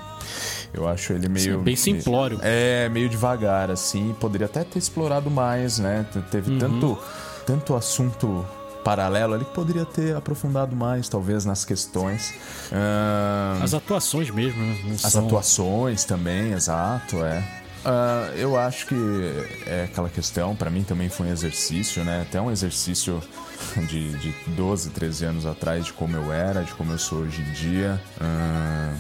[0.74, 1.62] Eu acho ele meio.
[1.62, 2.40] bem simplório.
[2.42, 4.14] É, meio devagar, assim.
[4.20, 6.06] Poderia até ter explorado mais, né?
[6.12, 6.60] Te- Teve Uhum.
[6.60, 6.98] tanto,
[7.46, 8.46] tanto assunto
[8.84, 12.34] paralelo ali que poderia ter aprofundado mais, talvez, nas questões.
[12.72, 14.78] Ahn, As atuações mesmo, né?
[14.96, 17.42] As são- atuações também, exato, é.
[17.86, 18.96] Ah, eu acho que
[19.68, 22.24] é aquela questão, pra mim também foi um exercício, né?
[22.24, 23.22] Até um exercício
[23.88, 27.44] de, de 12, 13 anos atrás, de como eu era, de como eu sou hoje
[27.44, 28.02] em dia.
[28.20, 28.92] Ah,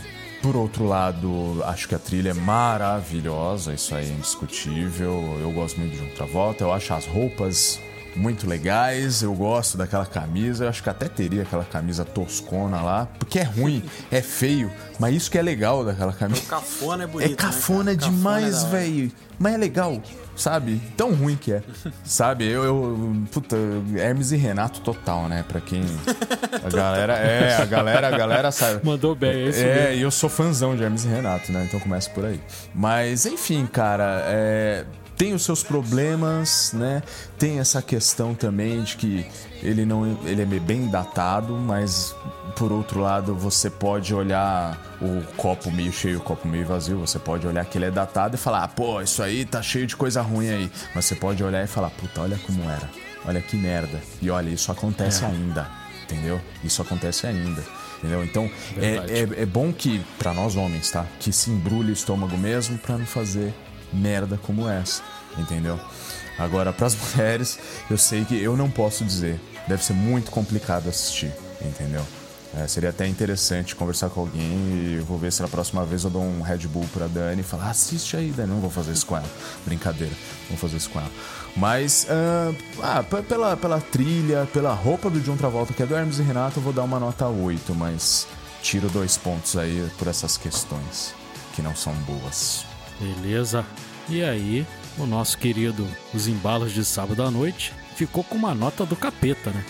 [0.43, 5.39] por outro lado, acho que a trilha é maravilhosa, isso aí é indiscutível.
[5.41, 7.81] Eu gosto muito de John Travolta, eu acho as roupas
[8.15, 13.07] muito legais, eu gosto daquela camisa, eu acho que até teria aquela camisa toscona lá,
[13.19, 16.41] porque é ruim, é feio, mas isso que é legal daquela camisa.
[16.47, 17.31] Cafona é bonito.
[17.31, 19.11] É cafona né, demais, é velho.
[19.37, 20.01] Mas é legal,
[20.33, 20.81] sabe?
[20.95, 21.61] Tão ruim que é.
[22.05, 22.45] sabe?
[22.45, 23.15] Eu, eu.
[23.31, 23.57] Puta,
[23.97, 25.43] Hermes e Renato total, né?
[25.45, 25.83] Pra quem.
[26.63, 27.13] A galera.
[27.17, 28.79] É, a galera, a galera sabe.
[28.85, 29.95] Mandou bem, é isso É, mesmo.
[29.97, 31.65] e eu sou fãzão de Hermes e Renato, né?
[31.67, 32.39] Então começa por aí.
[32.73, 34.85] Mas, enfim, cara, é,
[35.17, 37.01] tem os seus problemas, né?
[37.37, 39.25] Tem essa questão também de que
[39.63, 42.15] ele não ele é bem datado, mas
[42.55, 47.19] por outro lado você pode olhar o copo meio cheio, o copo meio vazio, você
[47.19, 49.95] pode olhar que ele é datado e falar, ah, pô, isso aí tá cheio de
[49.95, 50.71] coisa ruim aí.
[50.93, 52.89] Mas você pode olhar e falar, puta, olha como era.
[53.27, 54.01] Olha que merda.
[54.21, 55.67] E olha, isso acontece ainda.
[56.03, 56.39] Entendeu?
[56.63, 57.63] Isso acontece ainda.
[57.97, 58.23] Entendeu?
[58.23, 61.05] Então, é, é, é bom que, pra nós homens, tá?
[61.19, 63.53] Que se embrulhe o estômago mesmo pra não fazer
[63.95, 65.01] merda como essa.
[65.37, 65.79] Entendeu?
[66.37, 67.57] Agora, pras mulheres,
[67.89, 69.39] eu sei que eu não posso dizer.
[69.67, 71.31] Deve ser muito complicado assistir.
[71.61, 72.05] Entendeu?
[72.57, 76.09] É, seria até interessante conversar com alguém e vou ver se na próxima vez eu
[76.09, 78.49] dou um Red Bull pra Dani e falar, "Ah, assiste aí, Dani.
[78.53, 79.29] Não vou fazer isso com ela.
[79.65, 80.13] Brincadeira.
[80.47, 81.11] Vou fazer isso com ela.
[81.57, 85.95] Mas, ah, ah, p- pela, pela trilha, pela roupa do John Travolta, que é do
[85.95, 88.25] Hermes e Renato, eu vou dar uma nota 8, mas
[88.61, 91.13] tiro dois pontos aí por essas questões
[91.53, 92.65] que não são boas.
[92.99, 93.65] Beleza.
[94.09, 94.65] E aí,
[94.97, 99.51] o nosso querido Os Embalos de Sábado à Noite ficou com uma nota do capeta,
[99.51, 99.63] né?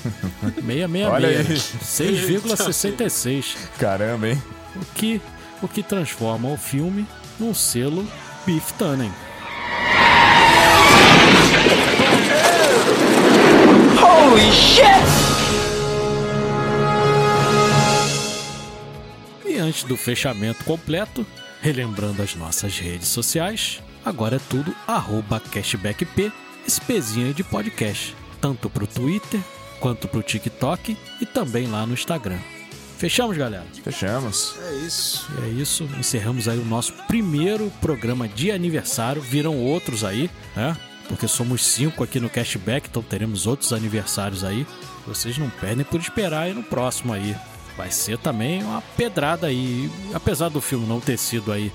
[0.65, 1.37] 666, Olha aí.
[1.37, 1.43] né?
[1.55, 3.55] 6,66.
[3.79, 4.41] Caramba, hein?
[4.75, 5.21] O que,
[5.61, 7.07] o que transforma o filme
[7.39, 8.05] num selo
[8.45, 9.11] Beef Tannen.
[19.45, 21.25] E antes do fechamento completo,
[21.65, 26.31] relembrando as nossas redes sociais, agora é tudo arroba cashbackp,
[26.67, 29.39] aí de podcast, tanto pro Twitter
[29.79, 32.37] quanto pro TikTok e também lá no Instagram.
[32.99, 33.65] Fechamos, galera?
[33.83, 34.55] Fechamos.
[34.61, 35.27] É isso.
[35.39, 39.19] E é isso, encerramos aí o nosso primeiro programa de aniversário.
[39.19, 40.77] Virão outros aí, né?
[41.09, 44.67] Porque somos cinco aqui no Cashback, então teremos outros aniversários aí.
[45.07, 47.35] Vocês não perdem por esperar aí no próximo aí.
[47.77, 49.89] Vai ser também uma pedrada aí.
[50.13, 51.71] Apesar do filme não ter sido aí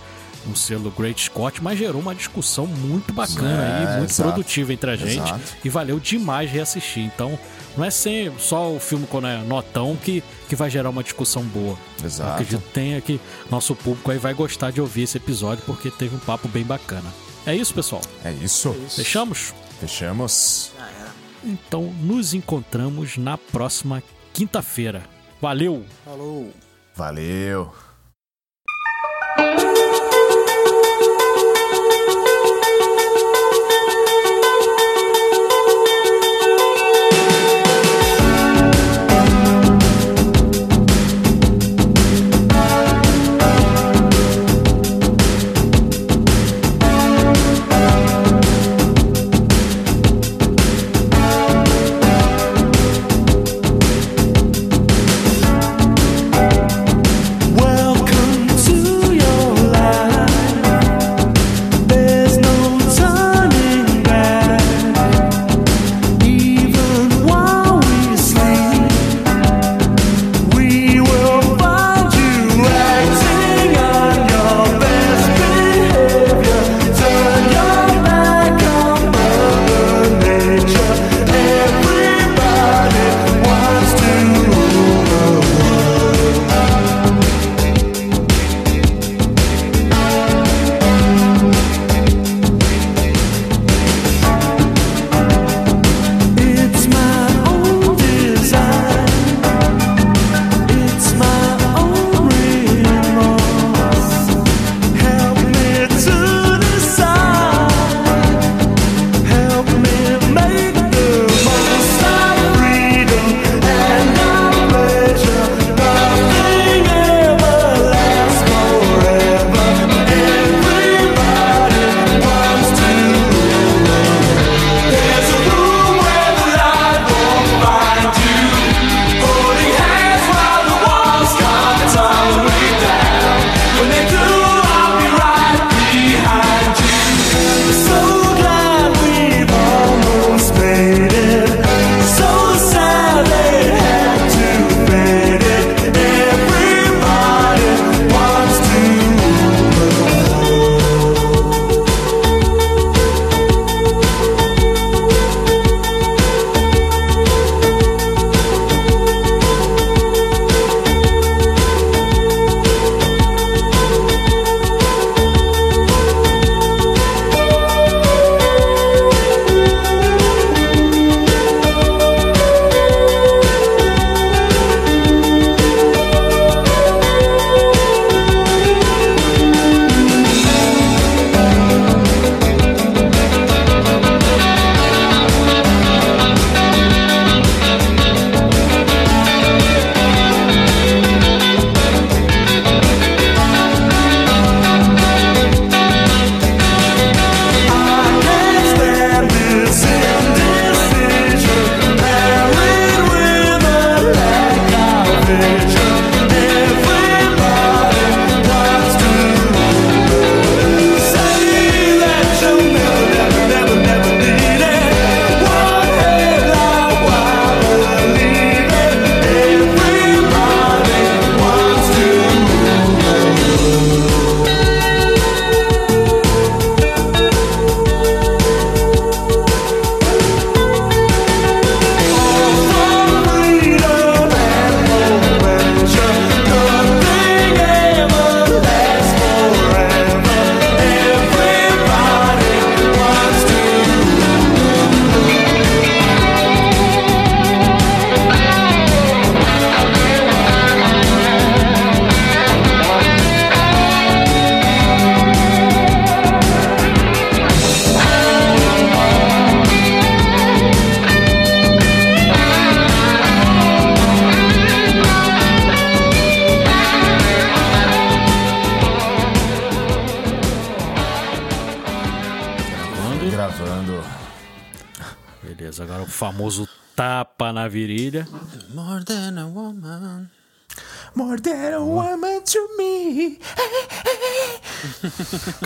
[0.47, 4.31] um selo Great Scott, mas gerou uma discussão muito bacana É, aí, muito exato.
[4.31, 5.19] produtiva entre a gente.
[5.19, 5.41] Exato.
[5.63, 7.05] E valeu demais reassistir.
[7.05, 7.39] Então,
[7.77, 11.43] não é sem, só o filme quando é notão que, que vai gerar uma discussão
[11.43, 11.77] boa.
[12.03, 12.31] Exato.
[12.31, 13.21] Eu acredito que tenha que
[13.51, 17.13] nosso público aí vai gostar de ouvir esse episódio porque teve um papo bem bacana.
[17.47, 18.03] É isso, pessoal.
[18.25, 18.75] É isso.
[18.89, 19.53] Fechamos?
[19.79, 20.73] Fechamos.
[20.79, 21.11] Já era.
[21.45, 25.03] Então nos encontramos na próxima quinta-feira.
[25.41, 25.85] Valeu!
[26.05, 26.53] Falou.
[26.95, 27.73] Valeu.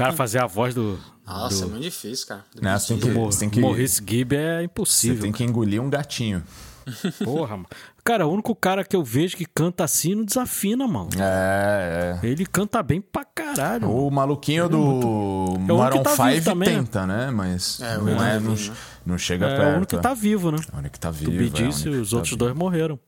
[0.05, 2.45] Cara fazer a voz do, Nossa, é muito difícil, cara.
[2.55, 5.23] Do Não, você tem que, você tem que, Maurice Gibb é você impossível.
[5.23, 6.43] tem que engolir um gatinho.
[7.25, 7.67] Porra, mano.
[8.05, 11.09] Cara, o único cara que eu vejo que canta assim não desafina, mano.
[11.19, 12.27] É, é.
[12.27, 13.89] Ele canta bem pra caralho.
[13.91, 16.75] O maluquinho do É o único Maroon que tá vivo 5 também, né?
[16.77, 17.31] tenta, né?
[17.31, 18.73] Mas É, não, é, Davi, não, né?
[19.07, 19.73] não chega É perto.
[19.73, 20.59] o único que tá vivo, né?
[20.71, 21.31] É o único que tá vivo.
[21.31, 23.01] Bee é o Gees e único os outros tá dois morreram.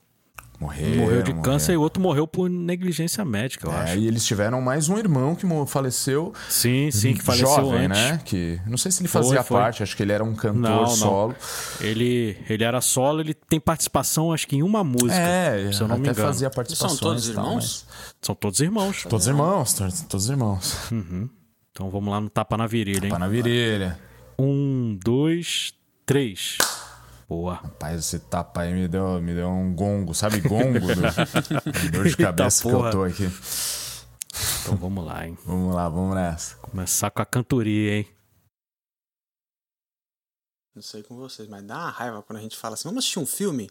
[0.58, 1.42] Morreram, Um morreu de morreram.
[1.42, 3.98] câncer e o outro morreu por negligência médica, eu É, acho.
[3.98, 8.00] e eles tiveram mais um irmão que faleceu Sim, sim, que faleceu jovem, antes.
[8.00, 8.20] né?
[8.24, 9.58] Que não sei se ele fazia foi.
[9.60, 10.86] parte, acho que ele era um cantor Não, não.
[10.86, 11.34] solo.
[11.80, 15.14] Ele, ele era solo, ele tem participação, acho que em uma música.
[15.14, 16.28] É, se eu não me até engano.
[16.28, 16.98] fazia participações.
[16.98, 17.86] São todos e tal, irmãos?
[18.22, 19.02] São todos irmãos.
[19.08, 20.76] Todos irmãos, todos, todos irmãos.
[21.70, 23.10] Então vamos lá no tapa na virilha, hein?
[23.12, 23.98] Tá na virilha.
[24.38, 25.74] Um, dois,
[26.06, 26.56] três.
[27.28, 27.54] Boa.
[27.54, 30.78] Rapaz, esse tapa aí me deu, me deu um gongo, sabe gongo?
[30.78, 33.28] Do, dor de cabeça que eu tô aqui.
[34.62, 35.36] Então vamos lá, hein?
[35.44, 36.56] Vamos lá, vamos nessa.
[36.56, 38.08] Começar com a cantoria, hein?
[40.76, 43.18] Não sei com vocês, mas dá uma raiva quando a gente fala assim, vamos assistir
[43.18, 43.70] um filme,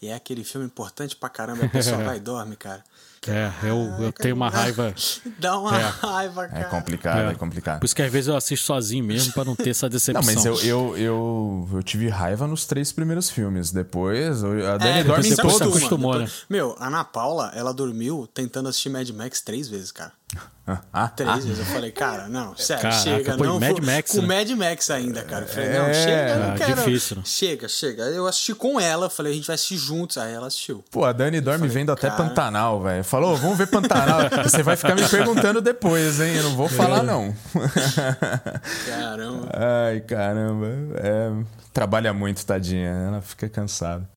[0.00, 2.82] e é aquele filme importante pra caramba, a pessoa vai e dorme, cara.
[3.28, 4.94] É, eu, eu tenho uma raiva.
[5.38, 5.82] Dá uma É.
[5.82, 6.64] raiva, É cara.
[6.66, 7.34] complicado, é, É.
[7.34, 7.80] complicado.
[7.80, 10.22] Por isso que às vezes eu assisto sozinho mesmo pra não ter essa decepção.
[10.22, 13.70] Não, mas eu, eu, eu, eu tive raiva nos três primeiros filmes.
[13.72, 15.54] Depois, eu- a Dani É, dorme depois todos.
[15.54, 15.76] acostuma.
[15.76, 16.36] acostumou, depois- né?
[16.50, 20.12] Meu, a Ana Paula, ela dormiu tentando assistir Mad Max três vezes, cara.
[20.92, 21.58] Ah, Três ah, vezes.
[21.60, 23.36] Eu falei, cara, não, sério, Caraca, chega.
[23.36, 24.38] pô, não, Mad vou- Max, Com né?
[24.38, 25.44] Mad Max ainda, cara.
[25.44, 26.74] Eu falei, não, É, chega, eu não ah, quero.
[26.74, 27.22] difícil, né?
[27.24, 28.02] Chega, chega.
[28.06, 30.18] Eu assisti com ela, falei, a gente vai assistir juntos.
[30.18, 30.84] Aí ela assistiu.
[30.90, 32.24] Pô, a Dani dorme falei, vendo até cara.
[32.24, 33.04] Pantanal, velho.
[33.04, 34.18] Falou, vamos ver Pantanal.
[34.42, 36.34] Você vai ficar me perguntando depois, hein?
[36.34, 37.32] Eu não vou falar, não.
[38.88, 39.48] Caramba.
[39.54, 40.66] Ai, caramba.
[40.96, 41.30] É,
[41.72, 42.90] trabalha muito, tadinha.
[42.90, 44.08] Ela fica cansada.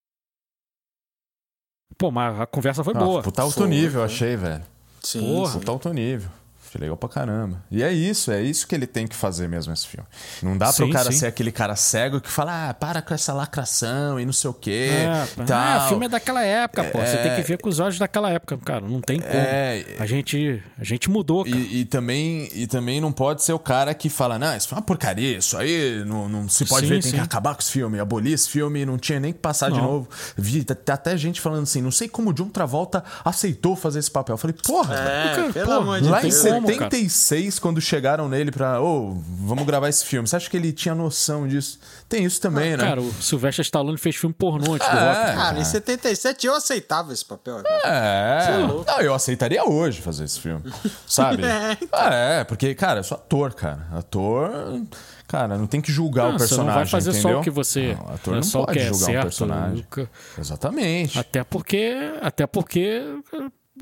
[1.96, 3.22] Pô, mas a conversa foi Ah, boa.
[3.22, 4.06] puta alto Foi, nível, foi.
[4.06, 4.64] achei, velho.
[5.04, 5.60] Sim, Porra.
[5.60, 5.62] sim.
[5.68, 6.30] Alto nível.
[6.70, 7.64] Achei legal pra caramba.
[7.72, 10.06] E é isso, é isso que ele tem que fazer mesmo, esse filme.
[10.44, 11.18] Não dá pro Sim, cara sim.
[11.18, 14.54] ser aquele cara cego que fala, ah, para com essa lacração e não sei o
[14.54, 14.90] quê.
[14.92, 15.86] É, ah, tal.
[15.86, 17.00] o filme é daquela época, pô.
[17.00, 18.82] Você tem que ver com os olhos daquela época, cara.
[18.88, 19.34] Não tem como.
[19.34, 19.84] É.
[19.98, 21.58] A gente, a gente mudou, cara.
[21.58, 24.78] E, e também, e também não pode ser o cara que fala, não, isso é
[24.78, 27.18] uma porcaria, isso aí não, não se pode Sim, ver, tem sim.
[27.18, 29.84] que acabar com esse filme, abolir esse filme, não tinha nem que passar de Não.
[29.86, 30.10] novo.
[30.38, 33.98] Vi tá- tá até gente falando assim, não sei como o John Travolta aceitou fazer
[34.00, 34.36] esse papel.
[34.36, 34.96] Eu falei, porra.
[34.96, 36.32] É, Cara, pelo pô, amor de Lá em
[36.62, 36.90] Como, cara.
[36.92, 40.94] 76, quando chegaram nele pra, ô, vamos gravar esse filme, você acha que ele tinha
[40.96, 41.80] noção disso?
[42.08, 42.84] Tem isso também, né?
[42.84, 45.00] Cara, o Sylvester Stallone fez filme pornô antes do É.
[45.26, 45.36] rock.
[45.38, 47.62] Cara, em 77 eu aceitava esse papel.
[47.86, 48.58] É,
[48.88, 50.64] não, eu aceitaria hoje fazer esse filme,
[51.08, 51.44] sabe?
[51.44, 53.88] É, Ah, é, porque, cara, eu sou ator, cara.
[53.94, 54.82] Ator,
[55.28, 57.32] cara, não tem que julgar Ah, o você personagem, não vai fazer entendeu?
[57.34, 57.94] só o que você.
[57.98, 59.20] Não, o ator não não, é só o pode que é julgar certo.
[59.20, 59.76] um personagem.
[59.76, 61.20] nunca- Exatamente.
[61.20, 61.94] Até porque.
[62.22, 63.02] Até porque.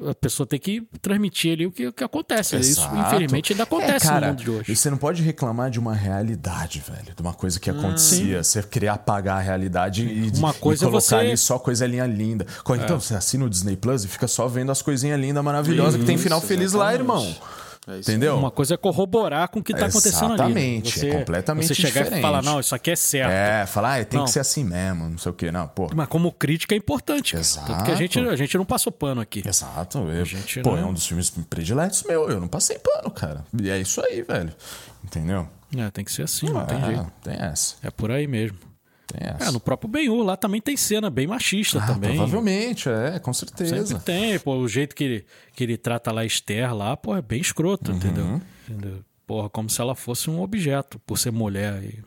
[0.06, 2.56] A pessoa tem que transmitir ali o que, o que acontece.
[2.58, 2.96] Isso, Exato.
[2.98, 4.72] infelizmente, ainda acontece É, cara, no mundo de hoje.
[4.72, 7.16] E você não pode reclamar de uma realidade, velho.
[7.16, 8.44] De uma coisa Hum, que acontecia.
[8.44, 11.86] Você querer apagar a realidade e, Uma e coisa é colocar você- ali só coisa
[11.88, 12.46] linha linda.
[12.64, 16.00] Co- Então, você assina o Disney Plus e fica só vendo as coisinhas lindas, maravilhosas,
[16.00, 17.28] que tem final Isso, feliz lá, exatamente.
[17.30, 17.36] irmão.
[17.88, 18.00] É.
[18.00, 18.38] Entendeu?
[18.38, 20.54] Uma coisa é corroborar com o que está acontecendo ali.
[20.54, 20.62] né?
[20.62, 22.20] Exatamente, é completamente Você chegar diferente.
[22.20, 23.32] e falar, não, isso aqui é certo.
[23.32, 24.26] É, falar, ah, tem Não.
[24.26, 25.52] que ser assim mesmo, não sei o quê.
[25.52, 25.90] Não, pô.
[25.96, 27.36] Mas como crítica é importante.
[27.38, 27.66] Exato.
[27.68, 29.42] Tanto que a gente, a gente não passou pano aqui.
[29.48, 30.00] Exato.
[30.00, 32.30] Eu, gente pô, não- é um dos filmes prediletos meu.
[32.30, 33.46] Eu não passei pano, cara.
[33.62, 34.54] E é isso aí, velho.
[35.04, 35.48] Entendeu?
[35.78, 37.06] É, tem que ser assim, não tem é, jeito.
[37.24, 37.76] tem essa.
[37.84, 38.58] É por aí mesmo.
[39.16, 42.16] É, no próprio Ben-Hur lá também tem cena bem machista Ah, também.
[42.16, 44.00] Provavelmente, é, com Sempre certeza.
[44.00, 47.22] tem, pô, o jeito que ele, que ele trata lá a Esther lá, pô, é
[47.22, 47.98] bem escroto, Uhum.
[47.98, 48.42] entendeu?
[48.68, 49.00] entendeu?
[49.26, 51.82] Porra, como se ela fosse um objeto, por ser mulher.
[51.84, 52.04] E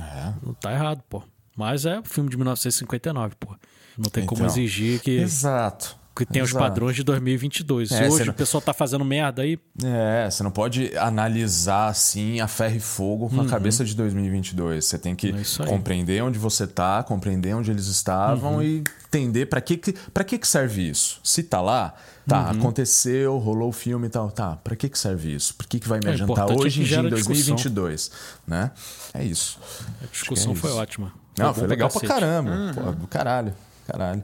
[0.00, 0.32] É.
[0.44, 1.22] não tá errado, pô.
[1.56, 3.54] Mas é filme de 1959, pô.
[3.98, 4.50] Não tem como Então.
[4.52, 5.96] exigir que, Exato.
[6.26, 6.64] Que os Exato.
[6.64, 7.90] padrões de 2022.
[7.92, 12.40] É, hoje não- o pessoal tá fazendo merda aí, É, você não pode analisar assim
[12.40, 14.84] a ferro e fogo com a cabeça de 2022.
[14.84, 15.40] Você tem que Uhum.
[15.60, 18.62] É compreender onde você tá, compreender onde eles estavam Uhum.
[18.62, 21.20] e entender pra que que, pra que que serve isso.
[21.24, 21.94] Se tá lá,
[22.28, 22.58] tá, Uhum.
[22.58, 25.54] aconteceu, rolou o filme e tal, tá, pra que que serve isso?
[25.54, 27.54] Por que que vai me É, adiantar hoje em dia, em gera discussão.
[27.56, 28.10] 2022,
[28.46, 28.70] né?
[29.14, 29.58] É isso.
[30.02, 30.78] a discussão é foi isso.
[30.78, 31.12] ótima.
[31.38, 32.50] Não, foi legal pra caramba.
[32.50, 32.74] Uhum.
[32.74, 33.54] Pô, do caralho,
[33.86, 34.22] caralho.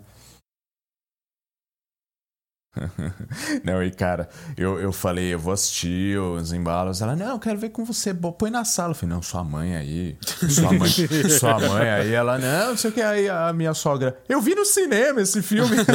[3.65, 7.01] não, e cara, eu, eu falei, eu vou assistir os embalos.
[7.01, 8.13] Ela, não, eu quero ver com você.
[8.15, 8.91] Põe na sala.
[8.91, 10.17] Eu falei, não, sua mãe aí.
[10.49, 10.89] Sua mãe,
[11.39, 12.13] sua mãe aí.
[12.13, 13.01] Ela, não, não sei o que.
[13.03, 15.77] Aí a minha sogra, eu vi no cinema esse filme.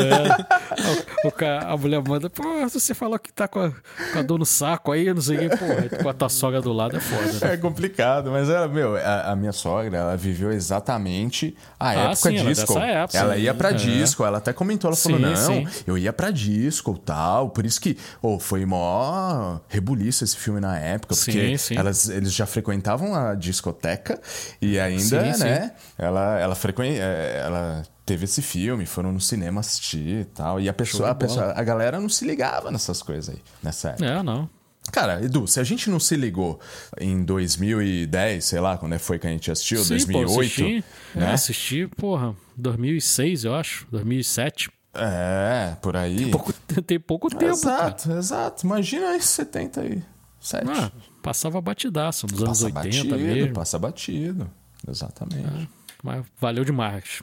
[1.24, 3.72] O, o ca- a mulher manda, pô, você falou que tá com a,
[4.14, 6.62] com a dor no saco aí, não sei o que, pô, com a tua sogra
[6.62, 7.54] do lado é foda, né?
[7.54, 12.16] É complicado, mas ela, meu, a, a minha sogra, ela viveu exatamente a Ah, época
[12.16, 12.74] sim, ela é disco.
[12.74, 13.18] dessa época.
[13.18, 13.74] ela ia pra É.
[13.74, 15.68] disco, ela até comentou, ela falou, Sim, não, sim.
[15.86, 16.62] eu ia pra disco
[17.06, 21.78] tal, por isso que, oh, foi mó rebuliço esse filme na época, Sim, porque sim.
[21.78, 24.20] Elas, eles já frequentavam a discoteca
[24.62, 25.44] e ainda, Sim, sim.
[25.44, 30.60] né, ela, ela, frequen, eh, ela teve esse filme, foram no cinema assistir e tal,
[30.60, 34.06] e a pessoa, a, pessoa, a galera não se ligava nessas coisas aí, nessa época.
[34.06, 34.50] É, não.
[34.92, 36.60] Cara, Edu, se a gente não se ligou
[37.00, 40.84] em 2010, sei lá, quando é foi que a gente assistiu, Sim, 2008, pô, assisti,
[41.16, 41.26] né?
[41.26, 44.70] é, assisti, porra, 2006, eu acho, 2007.
[44.94, 46.30] É, por aí.
[46.30, 47.52] Pouco, tem pouco tempo, cara.
[47.54, 48.66] exato, exato.
[48.66, 50.04] Imagina aí 77.
[50.68, 50.92] Ah,
[51.22, 53.54] passava batidaço, nos anos passa 80 batido, mesmo.
[53.54, 54.52] passa batido.
[54.88, 55.70] Exatamente.
[56.04, 57.22] Mas valeu demais.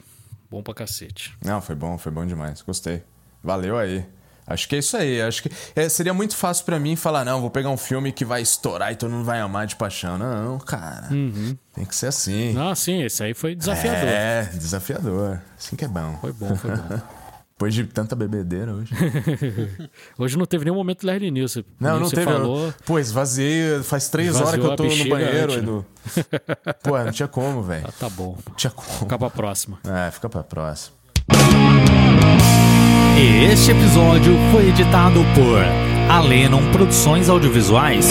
[0.49, 1.37] Bom pra cacete.
[1.43, 2.61] Não, foi bom, foi bom demais.
[2.61, 3.03] Gostei.
[3.43, 4.05] Valeu aí.
[4.47, 5.21] Acho que é isso aí.
[5.21, 8.25] Acho que é, seria muito fácil pra mim falar, não, vou pegar um filme que
[8.25, 10.17] vai estourar e todo mundo vai amar de paixão.
[10.17, 11.07] Não, cara.
[11.75, 12.51] Tem que ser assim.
[12.53, 14.09] Não, sim, esse aí foi desafiador.
[14.09, 15.39] É, desafiador.
[15.55, 16.17] Assim que é bom.
[16.19, 16.99] Foi bom, foi bom.
[17.59, 18.93] Depois de tanta bebedeira hoje.
[20.17, 21.51] Hoje não teve nenhum momento Larry News.
[21.51, 22.31] Você, Não, nem não você teve.
[22.31, 22.73] falou.
[22.85, 23.83] Pô, esvaziei.
[23.83, 25.61] Faz três Esvaziou horas que eu a tô no banheiro, antes, né?
[25.63, 25.85] Edu.
[26.81, 27.83] Pô, não tinha como, velho.
[27.85, 28.37] Ah, tá bom.
[28.47, 28.87] Não tinha como.
[28.99, 29.77] Fica pra próxima.
[29.85, 30.95] É, fica pra próxima.
[33.51, 35.59] Este episódio foi editado por
[36.09, 38.07] Alenon Produções Audiovisuais.